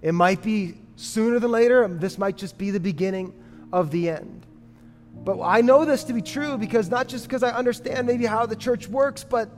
It 0.00 0.12
might 0.12 0.42
be 0.42 0.74
sooner 0.96 1.40
than 1.40 1.50
later. 1.50 1.86
This 1.88 2.18
might 2.18 2.36
just 2.36 2.56
be 2.56 2.70
the 2.70 2.80
beginning 2.80 3.32
of 3.72 3.90
the 3.90 4.10
end. 4.10 4.46
But 5.14 5.40
I 5.42 5.60
know 5.60 5.84
this 5.84 6.04
to 6.04 6.12
be 6.12 6.22
true 6.22 6.58
because 6.58 6.90
not 6.90 7.08
just 7.08 7.24
because 7.24 7.42
I 7.42 7.50
understand 7.50 8.06
maybe 8.06 8.26
how 8.26 8.46
the 8.46 8.56
church 8.56 8.88
works, 8.88 9.24
but 9.24 9.48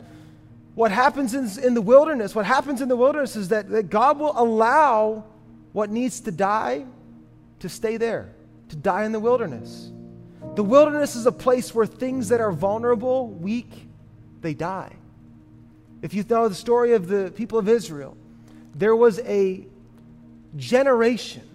what 0.75 0.91
happens 0.91 1.35
in, 1.35 1.65
in 1.65 1.75
the 1.75 1.81
wilderness, 1.81 2.35
what 2.35 2.45
happens 2.45 2.81
in 2.81 2.89
the 2.89 2.97
wilderness 2.97 3.37
is 3.37 3.49
that, 3.49 3.71
that 3.71 3.89
God 3.89 4.19
will 4.19 4.33
allow 4.37 5.25
what 5.73 5.91
needs 5.91 6.21
to 6.21 6.31
die 6.31 6.85
to 7.61 7.69
stay 7.69 7.97
there, 7.97 8.35
to 8.69 8.77
die 8.77 9.05
in 9.05 9.13
the 9.13 9.21
wilderness. 9.21 9.91
The 10.57 10.63
wilderness 10.63 11.17
is 11.17 11.27
a 11.27 11.33
place 11.33 11.75
where 11.75 11.87
things 11.87 12.29
that 12.29 12.41
are 12.41 12.53
vulnerable, 12.53 13.29
weak, 13.29 13.89
they 14.43 14.55
die. 14.55 14.93
If 16.03 16.13
you 16.13 16.25
know 16.29 16.49
the 16.49 16.55
story 16.55 16.93
of 16.93 17.09
the 17.09 17.33
people 17.35 17.59
of 17.59 17.69
Israel, 17.69 18.17
there 18.75 18.95
was 18.95 19.21
a 19.21 19.67
generation 20.57 21.49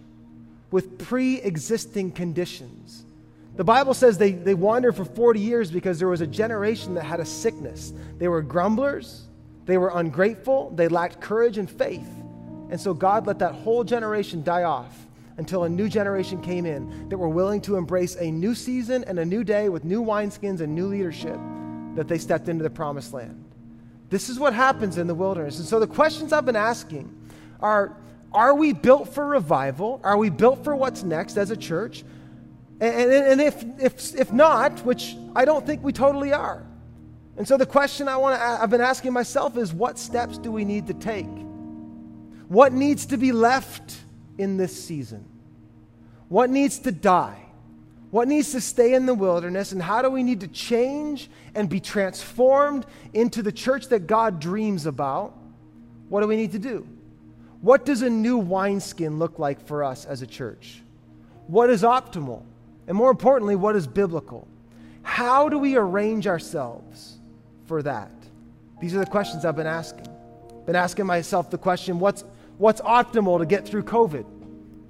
with 0.71 0.97
pre 0.97 1.39
existing 1.41 2.11
conditions 2.11 3.05
the 3.59 3.65
Bible 3.65 3.93
says 3.93 4.17
they, 4.17 4.31
they 4.31 4.53
wandered 4.53 4.95
for 4.95 5.03
40 5.03 5.41
years 5.41 5.69
because 5.69 5.99
there 5.99 6.07
was 6.07 6.21
a 6.21 6.27
generation 6.27 6.93
that 6.93 7.03
had 7.03 7.19
a 7.19 7.25
sickness. 7.25 7.91
They 8.17 8.29
were 8.29 8.41
grumblers, 8.41 9.23
they 9.65 9.77
were 9.77 9.91
ungrateful, 9.93 10.71
they 10.77 10.87
lacked 10.87 11.19
courage 11.19 11.57
and 11.57 11.69
faith. 11.69 12.07
And 12.69 12.79
so 12.79 12.93
God 12.93 13.27
let 13.27 13.39
that 13.39 13.53
whole 13.53 13.83
generation 13.83 14.43
die 14.43 14.63
off 14.63 15.05
until 15.35 15.65
a 15.65 15.69
new 15.69 15.89
generation 15.89 16.41
came 16.41 16.65
in 16.65 17.09
that 17.09 17.17
were 17.17 17.27
willing 17.27 17.59
to 17.63 17.75
embrace 17.75 18.15
a 18.15 18.31
new 18.31 18.55
season 18.55 19.03
and 19.03 19.19
a 19.19 19.25
new 19.25 19.43
day 19.43 19.67
with 19.67 19.83
new 19.83 20.05
wineskins 20.05 20.61
and 20.61 20.73
new 20.73 20.87
leadership 20.87 21.37
that 21.95 22.07
they 22.07 22.17
stepped 22.17 22.47
into 22.47 22.63
the 22.63 22.69
promised 22.69 23.11
land. 23.11 23.43
This 24.09 24.29
is 24.29 24.39
what 24.39 24.53
happens 24.53 24.97
in 24.97 25.05
the 25.05 25.15
wilderness. 25.15 25.59
And 25.59 25.67
so 25.67 25.81
the 25.81 25.87
questions 25.87 26.31
I've 26.31 26.45
been 26.45 26.55
asking 26.55 27.13
are 27.59 27.93
Are 28.31 28.55
we 28.55 28.71
built 28.71 29.13
for 29.13 29.25
revival? 29.25 29.99
Are 30.05 30.15
we 30.15 30.29
built 30.29 30.63
for 30.63 30.77
what's 30.77 31.03
next 31.03 31.35
as 31.35 31.51
a 31.51 31.57
church? 31.57 32.05
And, 32.79 33.11
and 33.11 33.41
if, 33.41 33.63
if, 33.79 34.15
if 34.15 34.31
not, 34.31 34.79
which 34.85 35.15
I 35.35 35.45
don't 35.45 35.65
think 35.65 35.83
we 35.83 35.91
totally 35.91 36.31
are. 36.31 36.65
And 37.37 37.47
so 37.47 37.57
the 37.57 37.65
question 37.65 38.07
I 38.07 38.17
want 38.17 38.39
to, 38.39 38.45
I've 38.45 38.69
been 38.69 38.81
asking 38.81 39.13
myself 39.13 39.57
is 39.57 39.73
what 39.73 39.97
steps 39.97 40.37
do 40.37 40.51
we 40.51 40.65
need 40.65 40.87
to 40.87 40.93
take? 40.93 41.27
What 42.47 42.73
needs 42.73 43.07
to 43.07 43.17
be 43.17 43.31
left 43.31 43.97
in 44.37 44.57
this 44.57 44.83
season? 44.83 45.25
What 46.29 46.49
needs 46.49 46.79
to 46.79 46.91
die? 46.91 47.39
What 48.11 48.27
needs 48.27 48.51
to 48.53 48.61
stay 48.61 48.93
in 48.93 49.05
the 49.05 49.13
wilderness? 49.13 49.71
And 49.71 49.81
how 49.81 50.01
do 50.01 50.09
we 50.09 50.23
need 50.23 50.39
to 50.41 50.47
change 50.47 51.29
and 51.53 51.69
be 51.69 51.79
transformed 51.79 52.85
into 53.13 53.43
the 53.43 53.51
church 53.51 53.87
that 53.89 54.07
God 54.07 54.39
dreams 54.39 54.85
about? 54.85 55.37
What 56.07 56.21
do 56.21 56.27
we 56.27 56.35
need 56.35 56.53
to 56.53 56.59
do? 56.59 56.87
What 57.61 57.85
does 57.85 58.01
a 58.01 58.09
new 58.09 58.37
wineskin 58.37 59.19
look 59.19 59.37
like 59.37 59.65
for 59.67 59.83
us 59.83 60.05
as 60.05 60.21
a 60.21 60.27
church? 60.27 60.81
What 61.47 61.69
is 61.69 61.83
optimal? 61.83 62.43
And 62.89 62.97
more 62.97 63.11
importantly, 63.11 63.55
what 63.55 63.75
is 63.75 63.85
biblical? 63.85 64.47
How 65.03 65.47
do 65.47 65.59
we 65.59 65.77
arrange 65.77 66.25
ourselves 66.25 67.19
for 67.67 67.83
that? 67.83 68.11
These 68.81 68.95
are 68.95 68.99
the 68.99 69.05
questions 69.05 69.45
I've 69.45 69.55
been 69.55 69.67
asking. 69.67 70.07
Been 70.65 70.75
asking 70.75 71.05
myself 71.05 71.51
the 71.51 71.57
question, 71.57 71.99
what's 71.99 72.25
what's 72.57 72.81
optimal 72.81 73.39
to 73.39 73.45
get 73.45 73.67
through 73.67 73.83
COVID? 73.83 74.25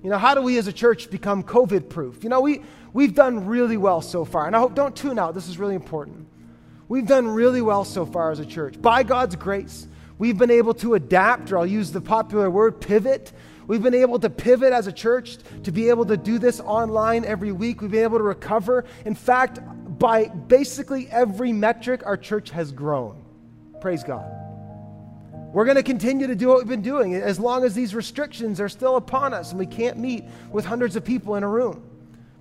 You 0.02 0.10
know, 0.10 0.18
how 0.18 0.34
do 0.34 0.42
we 0.42 0.58
as 0.58 0.68
a 0.68 0.74
church 0.74 1.12
become 1.12 1.44
COVID 1.44 1.90
proof? 1.90 2.24
You 2.24 2.30
know, 2.30 2.40
we 2.40 2.62
we've 2.94 3.14
done 3.14 3.46
really 3.46 3.76
well 3.76 4.02
so 4.02 4.24
far. 4.24 4.48
And 4.48 4.56
I 4.56 4.60
hope 4.60 4.76
don't 4.76 4.96
tune 4.96 5.20
out. 5.20 5.36
This 5.36 5.50
is 5.50 5.60
really 5.60 5.76
important. 5.76 6.26
We've 6.88 7.06
done 7.06 7.28
really 7.28 7.62
well 7.62 7.84
so 7.84 8.06
far 8.06 8.32
as 8.32 8.40
a 8.40 8.46
church. 8.46 8.82
By 8.82 9.04
God's 9.04 9.36
grace, 9.36 9.88
we've 10.18 10.38
been 10.38 10.52
able 10.52 10.74
to 10.76 10.94
adapt, 10.94 11.52
or 11.52 11.58
I'll 11.58 11.66
use 11.66 11.92
the 11.92 12.02
popular 12.02 12.50
word 12.50 12.80
pivot, 12.80 13.34
We've 13.70 13.84
been 13.84 13.94
able 13.94 14.18
to 14.18 14.32
pivot 14.32 14.74
as 14.74 14.88
a 14.88 14.92
church 14.92 15.38
to 15.62 15.72
be 15.72 15.90
able 15.90 16.04
to 16.08 16.18
do 16.18 16.40
this 16.40 16.60
online 16.60 17.24
every 17.24 17.52
week. 17.52 17.82
We've 17.82 17.92
been 17.92 18.02
able 18.02 18.18
to 18.18 18.24
recover. 18.24 18.84
In 19.06 19.14
fact, 19.14 19.60
by 20.00 20.26
basically 20.26 21.08
every 21.12 21.54
metric, 21.54 22.02
our 22.04 22.18
church 22.18 22.50
has 22.50 22.72
grown. 22.72 23.24
Praise 23.80 24.04
God. 24.04 24.26
We're 25.54 25.66
going 25.66 25.78
to 25.78 25.84
continue 25.84 26.26
to 26.26 26.34
do 26.34 26.48
what 26.48 26.58
we've 26.58 26.68
been 26.68 26.82
doing 26.82 27.14
as 27.14 27.40
long 27.40 27.64
as 27.64 27.76
these 27.76 27.94
restrictions 27.94 28.60
are 28.60 28.70
still 28.70 28.96
upon 28.96 29.36
us 29.36 29.52
and 29.52 29.60
we 29.60 29.68
can't 29.68 30.00
meet 30.00 30.24
with 30.52 30.66
hundreds 30.66 30.96
of 30.96 31.06
people 31.06 31.36
in 31.36 31.44
a 31.44 31.48
room. 31.48 31.88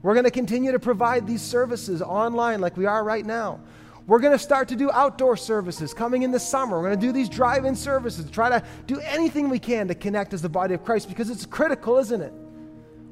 We're 0.01 0.14
going 0.14 0.25
to 0.25 0.31
continue 0.31 0.73
to 0.73 0.79
provide 0.79 1.27
these 1.27 1.43
services 1.43 2.01
online 2.01 2.62
like 2.62 2.79
we 2.79 2.87
are 2.87 3.05
right 3.05 3.27
now. 3.27 3.61
We're 4.09 4.21
going 4.21 4.33
to 4.33 4.38
start 4.38 4.68
to 4.68 4.75
do 4.75 4.90
outdoor 4.90 5.37
services 5.37 5.92
coming 5.92 6.23
in 6.23 6.31
the 6.31 6.40
summer. 6.40 6.81
We're 6.81 6.88
going 6.88 6.99
to 6.99 7.07
do 7.07 7.12
these 7.12 7.29
drive 7.29 7.66
in 7.66 7.77
services, 7.77 8.29
try 8.31 8.49
to 8.49 8.64
do 8.87 8.99
anything 9.01 9.51
we 9.51 9.59
can 9.59 9.87
to 9.88 9.94
connect 9.94 10.33
as 10.33 10.40
the 10.40 10.49
body 10.49 10.73
of 10.73 10.83
Christ 10.83 11.11
because 11.11 11.29
it's 11.29 11.44
critical, 11.44 11.99
isn't 11.99 12.23
it? 12.23 12.33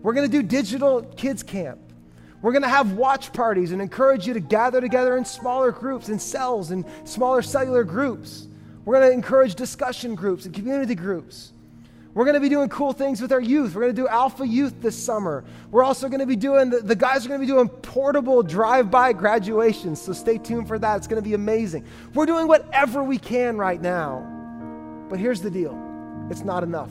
We're 0.03 0.15
going 0.15 0.29
to 0.29 0.33
do 0.33 0.43
digital 0.43 1.03
kids 1.03 1.43
camp. 1.43 1.79
We're 2.41 2.53
going 2.53 2.63
to 2.63 2.69
have 2.69 2.93
watch 2.93 3.31
parties 3.35 3.73
and 3.73 3.83
encourage 3.83 4.27
you 4.27 4.33
to 4.33 4.41
gather 4.41 4.81
together 4.81 5.19
in 5.19 5.27
smaller 5.27 5.71
groups, 5.71 6.09
in 6.09 6.19
cells, 6.19 6.71
in 6.71 6.87
smaller 7.05 7.43
cellular 7.43 7.85
groups. 7.85 8.49
We're 8.87 8.99
going 8.99 9.09
to 9.09 9.15
encourage 9.15 9.55
discussion 9.55 10.15
groups 10.15 10.47
and 10.47 10.55
community 10.55 10.95
groups. 10.95 11.53
We're 12.17 12.25
going 12.25 12.33
to 12.33 12.41
be 12.41 12.49
doing 12.49 12.71
cool 12.71 12.95
things 12.95 13.21
with 13.21 13.31
our 13.31 13.43
youth. 13.43 13.75
We're 13.75 13.83
going 13.83 13.95
to 13.95 14.03
do 14.03 14.09
Alpha 14.09 14.49
Youth 14.49 14.81
this 14.81 14.97
summer. 14.97 15.45
We're 15.71 15.85
also 15.85 16.09
going 16.09 16.21
to 16.21 16.27
be 16.27 16.35
doing, 16.35 16.71
the, 16.71 16.81
the 16.81 16.97
guys 16.97 17.27
are 17.27 17.29
going 17.29 17.43
to 17.43 17.47
be 17.47 17.53
doing 17.53 17.69
portable 17.69 18.43
drive 18.43 18.91
by 18.91 19.13
graduations. 19.13 20.01
So 20.01 20.15
stay 20.15 20.39
tuned 20.39 20.67
for 20.67 20.79
that. 20.79 20.97
It's 20.97 21.07
going 21.07 21.23
to 21.23 21.29
be 21.29 21.35
amazing. 21.35 21.85
We're 22.15 22.25
doing 22.25 22.49
whatever 22.49 23.05
we 23.05 23.19
can 23.19 23.59
right 23.59 23.79
now. 23.79 25.07
But 25.11 25.19
here's 25.19 25.43
the 25.43 25.51
deal 25.51 25.79
it's 26.31 26.41
not 26.41 26.63
enough. 26.63 26.91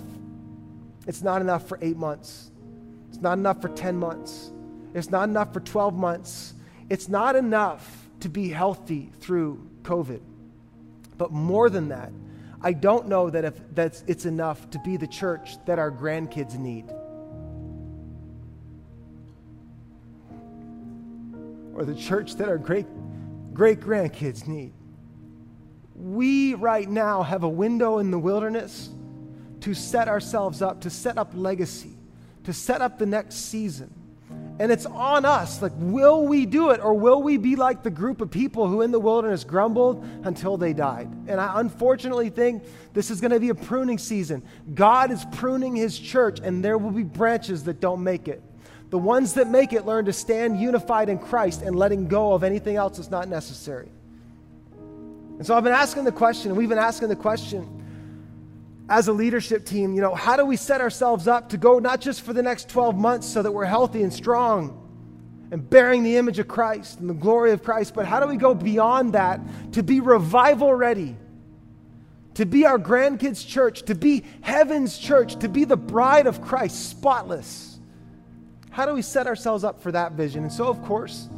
It's 1.08 1.24
not 1.24 1.42
enough 1.42 1.68
for 1.68 1.80
eight 1.82 1.98
months, 1.98 2.52
it's 3.10 3.20
not 3.20 3.40
enough 3.40 3.64
for 3.64 3.70
10 3.70 3.98
months, 3.98 4.52
it's 4.94 5.10
not 5.10 5.28
enough 5.28 5.52
for 5.54 5.60
12 5.60 5.96
months. 5.96 6.54
It's 6.88 7.10
not 7.10 7.36
enough 7.36 8.08
to 8.20 8.30
be 8.30 8.50
healthy 8.50 9.10
through 9.22 9.68
COVID. 9.82 10.22
But 11.18 11.32
more 11.32 11.68
than 11.72 11.90
that, 11.90 12.12
I 12.66 12.74
don't 12.74 13.08
know 13.08 13.30
that 13.30 13.46
if 13.46 13.54
that's, 13.76 14.04
it's 14.08 14.26
enough 14.26 14.72
to 14.72 14.80
be 14.80 14.98
the 14.98 15.06
church 15.06 15.64
that 15.68 15.78
our 15.78 15.92
grandkids 15.92 16.58
need. 16.58 16.90
Or 21.76 21.86
the 21.86 21.94
church 21.94 22.38
that 22.38 22.50
our 22.50 22.58
great 22.58 22.88
great 23.54 23.80
grandkids 23.80 24.48
need. 24.48 24.74
We 25.96 26.56
right 26.56 26.90
now 26.90 27.22
have 27.22 27.44
a 27.44 27.50
window 27.50 28.00
in 28.00 28.10
the 28.10 28.18
wilderness 28.18 28.90
to 29.62 29.76
set 29.76 30.08
ourselves 30.08 30.64
up, 30.64 30.82
to 30.82 30.90
set 30.90 31.20
up 31.20 31.34
legacy, 31.36 31.96
to 32.46 32.54
set 32.54 32.82
up 32.82 32.98
the 32.98 33.06
next 33.06 33.36
season. 33.36 33.94
And 34.58 34.72
it's 34.72 34.86
on 34.86 35.26
us. 35.26 35.62
Like, 35.62 35.74
will 35.76 36.26
we 36.26 36.46
do 36.46 36.72
it 36.72 36.80
or 36.80 36.94
will 36.94 37.22
we 37.22 37.38
be 37.38 37.58
like 37.58 37.84
the 37.84 37.90
group 37.90 38.22
of 38.22 38.32
people 38.32 38.68
who 38.68 38.82
in 38.82 38.92
the 38.92 39.00
wilderness 39.00 39.44
grumbled 39.44 40.06
until 40.24 40.56
they 40.56 40.72
died? 40.72 41.10
And 41.28 41.42
I 41.42 41.60
unfortunately 41.60 42.30
think 42.30 42.64
this 42.94 43.12
is 43.12 43.20
going 43.20 43.32
to 43.32 43.40
be 43.40 43.50
a 43.50 43.56
pruning 43.56 43.98
season. 43.98 44.44
God 44.74 45.12
is 45.12 45.26
pruning 45.34 45.76
his 45.76 46.00
church, 46.00 46.40
and 46.42 46.64
there 46.64 46.78
will 46.78 46.92
be 46.92 47.04
branches 47.04 47.66
that 47.66 47.82
don't 47.82 48.02
make 48.02 48.30
it. 48.30 48.42
The 48.92 48.98
ones 48.98 49.34
that 49.34 49.50
make 49.50 49.74
it 49.74 49.86
learn 49.86 50.06
to 50.06 50.14
stand 50.14 50.60
unified 50.60 51.10
in 51.10 51.20
Christ 51.20 51.62
and 51.62 51.76
letting 51.76 52.08
go 52.08 52.32
of 52.32 52.44
anything 52.44 52.78
else 52.78 52.96
that's 52.96 53.12
not 53.12 53.28
necessary. 53.28 53.90
And 55.38 55.46
so 55.46 55.58
I've 55.58 55.66
been 55.66 55.74
asking 55.74 56.06
the 56.06 56.14
question, 56.14 56.52
and 56.52 56.58
we've 56.58 56.70
been 56.70 56.78
asking 56.78 57.10
the 57.10 57.16
question 57.18 57.85
as 58.88 59.08
a 59.08 59.14
leadership 59.14 59.66
team, 59.66 59.94
you 59.94 60.02
know, 60.02 60.14
how 60.14 60.36
do 60.36 60.46
we 60.46 60.56
set 60.56 60.82
ourselves 60.82 61.28
up 61.28 61.50
to 61.50 61.58
go 61.58 61.80
not 61.80 62.02
just 62.02 62.22
for 62.22 62.34
the 62.34 62.44
next 62.44 62.70
12 62.70 62.96
months 62.96 63.28
so 63.28 63.42
that 63.42 63.52
we're 63.52 63.66
healthy 63.66 64.04
and 64.04 64.14
strong 64.14 64.82
and 65.52 65.68
bearing 65.70 66.04
the 66.04 66.18
image 66.18 66.38
of 66.38 66.48
Christ 66.48 67.00
and 67.00 67.10
the 67.10 67.14
glory 67.14 67.52
of 67.52 67.64
Christ, 67.64 67.94
but 67.96 68.06
how 68.06 68.20
do 68.20 68.28
we 68.28 68.38
go 68.38 68.54
beyond 68.54 69.14
that 69.14 69.40
to 69.74 69.84
be 69.84 70.02
revival 70.02 70.74
ready? 70.74 71.16
To 72.36 72.46
be 72.46 72.66
our 72.66 72.78
grandkids' 72.78 73.48
church, 73.48 73.84
to 73.84 73.96
be 73.96 74.24
heaven's 74.42 74.98
church, 74.98 75.38
to 75.38 75.50
be 75.50 75.64
the 75.64 75.78
bride 75.78 76.28
of 76.28 76.42
Christ, 76.42 76.90
spotless. 76.90 77.80
How 78.70 78.86
do 78.86 78.94
we 78.94 79.02
set 79.02 79.26
ourselves 79.26 79.64
up 79.64 79.82
for 79.82 79.92
that 79.94 80.12
vision? 80.12 80.44
And 80.44 80.52
so, 80.52 80.68
of 80.68 80.84
course, 80.84 81.30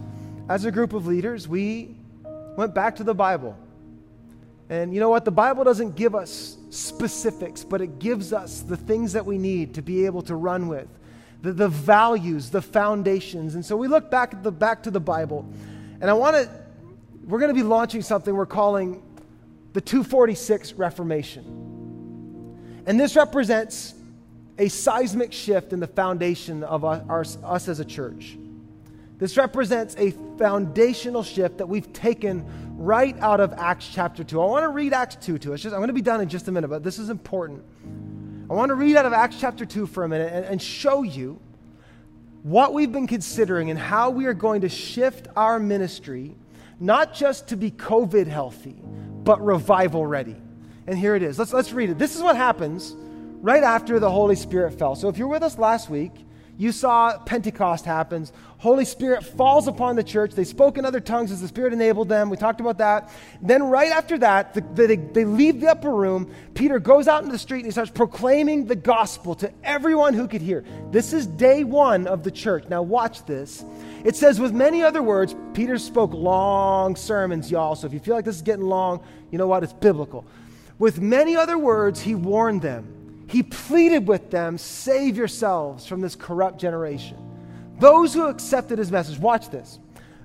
as 0.49 0.65
a 0.65 0.71
group 0.71 0.93
of 0.93 1.05
leaders, 1.05 1.47
we 1.47 1.95
went 2.57 2.73
back 2.73 2.95
to 2.95 3.03
the 3.03 3.13
Bible. 3.13 3.55
And 4.69 4.93
you 4.93 4.99
know 4.99 5.09
what? 5.09 5.23
The 5.23 5.31
Bible 5.31 5.63
doesn't 5.63 5.95
give 5.95 6.15
us 6.15 6.56
specifics, 6.69 7.63
but 7.63 7.81
it 7.81 7.99
gives 7.99 8.33
us 8.33 8.61
the 8.61 8.77
things 8.77 9.13
that 9.13 9.25
we 9.25 9.37
need 9.37 9.73
to 9.75 9.81
be 9.81 10.05
able 10.05 10.21
to 10.23 10.35
run 10.35 10.67
with, 10.67 10.87
the, 11.41 11.53
the 11.53 11.69
values, 11.69 12.49
the 12.49 12.61
foundations. 12.61 13.55
And 13.55 13.65
so 13.65 13.75
we 13.77 13.87
look 13.87 14.11
back, 14.11 14.33
at 14.33 14.43
the, 14.43 14.51
back 14.51 14.83
to 14.83 14.91
the 14.91 14.99
Bible, 14.99 15.47
and 16.01 16.09
I 16.09 16.13
want 16.13 16.35
to, 16.35 16.49
we're 17.25 17.39
going 17.39 17.53
to 17.53 17.59
be 17.59 17.63
launching 17.63 18.01
something 18.01 18.35
we're 18.35 18.45
calling 18.45 19.03
the 19.73 19.81
246 19.81 20.73
Reformation. 20.73 21.65
And 22.85 22.99
this 22.99 23.15
represents 23.15 23.93
a 24.57 24.69
seismic 24.69 25.33
shift 25.33 25.73
in 25.73 25.79
the 25.79 25.87
foundation 25.87 26.63
of 26.63 26.83
our, 26.83 27.03
our, 27.07 27.25
us 27.43 27.67
as 27.67 27.79
a 27.79 27.85
church. 27.85 28.37
This 29.17 29.35
represents 29.35 29.95
a 29.97 30.11
foundational 30.37 31.23
shift 31.23 31.57
that 31.57 31.67
we've 31.67 31.91
taken 31.91 32.45
right 32.77 33.17
out 33.19 33.39
of 33.39 33.53
Acts 33.53 33.89
chapter 33.91 34.23
2. 34.23 34.39
I 34.39 34.45
want 34.45 34.63
to 34.63 34.69
read 34.69 34.93
Acts 34.93 35.15
2 35.15 35.39
to 35.39 35.53
us. 35.53 35.65
I'm 35.65 35.71
going 35.71 35.87
to 35.87 35.93
be 35.93 36.03
done 36.03 36.21
in 36.21 36.29
just 36.29 36.47
a 36.47 36.51
minute, 36.51 36.67
but 36.67 36.83
this 36.83 36.99
is 36.99 37.09
important. 37.09 37.63
I 38.49 38.53
want 38.53 38.69
to 38.69 38.75
read 38.75 38.95
out 38.95 39.05
of 39.07 39.13
Acts 39.13 39.37
chapter 39.39 39.65
2 39.65 39.87
for 39.87 40.03
a 40.03 40.09
minute 40.09 40.31
and, 40.31 40.45
and 40.45 40.61
show 40.61 41.01
you 41.01 41.39
what 42.43 42.73
we've 42.73 42.91
been 42.91 43.07
considering 43.07 43.71
and 43.71 43.79
how 43.79 44.11
we 44.11 44.25
are 44.25 44.33
going 44.35 44.61
to 44.61 44.69
shift 44.69 45.27
our 45.35 45.59
ministry, 45.59 46.35
not 46.79 47.13
just 47.13 47.47
to 47.47 47.57
be 47.57 47.71
COVID 47.71 48.27
healthy, 48.27 48.75
but 49.23 49.43
revival 49.43 50.05
ready. 50.05 50.35
And 50.85 50.97
here 50.97 51.15
it 51.15 51.23
is. 51.23 51.39
Let's, 51.39 51.51
let's 51.51 51.73
read 51.73 51.89
it. 51.89 51.97
This 51.97 52.15
is 52.15 52.21
what 52.21 52.37
happens 52.37 52.95
right 53.41 53.63
after 53.63 53.99
the 53.99 54.09
Holy 54.09 54.35
Spirit 54.35 54.77
fell. 54.77 54.95
So 54.95 55.09
if 55.09 55.17
you're 55.17 55.27
with 55.27 55.43
us 55.43 55.57
last 55.57 55.89
week, 55.89 56.11
you 56.57 56.71
saw 56.71 57.17
Pentecost 57.19 57.85
happens. 57.85 58.33
Holy 58.57 58.85
Spirit 58.85 59.23
falls 59.23 59.67
upon 59.67 59.95
the 59.95 60.03
church. 60.03 60.33
They 60.33 60.43
spoke 60.43 60.79
in 60.79 60.85
other 60.85 60.99
tongues 60.99 61.31
as 61.31 61.39
the 61.39 61.47
Spirit 61.47 61.73
enabled 61.73 62.09
them. 62.09 62.31
We 62.31 62.37
talked 62.37 62.59
about 62.59 62.79
that. 62.79 63.11
Then, 63.39 63.63
right 63.63 63.91
after 63.91 64.17
that, 64.17 64.55
the, 64.55 64.61
they, 64.61 64.95
they 64.95 65.25
leave 65.25 65.61
the 65.61 65.69
upper 65.69 65.91
room. 65.91 66.33
Peter 66.55 66.79
goes 66.79 67.07
out 67.07 67.21
into 67.21 67.31
the 67.31 67.37
street 67.37 67.59
and 67.59 67.65
he 67.67 67.71
starts 67.71 67.91
proclaiming 67.91 68.65
the 68.65 68.75
gospel 68.75 69.35
to 69.35 69.53
everyone 69.63 70.15
who 70.15 70.27
could 70.27 70.41
hear. 70.41 70.65
This 70.89 71.13
is 71.13 71.27
day 71.27 71.63
one 71.63 72.07
of 72.07 72.23
the 72.23 72.31
church. 72.31 72.65
Now, 72.67 72.81
watch 72.81 73.23
this. 73.27 73.63
It 74.03 74.15
says, 74.15 74.39
with 74.39 74.53
many 74.53 74.81
other 74.81 75.03
words, 75.03 75.35
Peter 75.53 75.77
spoke 75.77 76.13
long 76.13 76.95
sermons, 76.95 77.51
y'all. 77.51 77.75
So 77.75 77.85
if 77.85 77.93
you 77.93 77.99
feel 77.99 78.15
like 78.15 78.25
this 78.25 78.37
is 78.37 78.41
getting 78.41 78.65
long, 78.65 79.03
you 79.29 79.37
know 79.37 79.47
what? 79.47 79.63
It's 79.63 79.73
biblical. 79.73 80.25
With 80.79 80.99
many 80.99 81.35
other 81.35 81.59
words, 81.59 82.01
he 82.01 82.15
warned 82.15 82.63
them 82.63 82.96
he 83.27 83.43
pleaded 83.43 84.07
with 84.07 84.31
them, 84.31 84.57
Save 84.57 85.17
yourselves 85.17 85.85
from 85.85 86.01
this 86.01 86.15
corrupt 86.15 86.59
generation. 86.59 87.17
Those 87.79 88.13
who 88.13 88.27
accepted 88.27 88.79
his 88.79 88.91
message, 88.91 89.19
watch 89.19 89.49
this. 89.49 89.79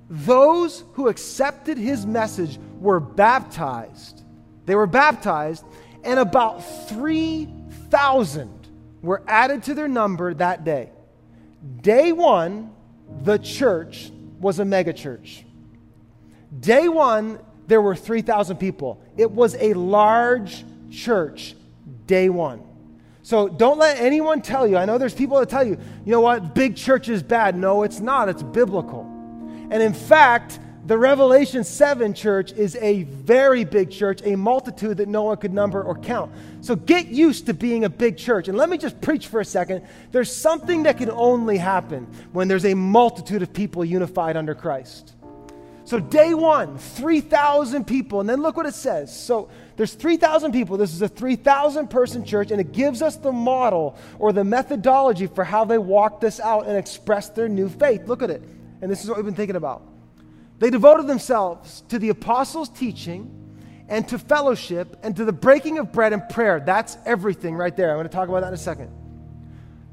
Those 0.08 0.84
who 0.92 1.08
accepted 1.08 1.78
his 1.78 2.06
message 2.06 2.58
were 2.78 3.00
baptized. 3.00 4.22
They 4.66 4.74
were 4.74 4.86
baptized, 4.86 5.64
and 6.04 6.18
about 6.18 6.60
3,000 6.88 8.68
were 9.02 9.22
added 9.26 9.64
to 9.64 9.74
their 9.74 9.88
number 9.88 10.32
that 10.34 10.64
day. 10.64 10.90
Day 11.80 12.12
one, 12.12 12.72
the 13.22 13.38
church 13.38 14.10
was 14.40 14.60
a 14.60 14.64
megachurch. 14.64 15.44
Day 16.60 16.88
one, 16.88 17.38
there 17.66 17.80
were 17.80 17.96
3,000 17.96 18.56
people. 18.56 19.02
It 19.16 19.30
was 19.30 19.56
a 19.56 19.74
large 19.74 20.64
church, 20.90 21.54
day 22.06 22.28
one. 22.28 22.62
So 23.22 23.48
don't 23.48 23.78
let 23.78 23.98
anyone 23.98 24.42
tell 24.42 24.66
you. 24.66 24.76
I 24.76 24.84
know 24.84 24.98
there's 24.98 25.14
people 25.14 25.38
that 25.38 25.48
tell 25.48 25.64
you, 25.64 25.78
you 26.04 26.12
know 26.12 26.20
what, 26.20 26.54
big 26.54 26.76
church 26.76 27.08
is 27.08 27.22
bad. 27.22 27.56
No, 27.56 27.84
it's 27.84 28.00
not. 28.00 28.28
It's 28.28 28.42
biblical. 28.42 29.02
And 29.70 29.82
in 29.82 29.94
fact, 29.94 30.58
the 30.84 30.98
Revelation 30.98 31.62
7 31.62 32.12
church 32.12 32.52
is 32.52 32.74
a 32.76 33.04
very 33.04 33.62
big 33.62 33.90
church, 33.90 34.20
a 34.24 34.36
multitude 34.36 34.96
that 34.96 35.08
no 35.08 35.22
one 35.22 35.36
could 35.36 35.54
number 35.54 35.80
or 35.80 35.96
count. 35.96 36.32
So 36.60 36.74
get 36.74 37.06
used 37.06 37.46
to 37.46 37.54
being 37.54 37.84
a 37.84 37.88
big 37.88 38.16
church. 38.16 38.48
And 38.48 38.58
let 38.58 38.68
me 38.68 38.76
just 38.76 39.00
preach 39.00 39.28
for 39.28 39.38
a 39.38 39.44
second. 39.44 39.86
There's 40.10 40.34
something 40.34 40.82
that 40.82 40.98
can 40.98 41.10
only 41.10 41.56
happen 41.56 42.08
when 42.32 42.48
there's 42.48 42.64
a 42.64 42.74
multitude 42.74 43.42
of 43.42 43.52
people 43.52 43.84
unified 43.84 44.36
under 44.36 44.56
Christ. 44.56 45.14
So, 45.84 45.98
day 45.98 46.32
one, 46.32 46.78
3,000 46.78 47.84
people. 47.84 48.20
And 48.20 48.28
then 48.28 48.40
look 48.40 48.56
what 48.56 48.66
it 48.66 48.74
says. 48.74 49.14
So, 49.14 49.48
there's 49.82 49.94
3,000 49.94 50.52
people. 50.52 50.76
This 50.76 50.94
is 50.94 51.02
a 51.02 51.08
3,000 51.08 51.88
person 51.88 52.24
church, 52.24 52.52
and 52.52 52.60
it 52.60 52.70
gives 52.70 53.02
us 53.02 53.16
the 53.16 53.32
model 53.32 53.96
or 54.20 54.32
the 54.32 54.44
methodology 54.44 55.26
for 55.26 55.42
how 55.42 55.64
they 55.64 55.76
walk 55.76 56.20
this 56.20 56.38
out 56.38 56.68
and 56.68 56.76
express 56.76 57.30
their 57.30 57.48
new 57.48 57.68
faith. 57.68 58.06
Look 58.06 58.22
at 58.22 58.30
it. 58.30 58.44
And 58.80 58.88
this 58.88 59.02
is 59.02 59.08
what 59.08 59.16
we've 59.16 59.24
been 59.24 59.34
thinking 59.34 59.56
about. 59.56 59.82
They 60.60 60.70
devoted 60.70 61.08
themselves 61.08 61.82
to 61.88 61.98
the 61.98 62.10
apostles' 62.10 62.68
teaching 62.68 63.28
and 63.88 64.06
to 64.06 64.20
fellowship 64.20 65.00
and 65.02 65.16
to 65.16 65.24
the 65.24 65.32
breaking 65.32 65.78
of 65.78 65.90
bread 65.90 66.12
and 66.12 66.28
prayer. 66.28 66.62
That's 66.64 66.96
everything 67.04 67.56
right 67.56 67.76
there. 67.76 67.90
I'm 67.90 67.96
going 67.96 68.08
to 68.08 68.14
talk 68.14 68.28
about 68.28 68.42
that 68.42 68.48
in 68.50 68.54
a 68.54 68.58
second. 68.58 68.88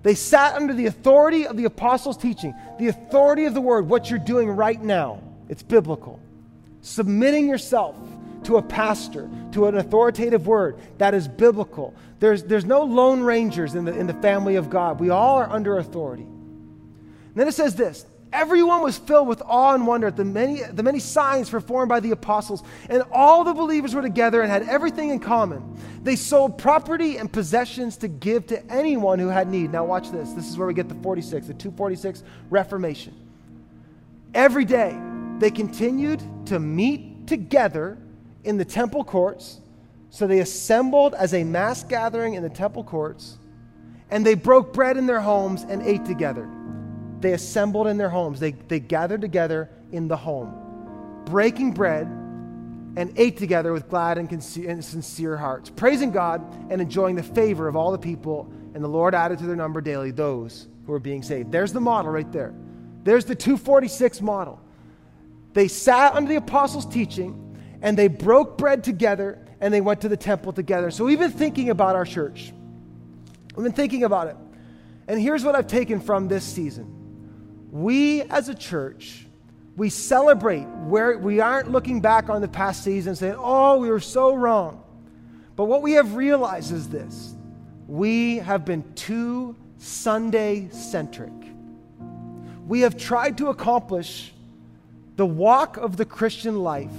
They 0.04 0.14
sat 0.14 0.54
under 0.54 0.76
the 0.76 0.86
authority 0.86 1.48
of 1.48 1.58
the 1.58 1.66
apostles' 1.66 2.18
teaching, 2.18 2.54
the 2.78 2.90
authority 2.90 3.46
of 3.46 3.56
the 3.56 3.62
word, 3.62 3.90
what 3.90 4.12
you're 4.12 4.20
doing 4.20 4.52
right 4.52 4.80
now. 4.80 5.24
It's 5.50 5.64
biblical. 5.64 6.20
Submitting 6.82 7.50
yourself 7.50 7.96
to 8.44 8.58
a 8.58 8.62
pastor, 8.62 9.30
to 9.52 9.68
an 9.68 9.78
authoritative 9.78 10.48
word 10.48 10.80
that 10.98 11.14
is 11.14 11.28
biblical. 11.28 11.94
There's, 12.20 12.44
there's 12.44 12.66
no 12.66 12.84
lone 12.84 13.22
rangers 13.22 13.76
in 13.76 13.86
the, 13.86 13.98
in 13.98 14.08
the 14.08 14.14
family 14.16 14.56
of 14.56 14.70
God. 14.70 15.00
We 15.00 15.10
all 15.10 15.38
are 15.38 15.50
under 15.50 15.78
authority. 15.78 16.24
And 16.24 17.36
then 17.36 17.48
it 17.48 17.54
says 17.54 17.76
this 17.76 18.06
Everyone 18.32 18.84
was 18.84 18.98
filled 18.98 19.28
with 19.28 19.42
awe 19.44 19.74
and 19.74 19.88
wonder 19.88 20.08
at 20.08 20.16
the 20.16 20.26
many, 20.26 20.62
the 20.62 20.84
many 20.84 21.00
signs 21.00 21.50
performed 21.50 21.90
by 21.90 22.00
the 22.00 22.12
apostles, 22.12 22.62
and 22.88 23.04
all 23.12 23.44
the 23.44 23.54
believers 23.54 23.96
were 23.96 24.04
together 24.04 24.42
and 24.42 24.52
had 24.52 24.70
everything 24.70 25.10
in 25.10 25.20
common. 25.20 25.78
They 26.04 26.16
sold 26.16 26.58
property 26.58 27.18
and 27.18 27.32
possessions 27.32 27.98
to 27.98 28.08
give 28.08 28.46
to 28.48 28.72
anyone 28.72 29.18
who 29.18 29.30
had 29.30 29.50
need. 29.50 29.72
Now, 29.72 29.84
watch 29.84 30.12
this. 30.12 30.32
This 30.34 30.48
is 30.48 30.58
where 30.58 30.68
we 30.68 30.76
get 30.76 30.90
the 30.90 30.96
46, 30.96 31.48
the 31.48 31.54
246 31.54 32.24
Reformation. 32.52 33.16
Every 34.36 34.66
day, 34.66 34.96
they 35.40 35.50
continued 35.50 36.22
to 36.48 36.60
meet 36.60 37.26
together 37.26 37.98
in 38.44 38.58
the 38.58 38.66
temple 38.66 39.04
courts. 39.04 39.60
So 40.10 40.28
they 40.28 40.40
assembled 40.40 41.14
as 41.14 41.34
a 41.34 41.44
mass 41.44 41.84
gathering 41.84 42.34
in 42.34 42.44
the 42.44 42.50
temple 42.50 42.84
courts 42.84 43.38
and 44.12 44.26
they 44.26 44.34
broke 44.34 44.74
bread 44.74 44.98
in 44.98 45.06
their 45.06 45.22
homes 45.22 45.64
and 45.64 45.82
ate 45.84 46.06
together. 46.06 46.50
They 47.20 47.34
assembled 47.34 47.88
in 47.88 47.98
their 47.98 48.10
homes. 48.10 48.40
They, 48.40 48.52
they 48.52 48.80
gathered 48.80 49.22
together 49.22 49.70
in 49.92 50.08
the 50.08 50.18
home, 50.18 51.24
breaking 51.26 51.74
bread 51.74 52.08
and 52.08 53.14
ate 53.18 53.38
together 53.38 53.72
with 53.72 53.88
glad 53.88 54.18
and, 54.18 54.32
and 54.32 54.84
sincere 54.84 55.38
hearts, 55.38 55.70
praising 55.70 56.12
God 56.12 56.42
and 56.72 56.82
enjoying 56.82 57.16
the 57.16 57.24
favor 57.24 57.68
of 57.68 57.76
all 57.76 57.92
the 57.92 58.00
people. 58.00 58.52
And 58.74 58.84
the 58.84 58.88
Lord 58.88 59.14
added 59.14 59.40
to 59.40 59.46
their 59.46 59.56
number 59.56 59.82
daily 59.82 60.12
those 60.12 60.68
who 60.86 60.92
were 60.92 61.00
being 61.00 61.22
saved. 61.22 61.52
There's 61.52 61.74
the 61.74 61.82
model 61.82 62.12
right 62.12 62.32
there. 62.32 62.54
There's 63.04 63.26
the 63.26 63.36
246 63.36 64.22
model. 64.22 64.60
They 65.54 65.68
sat 65.68 66.14
under 66.16 66.30
the 66.30 66.38
apostles' 66.38 66.86
teaching 66.86 67.49
and 67.82 67.98
they 67.98 68.08
broke 68.08 68.58
bread 68.58 68.84
together 68.84 69.40
and 69.62 69.74
they 69.74 69.82
went 69.82 70.02
to 70.02 70.10
the 70.10 70.18
temple 70.18 70.54
together. 70.54 70.92
So 70.92 71.06
we've 71.06 71.20
been 71.20 71.32
thinking 71.32 71.70
about 71.70 71.96
our 71.96 72.06
church. 72.06 72.54
We've 73.56 73.64
been 73.64 73.74
thinking 73.74 74.04
about 74.04 74.28
it. 74.28 74.38
And 75.08 75.20
here's 75.20 75.44
what 75.44 75.56
I've 75.56 75.68
taken 75.68 76.00
from 76.00 76.28
this 76.28 76.44
season. 76.44 77.68
We 77.72 78.22
as 78.24 78.50
a 78.50 78.56
church, 78.56 79.26
we 79.76 79.90
celebrate 79.90 80.66
where 80.66 81.18
we 81.18 81.40
aren't 81.40 81.72
looking 81.72 82.02
back 82.02 82.30
on 82.30 82.42
the 82.42 82.48
past 82.48 82.84
season 82.84 83.12
and 83.12 83.18
saying, 83.18 83.36
oh, 83.38 83.78
we 83.80 83.90
were 83.90 84.00
so 84.00 84.36
wrong. 84.36 84.84
But 85.56 85.66
what 85.66 85.82
we 85.82 85.94
have 85.94 86.16
realized 86.16 86.72
is 86.72 86.90
this 86.90 87.36
we 87.88 88.38
have 88.38 88.66
been 88.66 88.94
too 88.94 89.56
Sunday 89.78 90.70
centric. 90.72 91.34
We 92.68 92.82
have 92.82 92.98
tried 92.98 93.38
to 93.40 93.48
accomplish 93.48 94.32
the 95.16 95.26
walk 95.26 95.78
of 95.78 95.98
the 95.98 96.06
Christian 96.06 96.60
life 96.60 96.92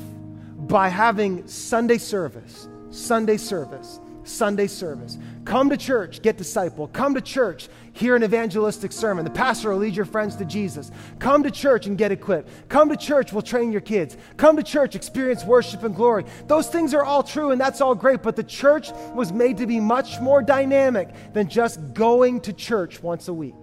by 0.71 0.89
having 0.89 1.45
Sunday 1.49 1.99
service, 1.99 2.69
Sunday 2.91 3.37
service, 3.37 3.99
Sunday 4.23 4.69
service. 4.69 5.19
Come 5.45 5.69
to 5.69 5.77
church, 5.77 6.23
get 6.23 6.37
disciple. 6.37 6.87
Come 6.87 7.15
to 7.15 7.21
church, 7.21 7.69
hear 7.93 8.15
an 8.15 8.23
evangelistic 8.23 8.93
sermon. 8.93 9.25
The 9.25 9.33
pastor 9.33 9.71
will 9.71 9.79
lead 9.79 9.97
your 9.97 10.05
friends 10.05 10.37
to 10.37 10.45
Jesus. 10.45 10.93
Come 11.19 11.43
to 11.43 11.51
church 11.51 11.87
and 11.87 11.99
get 11.99 12.13
equipped. 12.13 12.69
Come 12.69 12.89
to 12.89 12.97
church, 12.97 13.33
we'll 13.33 13.43
train 13.43 13.73
your 13.73 13.81
kids. 13.81 14.17
Come 14.37 14.57
to 14.59 14.63
church, 14.63 14.95
experience 14.95 15.45
worship 15.45 15.83
and 15.83 15.95
glory. 15.95 16.25
Those 16.47 16.69
things 16.69 16.95
are 16.95 17.05
all 17.05 17.25
true 17.25 17.51
and 17.51 17.61
that's 17.61 17.81
all 17.81 17.97
great, 17.97 18.23
but 18.23 18.37
the 18.37 18.45
church 18.45 18.93
was 19.13 19.33
made 19.33 19.57
to 19.57 19.67
be 19.67 19.81
much 19.81 20.21
more 20.21 20.41
dynamic 20.41 21.09
than 21.33 21.49
just 21.49 21.95
going 21.95 22.41
to 22.43 22.53
church 22.53 23.03
once 23.03 23.27
a 23.27 23.35
week. 23.35 23.57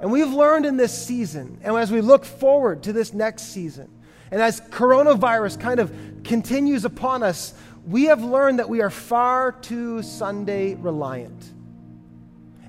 And 0.00 0.10
we've 0.10 0.32
learned 0.32 0.64
in 0.64 0.78
this 0.78 0.96
season, 0.96 1.58
and 1.62 1.76
as 1.76 1.90
we 1.90 2.00
look 2.00 2.24
forward 2.24 2.84
to 2.84 2.94
this 2.94 3.12
next 3.12 3.52
season, 3.52 3.90
and 4.30 4.42
as 4.42 4.60
coronavirus 4.60 5.60
kind 5.60 5.80
of 5.80 5.92
continues 6.24 6.84
upon 6.84 7.22
us, 7.22 7.54
we 7.86 8.04
have 8.04 8.22
learned 8.22 8.58
that 8.58 8.68
we 8.68 8.82
are 8.82 8.90
far 8.90 9.52
too 9.52 10.02
Sunday 10.02 10.74
reliant. 10.74 11.52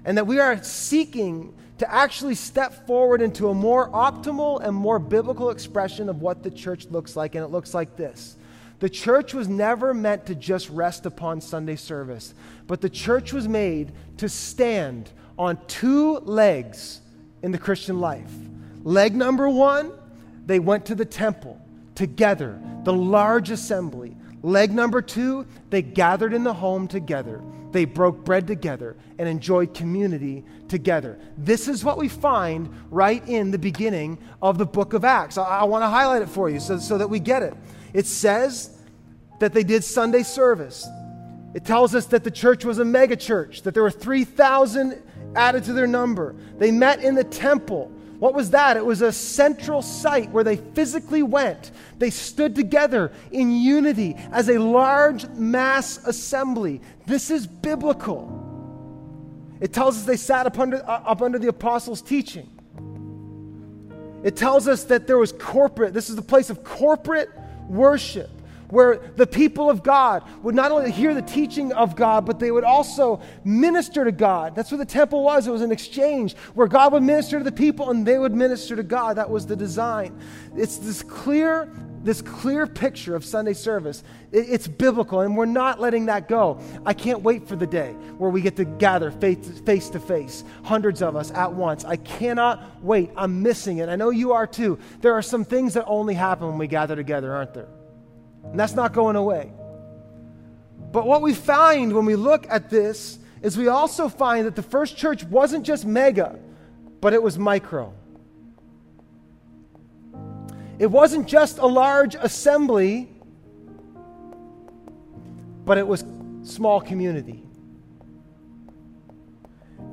And 0.05 0.17
that 0.17 0.25
we 0.25 0.39
are 0.39 0.63
seeking 0.63 1.53
to 1.79 1.93
actually 1.93 2.35
step 2.35 2.85
forward 2.87 3.21
into 3.21 3.49
a 3.49 3.53
more 3.53 3.89
optimal 3.89 4.61
and 4.63 4.75
more 4.75 4.99
biblical 4.99 5.49
expression 5.49 6.09
of 6.09 6.21
what 6.21 6.43
the 6.43 6.51
church 6.51 6.85
looks 6.87 7.15
like. 7.15 7.35
And 7.35 7.43
it 7.43 7.49
looks 7.49 7.73
like 7.73 7.95
this 7.95 8.37
The 8.79 8.89
church 8.89 9.33
was 9.33 9.47
never 9.47 9.93
meant 9.93 10.25
to 10.27 10.35
just 10.35 10.69
rest 10.69 11.05
upon 11.05 11.41
Sunday 11.41 11.75
service, 11.75 12.33
but 12.67 12.79
the 12.81 12.89
church 12.89 13.33
was 13.33 13.47
made 13.47 13.91
to 14.17 14.29
stand 14.29 15.09
on 15.37 15.57
two 15.67 16.19
legs 16.19 17.01
in 17.41 17.51
the 17.51 17.57
Christian 17.57 17.99
life. 17.99 18.31
Leg 18.83 19.15
number 19.15 19.49
one, 19.49 19.91
they 20.49 20.59
went 20.59 20.83
to 20.87 20.95
the 20.95 21.05
temple 21.05 21.61
together, 21.93 22.59
the 22.83 22.91
large 22.91 23.51
assembly. 23.51 24.17
Leg 24.41 24.71
number 24.71 24.99
two, 24.99 25.45
they 25.69 25.83
gathered 25.83 26.33
in 26.33 26.43
the 26.43 26.53
home 26.55 26.87
together. 26.87 27.39
They 27.71 27.85
broke 27.85 28.25
bread 28.25 28.47
together 28.47 28.97
and 29.19 29.29
enjoyed 29.29 29.75
community 29.75 30.43
together. 30.67 31.19
This 31.37 31.67
is 31.67 31.85
what 31.85 31.99
we 31.99 32.09
find 32.09 32.73
right 32.89 33.23
in 33.27 33.51
the 33.51 33.59
beginning 33.59 34.17
of 34.41 34.57
the 34.57 34.65
book 34.65 34.93
of 34.93 35.05
Acts. 35.05 35.37
I, 35.37 35.43
I 35.43 35.63
want 35.65 35.83
to 35.83 35.87
highlight 35.87 36.23
it 36.23 36.29
for 36.29 36.49
you 36.49 36.59
so, 36.59 36.79
so 36.79 36.97
that 36.97 37.11
we 37.11 37.19
get 37.19 37.43
it. 37.43 37.53
It 37.93 38.07
says 38.07 38.75
that 39.39 39.53
they 39.53 39.63
did 39.63 39.83
Sunday 39.83 40.23
service. 40.23 40.87
It 41.53 41.63
tells 41.63 41.93
us 41.93 42.07
that 42.07 42.23
the 42.23 42.31
church 42.31 42.65
was 42.65 42.79
a 42.79 42.85
mega 42.85 43.15
church, 43.15 43.61
that 43.61 43.75
there 43.75 43.83
were 43.83 43.91
3,000 43.91 44.99
added 45.35 45.63
to 45.65 45.73
their 45.73 45.85
number. 45.85 46.35
They 46.57 46.71
met 46.71 47.03
in 47.03 47.13
the 47.13 47.23
temple. 47.23 47.91
What 48.19 48.33
was 48.33 48.51
that? 48.51 48.75
It 48.75 48.85
was 48.85 49.01
a 49.01 49.13
central 49.13 49.81
site 49.81 50.29
where 50.31 50.43
they 50.43 50.57
physically 50.57 51.23
went. 51.23 51.71
They 51.97 52.09
stood 52.09 52.53
together 52.53 53.13
in 53.31 53.51
unity 53.51 54.15
as 54.31 54.49
a 54.49 54.57
large 54.57 55.25
mass 55.29 56.05
assembly. 56.05 56.81
This 57.07 57.31
is 57.31 57.47
biblical. 57.47 58.35
It 59.61 59.71
tells 59.71 59.97
us 59.97 60.03
they 60.03 60.17
sat 60.17 60.45
up 60.45 60.59
under, 60.59 60.77
uh, 60.77 61.03
up 61.05 61.21
under 61.21 61.39
the 61.39 61.47
apostles' 61.47 62.01
teaching. 62.01 62.49
It 64.23 64.35
tells 64.35 64.67
us 64.67 64.83
that 64.85 65.07
there 65.07 65.17
was 65.17 65.31
corporate, 65.31 65.93
this 65.93 66.09
is 66.09 66.17
the 66.17 66.21
place 66.21 66.49
of 66.49 66.61
corporate 66.63 67.29
worship 67.69 68.29
where 68.69 68.97
the 69.15 69.27
people 69.27 69.69
of 69.69 69.83
God 69.83 70.23
would 70.43 70.55
not 70.55 70.71
only 70.71 70.91
hear 70.91 71.13
the 71.13 71.21
teaching 71.21 71.73
of 71.73 71.95
God, 71.95 72.25
but 72.25 72.39
they 72.39 72.51
would 72.51 72.63
also 72.63 73.21
minister 73.43 74.05
to 74.05 74.11
God. 74.11 74.55
That's 74.55 74.71
what 74.71 74.77
the 74.77 74.85
temple 74.85 75.23
was. 75.23 75.47
It 75.47 75.51
was 75.51 75.61
an 75.61 75.71
exchange 75.71 76.35
where 76.53 76.67
God 76.67 76.93
would 76.93 77.03
minister 77.03 77.39
to 77.39 77.43
the 77.43 77.51
people 77.51 77.89
and 77.89 78.05
they 78.05 78.19
would 78.19 78.33
minister 78.33 78.75
to 78.75 78.83
God. 78.83 79.17
That 79.17 79.29
was 79.29 79.45
the 79.45 79.55
design. 79.55 80.19
It's 80.55 80.77
this 80.77 81.03
clear 81.03 81.71
this 82.03 82.21
clear 82.21 82.65
picture 82.65 83.15
of 83.15 83.25
Sunday 83.25 83.53
service. 83.53 84.03
It's 84.31 84.67
biblical, 84.67 85.21
and 85.21 85.35
we're 85.35 85.45
not 85.45 85.81
letting 85.81 86.05
that 86.05 86.27
go. 86.27 86.59
I 86.85 86.93
can't 86.93 87.21
wait 87.21 87.47
for 87.47 87.55
the 87.55 87.67
day 87.67 87.91
where 88.17 88.29
we 88.29 88.41
get 88.41 88.55
to 88.57 88.65
gather 88.65 89.11
face 89.11 89.89
to 89.89 89.99
face, 89.99 90.43
hundreds 90.63 91.01
of 91.01 91.15
us 91.15 91.31
at 91.31 91.51
once. 91.51 91.83
I 91.85 91.97
cannot 91.97 92.83
wait. 92.83 93.11
I'm 93.17 93.41
missing 93.41 93.79
it. 93.79 93.89
I 93.89 93.95
know 93.95 94.11
you 94.11 94.33
are 94.33 94.47
too. 94.47 94.79
There 95.01 95.13
are 95.13 95.21
some 95.21 95.43
things 95.43 95.73
that 95.73 95.85
only 95.87 96.13
happen 96.13 96.47
when 96.47 96.57
we 96.57 96.67
gather 96.67 96.95
together, 96.95 97.35
aren't 97.35 97.53
there? 97.53 97.67
And 98.43 98.59
that's 98.59 98.73
not 98.73 98.93
going 98.93 99.15
away. 99.15 99.51
But 100.91 101.05
what 101.05 101.21
we 101.21 101.33
find 101.33 101.93
when 101.93 102.05
we 102.05 102.15
look 102.15 102.47
at 102.49 102.69
this 102.69 103.19
is 103.41 103.57
we 103.57 103.67
also 103.67 104.09
find 104.09 104.45
that 104.45 104.55
the 104.55 104.63
first 104.63 104.97
church 104.97 105.23
wasn't 105.23 105.65
just 105.65 105.85
mega, 105.85 106.39
but 106.99 107.13
it 107.13 107.21
was 107.21 107.37
micro. 107.37 107.93
It 110.79 110.87
wasn't 110.87 111.27
just 111.27 111.59
a 111.59 111.65
large 111.65 112.15
assembly, 112.15 113.09
but 115.65 115.77
it 115.77 115.87
was 115.87 116.03
small 116.43 116.81
community. 116.81 117.43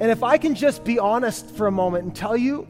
And 0.01 0.11
if 0.11 0.23
I 0.23 0.39
can 0.39 0.55
just 0.55 0.85
be 0.85 0.99
honest 0.99 1.51
for 1.51 1.67
a 1.67 1.73
moment 1.73 2.05
and 2.05 2.15
tell 2.15 2.37
you, 2.37 2.69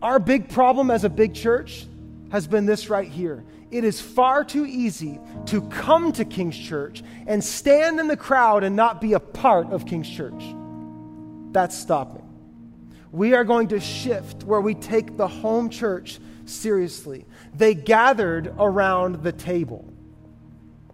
our 0.00 0.18
big 0.18 0.48
problem 0.48 0.90
as 0.90 1.04
a 1.04 1.08
big 1.08 1.34
church 1.34 1.86
has 2.30 2.46
been 2.46 2.66
this 2.66 2.90
right 2.90 3.08
here 3.08 3.44
it 3.72 3.84
is 3.84 4.00
far 4.00 4.44
too 4.44 4.66
easy 4.66 5.18
to 5.46 5.62
come 5.62 6.12
to 6.12 6.24
King's 6.24 6.58
Church 6.58 7.02
and 7.26 7.42
stand 7.42 7.98
in 7.98 8.06
the 8.06 8.16
crowd 8.16 8.64
and 8.64 8.76
not 8.76 9.00
be 9.00 9.14
a 9.14 9.20
part 9.20 9.72
of 9.72 9.86
King's 9.86 10.08
Church. 10.08 10.44
That's 11.52 11.76
stopping. 11.76 12.28
We 13.10 13.34
are 13.34 13.44
going 13.44 13.68
to 13.68 13.80
shift 13.80 14.44
where 14.44 14.60
we 14.60 14.74
take 14.74 15.16
the 15.16 15.26
home 15.26 15.70
church 15.70 16.18
seriously. 16.44 17.24
They 17.54 17.74
gathered 17.74 18.54
around 18.58 19.22
the 19.22 19.32
table 19.32 19.90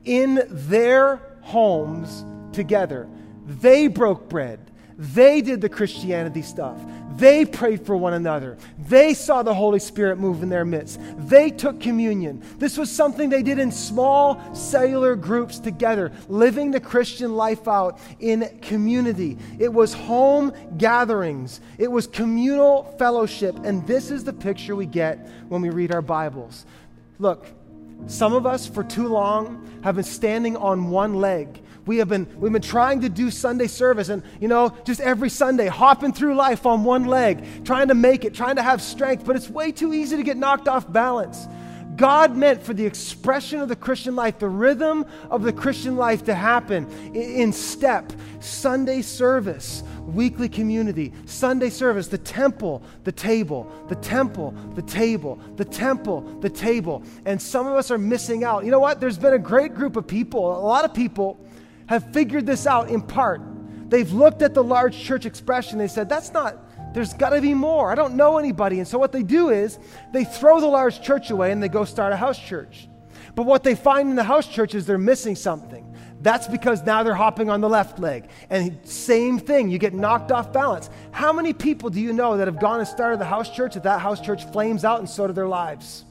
in 0.05 0.43
their 0.49 1.21
homes 1.41 2.25
together. 2.53 3.09
They 3.45 3.89
broke 3.89 4.29
bread. 4.29 4.71
They 4.97 5.41
did 5.41 5.61
the 5.61 5.69
Christianity 5.69 6.43
stuff. 6.43 6.81
They 7.19 7.45
prayed 7.45 7.85
for 7.85 7.97
one 7.97 8.15
another. 8.15 8.57
They 8.79 9.13
saw 9.13 9.43
the 9.43 9.53
Holy 9.53 9.81
Spirit 9.81 10.19
move 10.19 10.43
in 10.45 10.49
their 10.49 10.65
midst. 10.65 11.01
They 11.19 11.51
took 11.51 11.81
communion. 11.81 12.43
This 12.59 12.79
was 12.79 12.91
something 12.91 13.29
they 13.29 13.43
did 13.43 13.59
in 13.59 13.73
small 13.73 14.55
cellular 14.55 15.17
groups 15.17 15.59
together, 15.59 16.13
living 16.29 16.71
the 16.71 16.79
Christian 16.79 17.35
life 17.35 17.67
out 17.67 17.99
in 18.21 18.49
community. 18.63 19.37
It 19.59 19.73
was 19.73 19.93
home 19.93 20.53
gatherings, 20.77 21.61
it 21.77 21.91
was 21.91 22.07
communal 22.07 22.85
fellowship. 22.99 23.57
And 23.65 23.85
this 23.87 24.13
is 24.13 24.23
the 24.23 24.33
picture 24.33 24.77
we 24.77 24.87
get 24.87 25.19
when 25.49 25.61
we 25.61 25.71
read 25.71 25.93
our 25.93 26.03
Bibles. 26.03 26.67
Look, 27.19 27.47
some 28.07 28.33
of 28.33 28.47
us 28.47 28.67
for 28.67 28.85
too 28.85 29.09
long 29.09 29.81
have 29.83 29.97
been 29.97 30.05
standing 30.05 30.57
on 30.57 30.91
one 30.91 31.15
leg 31.15 31.61
we 31.89 31.97
have 31.97 32.09
been 32.09 32.29
we've 32.39 32.53
been 32.53 32.61
trying 32.61 33.01
to 33.01 33.09
do 33.09 33.31
Sunday 33.31 33.67
service 33.67 34.11
and 34.11 34.23
you 34.41 34.47
know 34.47 34.77
just 34.85 35.01
every 35.01 35.31
Sunday 35.31 35.67
hopping 35.69 36.13
through 36.13 36.35
life 36.35 36.67
on 36.67 36.85
one 36.85 37.07
leg, 37.07 37.65
trying 37.65 37.89
to 37.89 37.95
make 37.95 38.27
it, 38.27 38.35
trying 38.35 38.57
to 38.57 38.63
have 38.63 38.83
strength, 38.83 39.25
but 39.25 39.35
it's 39.35 39.49
way 39.49 39.73
too 39.73 39.95
easy 39.95 40.17
to 40.19 40.23
get 40.23 40.37
knocked 40.37 40.69
off 40.69 40.93
balance. 40.93 41.49
God 41.97 42.37
meant 42.37 42.63
for 42.63 42.75
the 42.75 42.85
expression 42.85 43.61
of 43.61 43.69
the 43.69 43.75
Christian 43.75 44.15
life, 44.15 44.39
the 44.39 44.49
rhythm 44.49 45.07
of 45.31 45.43
the 45.43 45.53
Christian 45.53 45.97
life 45.97 46.25
to 46.27 46.35
happen 46.35 46.87
in 47.15 47.53
step. 47.53 48.13
Sunday 48.41 49.03
service, 49.03 49.83
weekly 50.07 50.49
community, 50.49 51.13
Sunday 51.25 51.71
service, 51.71 52.07
the 52.07 52.19
temple, 52.19 52.83
the 53.03 53.11
table, 53.11 53.73
the 53.89 53.97
temple, 53.97 54.53
the 54.77 54.83
table, 54.83 55.41
the 55.57 55.65
temple, 55.65 56.21
the 56.41 56.51
table. 56.51 57.03
And 57.25 57.41
some 57.43 57.67
of 57.67 57.73
us 57.73 57.91
are 57.91 57.99
missing 57.99 58.45
out. 58.45 58.65
You 58.65 58.71
know 58.71 58.79
what? 58.79 59.01
There's 59.01 59.19
been 59.19 59.33
a 59.33 59.39
great 59.39 59.75
group 59.75 59.97
of 59.97 60.07
people, 60.07 60.57
a 60.57 60.61
lot 60.61 60.85
of 60.85 60.95
people 60.95 61.41
have 61.89 62.13
figured 62.13 62.47
this 62.47 62.67
out 62.67 62.89
in 62.89 63.03
part. 63.03 63.41
They've 63.89 64.11
looked 64.13 64.43
at 64.43 64.55
the 64.55 64.63
large 64.63 64.97
church 64.97 65.27
expression. 65.27 65.79
They 65.79 65.89
said, 65.89 66.09
that's 66.09 66.33
not, 66.33 66.95
there's 66.95 67.15
got 67.15 67.31
to 67.31 67.41
be 67.41 67.55
more. 67.55 67.91
I 67.91 67.95
don't 67.95 68.15
know 68.15 68.39
anybody. 68.39 68.79
And 68.79 68.87
so 68.87 68.99
what 68.99 69.13
they 69.13 69.23
do 69.23 69.49
is 69.51 69.79
they 70.13 70.25
throw 70.25 70.61
the 70.61 70.67
large 70.67 71.03
church 71.03 71.31
away 71.31 71.53
and 71.53 71.63
they 71.63 71.69
go 71.69 71.85
start 71.85 72.13
a 72.13 72.17
house 72.17 72.39
church. 72.39 72.89
But 73.35 73.45
what 73.45 73.63
they 73.63 73.75
find 73.75 74.11
in 74.11 74.17
the 74.17 74.25
house 74.25 74.47
church 74.47 74.75
is 74.75 74.85
they're 74.85 74.99
missing 74.99 75.37
something. 75.37 75.85
That's 76.21 76.49
because 76.49 76.83
now 76.83 77.03
they're 77.03 77.15
hopping 77.15 77.49
on 77.49 77.61
the 77.61 77.69
left 77.69 77.99
leg. 77.99 78.29
And 78.51 78.85
same 78.87 79.39
thing, 79.39 79.71
you 79.71 79.79
get 79.79 79.95
knocked 79.95 80.33
off 80.33 80.53
balance. 80.53 80.91
How 81.13 81.33
many 81.33 81.53
people 81.53 81.91
do 81.91 82.01
you 82.01 82.13
know 82.13 82.37
that 82.37 82.49
have 82.49 82.59
gone 82.59 82.81
and 82.81 82.89
started 82.89 83.21
the 83.21 83.25
house 83.25 83.55
church 83.55 83.75
that 83.75 83.85
that 83.85 84.01
house 84.01 84.21
church 84.21 84.45
flames 84.51 84.85
out 84.85 84.99
and 84.99 85.09
so 85.09 85.27
do 85.27 85.33
their 85.33 85.49
lives? 85.49 86.05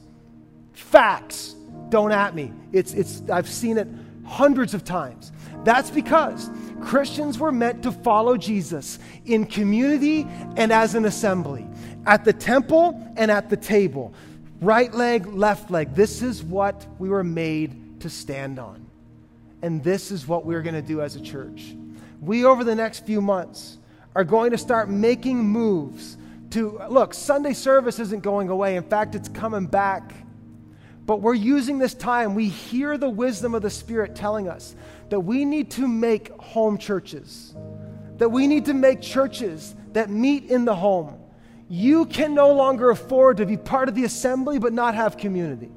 Facts. 0.72 1.54
Don't 1.90 2.12
at 2.12 2.34
me. 2.34 2.52
It's, 2.72 2.94
it's, 2.94 3.22
I've 3.30 3.48
seen 3.48 3.78
it 3.78 3.88
hundreds 4.24 4.74
of 4.74 4.84
times. 4.84 5.32
That's 5.64 5.90
because 5.90 6.50
Christians 6.80 7.38
were 7.38 7.52
meant 7.52 7.82
to 7.82 7.92
follow 7.92 8.36
Jesus 8.36 8.98
in 9.26 9.46
community 9.46 10.26
and 10.56 10.72
as 10.72 10.94
an 10.94 11.04
assembly, 11.04 11.66
at 12.06 12.24
the 12.24 12.32
temple 12.32 13.12
and 13.16 13.30
at 13.30 13.50
the 13.50 13.56
table. 13.56 14.14
Right 14.60 14.92
leg, 14.92 15.26
left 15.26 15.70
leg. 15.70 15.94
This 15.94 16.22
is 16.22 16.42
what 16.42 16.86
we 16.98 17.08
were 17.08 17.24
made 17.24 18.00
to 18.00 18.10
stand 18.10 18.58
on. 18.58 18.86
And 19.62 19.82
this 19.82 20.10
is 20.10 20.26
what 20.26 20.44
we're 20.44 20.62
going 20.62 20.74
to 20.74 20.82
do 20.82 21.00
as 21.00 21.16
a 21.16 21.20
church. 21.20 21.74
We, 22.20 22.44
over 22.44 22.64
the 22.64 22.74
next 22.74 23.04
few 23.06 23.20
months, 23.20 23.78
are 24.14 24.24
going 24.24 24.50
to 24.52 24.58
start 24.58 24.88
making 24.88 25.38
moves 25.38 26.16
to 26.50 26.80
look, 26.88 27.12
Sunday 27.12 27.52
service 27.52 27.98
isn't 27.98 28.22
going 28.22 28.48
away. 28.48 28.76
In 28.76 28.82
fact, 28.82 29.14
it's 29.14 29.28
coming 29.28 29.66
back. 29.66 30.14
But 31.04 31.20
we're 31.20 31.34
using 31.34 31.78
this 31.78 31.94
time. 31.94 32.34
We 32.34 32.48
hear 32.48 32.98
the 32.98 33.08
wisdom 33.08 33.54
of 33.54 33.62
the 33.62 33.70
Spirit 33.70 34.14
telling 34.14 34.48
us 34.48 34.74
that 35.10 35.20
we 35.20 35.44
need 35.44 35.70
to 35.72 35.88
make 35.88 36.30
home 36.40 36.78
churches, 36.78 37.54
that 38.18 38.28
we 38.28 38.46
need 38.46 38.66
to 38.66 38.74
make 38.74 39.00
churches 39.00 39.74
that 39.92 40.10
meet 40.10 40.44
in 40.44 40.64
the 40.64 40.74
home. 40.74 41.18
You 41.68 42.06
can 42.06 42.34
no 42.34 42.52
longer 42.52 42.90
afford 42.90 43.38
to 43.38 43.46
be 43.46 43.56
part 43.56 43.88
of 43.88 43.94
the 43.94 44.04
assembly 44.04 44.58
but 44.58 44.72
not 44.72 44.94
have 44.94 45.16
community. 45.16 45.70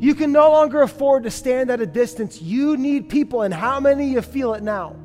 You 0.00 0.14
can 0.14 0.32
no 0.32 0.50
longer 0.50 0.82
afford 0.82 1.22
to 1.22 1.30
stand 1.30 1.70
at 1.70 1.80
a 1.80 1.86
distance. 1.86 2.42
You 2.42 2.76
need 2.76 3.08
people, 3.08 3.42
and 3.42 3.54
how 3.54 3.80
many 3.80 4.08
you 4.08 4.22
feel 4.22 4.54
it 4.54 4.62
now? 4.62 4.96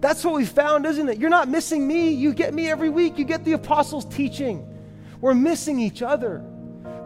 That's 0.00 0.24
what 0.24 0.34
we 0.34 0.44
found, 0.44 0.86
isn't 0.86 1.08
it? 1.08 1.18
You're 1.18 1.30
not 1.30 1.48
missing 1.48 1.86
me. 1.86 2.10
You 2.10 2.32
get 2.34 2.52
me 2.54 2.68
every 2.68 2.88
week. 2.88 3.18
You 3.18 3.24
get 3.24 3.44
the 3.44 3.52
apostles' 3.52 4.04
teaching. 4.06 4.66
We're 5.20 5.34
missing 5.34 5.80
each 5.80 6.02
other. 6.02 6.42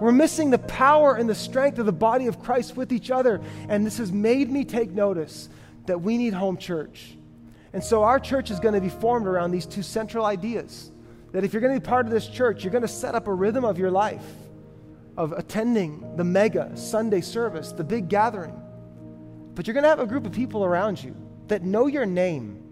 We're 0.00 0.12
missing 0.12 0.50
the 0.50 0.58
power 0.58 1.14
and 1.14 1.28
the 1.28 1.34
strength 1.34 1.78
of 1.78 1.86
the 1.86 1.92
body 1.92 2.26
of 2.26 2.40
Christ 2.40 2.76
with 2.76 2.92
each 2.92 3.10
other. 3.10 3.40
And 3.68 3.84
this 3.84 3.98
has 3.98 4.10
made 4.10 4.50
me 4.50 4.64
take 4.64 4.90
notice 4.90 5.48
that 5.90 5.98
we 5.98 6.16
need 6.16 6.32
home 6.32 6.56
church. 6.56 7.16
And 7.72 7.82
so 7.82 8.04
our 8.04 8.20
church 8.20 8.52
is 8.52 8.60
going 8.60 8.74
to 8.74 8.80
be 8.80 8.88
formed 8.88 9.26
around 9.26 9.50
these 9.50 9.66
two 9.66 9.82
central 9.82 10.24
ideas. 10.24 10.92
That 11.32 11.42
if 11.42 11.52
you're 11.52 11.60
going 11.60 11.74
to 11.74 11.80
be 11.80 11.84
part 11.84 12.06
of 12.06 12.12
this 12.12 12.28
church, 12.28 12.62
you're 12.62 12.70
going 12.70 12.82
to 12.82 12.88
set 12.88 13.16
up 13.16 13.26
a 13.26 13.34
rhythm 13.34 13.64
of 13.64 13.76
your 13.76 13.90
life 13.90 14.24
of 15.16 15.32
attending 15.32 16.16
the 16.16 16.22
mega 16.22 16.70
Sunday 16.76 17.20
service, 17.20 17.72
the 17.72 17.82
big 17.82 18.08
gathering. 18.08 18.54
But 19.56 19.66
you're 19.66 19.74
going 19.74 19.82
to 19.82 19.88
have 19.88 19.98
a 19.98 20.06
group 20.06 20.26
of 20.26 20.32
people 20.32 20.64
around 20.64 21.02
you 21.02 21.16
that 21.48 21.64
know 21.64 21.88
your 21.88 22.06
name 22.06 22.62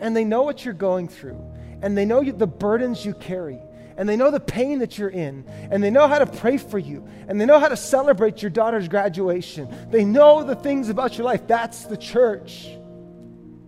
and 0.00 0.16
they 0.16 0.24
know 0.24 0.42
what 0.42 0.64
you're 0.64 0.72
going 0.72 1.08
through 1.08 1.38
and 1.82 1.96
they 1.96 2.06
know 2.06 2.22
you, 2.22 2.32
the 2.32 2.46
burdens 2.46 3.04
you 3.04 3.12
carry 3.12 3.58
and 3.96 4.08
they 4.08 4.16
know 4.16 4.30
the 4.30 4.40
pain 4.40 4.78
that 4.80 4.98
you're 4.98 5.08
in 5.08 5.44
and 5.70 5.82
they 5.82 5.90
know 5.90 6.08
how 6.08 6.18
to 6.18 6.26
pray 6.26 6.58
for 6.58 6.78
you 6.78 7.06
and 7.28 7.40
they 7.40 7.46
know 7.46 7.58
how 7.58 7.68
to 7.68 7.76
celebrate 7.76 8.42
your 8.42 8.50
daughter's 8.50 8.88
graduation. 8.88 9.68
They 9.90 10.04
know 10.04 10.42
the 10.44 10.56
things 10.56 10.88
about 10.88 11.18
your 11.18 11.24
life. 11.24 11.46
That's 11.46 11.84
the 11.84 11.96
church. 11.96 12.68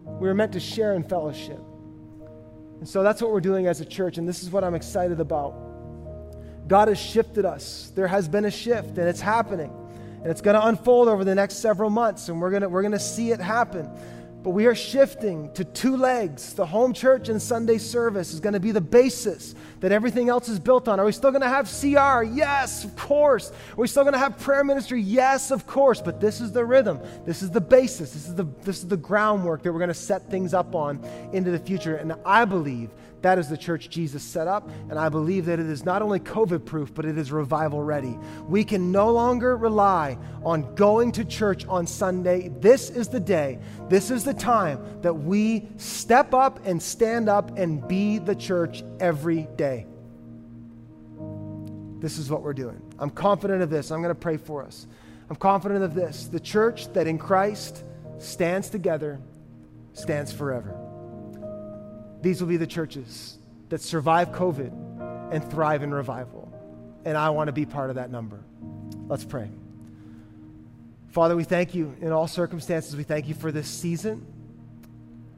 We 0.05 0.29
were 0.29 0.35
meant 0.35 0.53
to 0.53 0.61
share 0.61 0.95
in 0.95 1.03
fellowship. 1.03 1.61
And 2.79 2.89
so 2.89 3.03
that's 3.03 3.23
what 3.23 3.33
we're 3.33 3.41
doing 3.41 3.67
as 3.67 3.81
a 3.81 3.85
church, 3.85 4.19
and 4.19 4.29
this 4.29 4.43
is 4.43 4.51
what 4.51 4.63
I'm 4.63 4.75
excited 4.75 5.19
about. 5.19 5.55
God 6.69 6.89
has 6.89 6.99
shifted 6.99 7.45
us. 7.45 7.93
There 7.95 8.07
has 8.07 8.29
been 8.29 8.45
a 8.45 8.51
shift, 8.51 8.99
and 8.99 9.09
it's 9.09 9.21
happening. 9.21 9.73
And 10.23 10.27
it's 10.31 10.41
going 10.41 10.55
to 10.55 10.67
unfold 10.67 11.09
over 11.09 11.25
the 11.25 11.35
next 11.35 11.57
several 11.57 11.91
months, 11.91 12.29
and 12.29 12.41
we're 12.41 12.51
going 12.51 12.63
to, 12.63 12.69
we're 12.69 12.83
going 12.83 12.93
to 12.93 12.99
see 12.99 13.31
it 13.31 13.41
happen. 13.41 13.91
But 14.45 14.51
we 14.51 14.67
are 14.67 14.75
shifting 14.75 15.51
to 15.55 15.65
two 15.65 15.97
legs. 15.97 16.53
The 16.53 16.67
home 16.67 16.93
church 16.93 17.31
and 17.31 17.41
Sunday 17.41 17.79
service 17.79 18.35
is 18.35 18.41
going 18.41 18.53
to 18.53 18.61
be 18.61 18.73
the 18.73 18.81
basis 18.83 19.55
that 19.81 19.91
everything 19.91 20.29
else 20.29 20.51
is 20.51 20.59
built 20.59 20.87
on. 20.87 21.01
Are 21.01 21.07
we 21.07 21.13
still 21.13 21.31
going 21.31 21.41
to 21.41 21.49
have 21.49 21.65
CR? 21.67 22.23
Yes, 22.23 22.85
of 22.85 22.95
course. 22.95 23.51
Are 23.51 23.77
we 23.79 23.89
still 23.89 24.03
going 24.03 24.13
to 24.13 24.19
have 24.19 24.39
prayer 24.39 24.63
ministry? 24.63 25.01
Yes, 25.01 25.51
of 25.51 25.67
course. 25.67 26.03
But 26.03 26.21
this 26.21 26.43
is 26.43 26.53
the 26.53 26.63
rhythm. 26.63 27.01
This 27.25 27.41
is 27.41 27.53
the 27.53 27.61
basis. 27.63 28.13
This 28.13 28.29
is 28.29 28.35
the, 28.35 28.45
this 28.65 28.81
is 28.81 28.87
the 28.87 28.99
groundwork 28.99 29.63
that 29.63 29.73
we're 29.73 29.79
going 29.79 29.89
to 29.89 29.95
set 29.95 30.31
things 30.31 30.53
up 30.53 30.75
on 30.75 31.03
into 31.33 31.51
the 31.51 31.59
future. 31.59 31.97
And 31.97 32.15
I 32.27 32.45
believe 32.45 32.91
that 33.25 33.39
is 33.39 33.49
the 33.49 33.57
church 33.57 33.89
Jesus 33.89 34.23
set 34.23 34.47
up, 34.47 34.69
and 34.91 34.99
I 34.99 35.09
believe 35.09 35.47
that 35.47 35.59
it 35.59 35.65
is 35.65 35.83
not 35.83 36.03
only 36.03 36.21
COVID 36.21 36.67
proof, 36.67 36.93
but 36.93 37.07
it 37.07 37.17
is 37.17 37.33
revival 37.33 37.83
ready. 37.83 38.19
We 38.47 38.65
can 38.65 38.93
no 38.93 39.11
longer 39.11 39.57
rely 39.57 40.19
on 40.45 40.75
going 40.75 41.11
to 41.13 41.25
church 41.25 41.65
on 41.67 41.87
Sunday. 41.87 42.49
This 42.61 42.91
is 42.91 43.09
the 43.09 43.21
day, 43.21 43.61
this 43.89 44.11
is 44.11 44.25
the 44.25 44.35
time 44.35 45.01
that 45.01 45.15
we 45.15 45.67
step 45.79 46.35
up 46.35 46.67
and 46.67 46.83
stand 46.83 47.31
up 47.31 47.57
and 47.57 47.89
be 47.89 48.19
the 48.19 48.35
church 48.35 48.85
every 49.01 49.49
day. 49.57 49.87
This 52.01 52.19
is 52.19 52.31
what 52.31 52.43
we're 52.43 52.53
doing. 52.53 52.83
I'm 52.99 53.09
confident 53.09 53.63
of 53.63 53.71
this. 53.71 53.91
I'm 53.91 54.03
going 54.03 54.15
to 54.15 54.21
pray 54.21 54.37
for 54.37 54.63
us. 54.63 54.87
I'm 55.31 55.37
confident 55.37 55.83
of 55.83 55.95
this. 55.95 56.27
The 56.27 56.41
church 56.41 56.93
that 56.93 57.07
in 57.07 57.17
Christ 57.17 57.85
stands 58.19 58.69
together 58.69 59.19
stands 59.95 60.31
forever. 60.31 60.84
These 62.25 62.41
will 62.41 62.49
be 62.49 62.57
the 62.57 62.67
churches 62.67 63.37
that 63.69 63.83
survive 63.83 64.33
COVID 64.33 65.31
and 65.31 65.51
thrive 65.51 65.83
in 65.83 65.93
revival. 65.93 66.51
And 67.05 67.19
I 67.19 67.29
want 67.29 67.49
to 67.49 67.53
be 67.53 67.67
part 67.67 67.91
of 67.91 67.97
that 67.97 68.11
number. 68.11 68.41
Let's 69.09 69.27
pray. 69.27 69.51
Father, 71.09 71.37
we 71.37 71.45
thank 71.45 71.75
you 71.75 71.95
in 72.01 72.13
all 72.13 72.27
circumstances. 72.27 72.97
We 72.97 73.03
thank 73.03 73.29
you 73.29 73.35
for 73.35 73.53
this 73.53 73.69
season. 73.69 74.27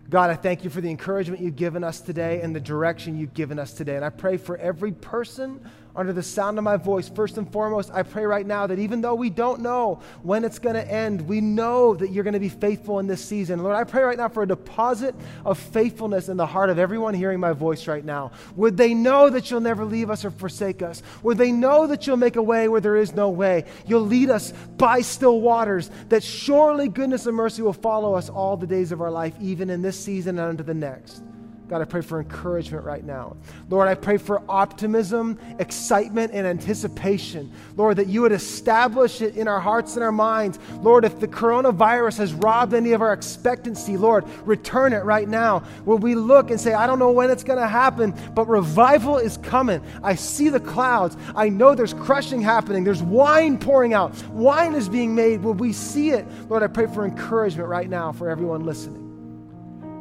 God, 0.09 0.30
I 0.30 0.34
thank 0.37 0.62
you 0.62 0.70
for 0.70 0.80
the 0.80 0.89
encouragement 0.89 1.43
you've 1.43 1.57
given 1.57 1.82
us 1.82 2.01
today 2.01 2.41
and 2.41 2.55
the 2.55 2.61
direction 2.61 3.18
you've 3.18 3.34
given 3.34 3.59
us 3.59 3.72
today. 3.72 3.97
And 3.97 4.05
I 4.05 4.11
pray 4.11 4.37
for 4.37 4.57
every 4.57 4.93
person 4.93 5.68
under 5.97 6.12
the 6.12 6.22
sound 6.22 6.59
of 6.59 6.64
my 6.64 6.76
voice, 6.76 7.09
first 7.09 7.38
and 7.38 7.51
foremost, 7.51 7.90
I 7.92 8.03
pray 8.03 8.24
right 8.24 8.47
now 8.47 8.66
that 8.66 8.78
even 8.78 9.01
though 9.01 9.14
we 9.14 9.30
don't 9.30 9.61
know 9.61 10.01
when 10.22 10.44
it's 10.44 10.59
going 10.59 10.74
to 10.74 10.90
end, 10.90 11.22
we 11.22 11.40
know 11.40 11.94
that 11.94 12.11
you're 12.11 12.24
going 12.24 12.34
to 12.34 12.40
be 12.40 12.49
faithful 12.49 12.99
in 12.99 13.07
this 13.07 13.24
season. 13.24 13.62
Lord, 13.62 13.76
I 13.76 13.84
pray 13.84 14.03
right 14.03 14.18
now 14.18 14.28
for 14.28 14.42
a 14.42 14.47
deposit 14.47 15.14
of 15.44 15.59
faithfulness 15.59 16.28
in 16.28 16.36
the 16.36 16.47
heart 16.47 16.70
of 16.70 16.78
everyone 16.78 17.14
hearing 17.14 17.40
my 17.40 17.53
voice 17.53 17.86
right 17.86 18.05
now. 18.05 18.32
Would 18.57 18.76
they 18.76 18.94
know 18.94 19.30
that 19.30 19.51
you'll 19.51 19.61
never 19.61 19.84
leave 19.84 20.11
us 20.11 20.24
or 20.24 20.30
forsake 20.30 20.82
us? 20.82 21.03
Would 21.22 21.38
they 21.38 21.53
know 21.53 21.86
that 21.86 22.07
you'll 22.07 22.16
make 22.16 22.36
a 22.36 22.42
way 22.42 22.68
where 22.68 22.80
there 22.80 22.97
is 22.97 23.14
no 23.14 23.30
way? 23.30 23.64
You'll 23.86 24.03
lead 24.03 24.30
us 24.30 24.53
by 24.76 25.01
still 25.01 25.40
waters, 25.40 25.90
that 26.09 26.22
surely 26.22 26.88
goodness 26.88 27.26
and 27.26 27.36
mercy 27.36 27.62
will 27.62 27.72
follow 27.72 28.14
us 28.14 28.28
all 28.28 28.57
the 28.57 28.66
days 28.66 28.92
of 28.92 29.01
our 29.01 29.11
life, 29.11 29.34
even 29.40 29.70
in 29.70 29.82
this 29.82 29.99
season 29.99 30.38
and 30.38 30.51
into 30.51 30.62
the 30.62 30.74
next. 30.74 31.22
God, 31.68 31.80
I 31.80 31.84
pray 31.84 32.00
for 32.00 32.20
encouragement 32.20 32.84
right 32.84 33.04
now. 33.04 33.36
Lord, 33.68 33.88
I 33.88 33.94
pray 33.94 34.18
for 34.18 34.40
optimism, 34.48 35.36
excitement, 35.58 36.32
and 36.32 36.46
anticipation. 36.46 37.52
Lord, 37.74 37.96
that 37.96 38.06
you 38.06 38.22
would 38.22 38.30
establish 38.30 39.20
it 39.20 39.36
in 39.36 39.48
our 39.48 39.58
hearts 39.58 39.96
and 39.96 40.04
our 40.04 40.12
minds. 40.12 40.60
Lord, 40.80 41.04
if 41.04 41.18
the 41.18 41.26
coronavirus 41.26 42.18
has 42.18 42.32
robbed 42.32 42.72
any 42.72 42.92
of 42.92 43.02
our 43.02 43.12
expectancy, 43.12 43.96
Lord, 43.96 44.24
return 44.44 44.92
it 44.92 45.02
right 45.02 45.28
now. 45.28 45.60
Where 45.84 45.96
we 45.96 46.14
look 46.14 46.50
and 46.50 46.60
say, 46.60 46.72
I 46.72 46.86
don't 46.86 47.00
know 47.00 47.10
when 47.10 47.30
it's 47.30 47.42
going 47.42 47.58
to 47.58 47.66
happen, 47.66 48.14
but 48.34 48.46
revival 48.46 49.18
is 49.18 49.36
coming. 49.38 49.82
I 50.04 50.14
see 50.14 50.50
the 50.50 50.60
clouds. 50.60 51.16
I 51.34 51.48
know 51.48 51.74
there's 51.74 51.94
crushing 51.94 52.40
happening. 52.40 52.84
There's 52.84 53.02
wine 53.02 53.58
pouring 53.58 53.92
out. 53.92 54.16
Wine 54.28 54.76
is 54.76 54.88
being 54.88 55.16
made. 55.16 55.42
Will 55.42 55.54
we 55.54 55.72
see 55.72 56.10
it? 56.10 56.24
Lord, 56.48 56.62
I 56.62 56.68
pray 56.68 56.86
for 56.86 57.04
encouragement 57.04 57.68
right 57.68 57.90
now 57.90 58.12
for 58.12 58.30
everyone 58.30 58.64
listening. 58.64 59.05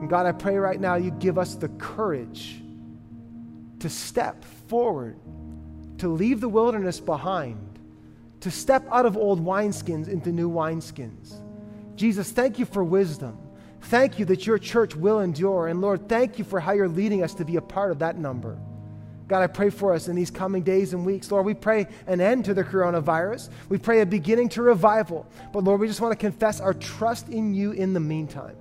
And 0.05 0.09
God, 0.11 0.27
I 0.27 0.33
pray 0.33 0.55
right 0.57 0.79
now 0.79 0.97
you 0.97 1.09
give 1.09 1.39
us 1.39 1.55
the 1.55 1.67
courage 1.67 2.61
to 3.79 3.89
step 3.89 4.45
forward, 4.67 5.17
to 5.97 6.07
leave 6.07 6.41
the 6.41 6.47
wilderness 6.47 6.99
behind, 6.99 7.79
to 8.41 8.51
step 8.51 8.85
out 8.91 9.07
of 9.07 9.17
old 9.17 9.43
wineskins 9.43 10.07
into 10.07 10.31
new 10.31 10.47
wineskins. 10.47 11.41
Jesus, 11.95 12.29
thank 12.29 12.59
you 12.59 12.65
for 12.65 12.83
wisdom. 12.83 13.35
Thank 13.81 14.19
you 14.19 14.25
that 14.25 14.45
your 14.45 14.59
church 14.59 14.95
will 14.95 15.21
endure. 15.21 15.69
And 15.69 15.81
Lord, 15.81 16.07
thank 16.07 16.37
you 16.37 16.45
for 16.45 16.59
how 16.59 16.73
you're 16.73 16.87
leading 16.87 17.23
us 17.23 17.33
to 17.33 17.43
be 17.43 17.55
a 17.55 17.61
part 17.61 17.89
of 17.89 17.97
that 17.97 18.15
number. 18.15 18.59
God, 19.27 19.41
I 19.41 19.47
pray 19.47 19.71
for 19.71 19.91
us 19.91 20.07
in 20.07 20.15
these 20.15 20.29
coming 20.29 20.61
days 20.61 20.93
and 20.93 21.03
weeks. 21.03 21.31
Lord, 21.31 21.47
we 21.47 21.55
pray 21.55 21.87
an 22.05 22.21
end 22.21 22.45
to 22.45 22.53
the 22.53 22.63
coronavirus. 22.63 23.49
We 23.69 23.79
pray 23.79 24.01
a 24.01 24.05
beginning 24.05 24.49
to 24.49 24.61
revival. 24.61 25.25
But 25.51 25.63
Lord, 25.63 25.81
we 25.81 25.87
just 25.87 25.99
want 25.99 26.11
to 26.11 26.15
confess 26.15 26.61
our 26.61 26.75
trust 26.75 27.29
in 27.29 27.55
you 27.55 27.71
in 27.71 27.93
the 27.93 27.99
meantime. 27.99 28.55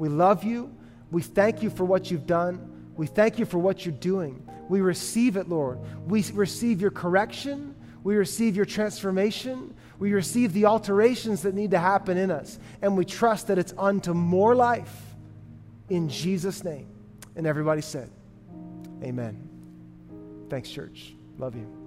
We 0.00 0.08
love 0.08 0.44
you. 0.44 0.74
We 1.10 1.20
thank 1.20 1.62
you 1.62 1.68
for 1.68 1.84
what 1.84 2.10
you've 2.10 2.26
done. 2.26 2.90
We 2.96 3.06
thank 3.06 3.38
you 3.38 3.44
for 3.44 3.58
what 3.58 3.84
you're 3.84 3.92
doing. 3.92 4.48
We 4.66 4.80
receive 4.80 5.36
it, 5.36 5.46
Lord. 5.46 5.78
We 6.06 6.24
receive 6.32 6.80
your 6.80 6.90
correction. 6.90 7.74
We 8.02 8.16
receive 8.16 8.56
your 8.56 8.64
transformation. 8.64 9.74
We 9.98 10.14
receive 10.14 10.54
the 10.54 10.64
alterations 10.64 11.42
that 11.42 11.54
need 11.54 11.72
to 11.72 11.78
happen 11.78 12.16
in 12.16 12.30
us. 12.30 12.58
And 12.80 12.96
we 12.96 13.04
trust 13.04 13.48
that 13.48 13.58
it's 13.58 13.74
unto 13.76 14.14
more 14.14 14.54
life, 14.54 14.96
in 15.90 16.08
Jesus' 16.08 16.64
name. 16.64 16.86
And 17.36 17.46
everybody 17.46 17.82
said, 17.82 18.10
Amen. 19.02 19.50
Thanks, 20.48 20.70
church. 20.70 21.12
Love 21.38 21.56
you. 21.56 21.79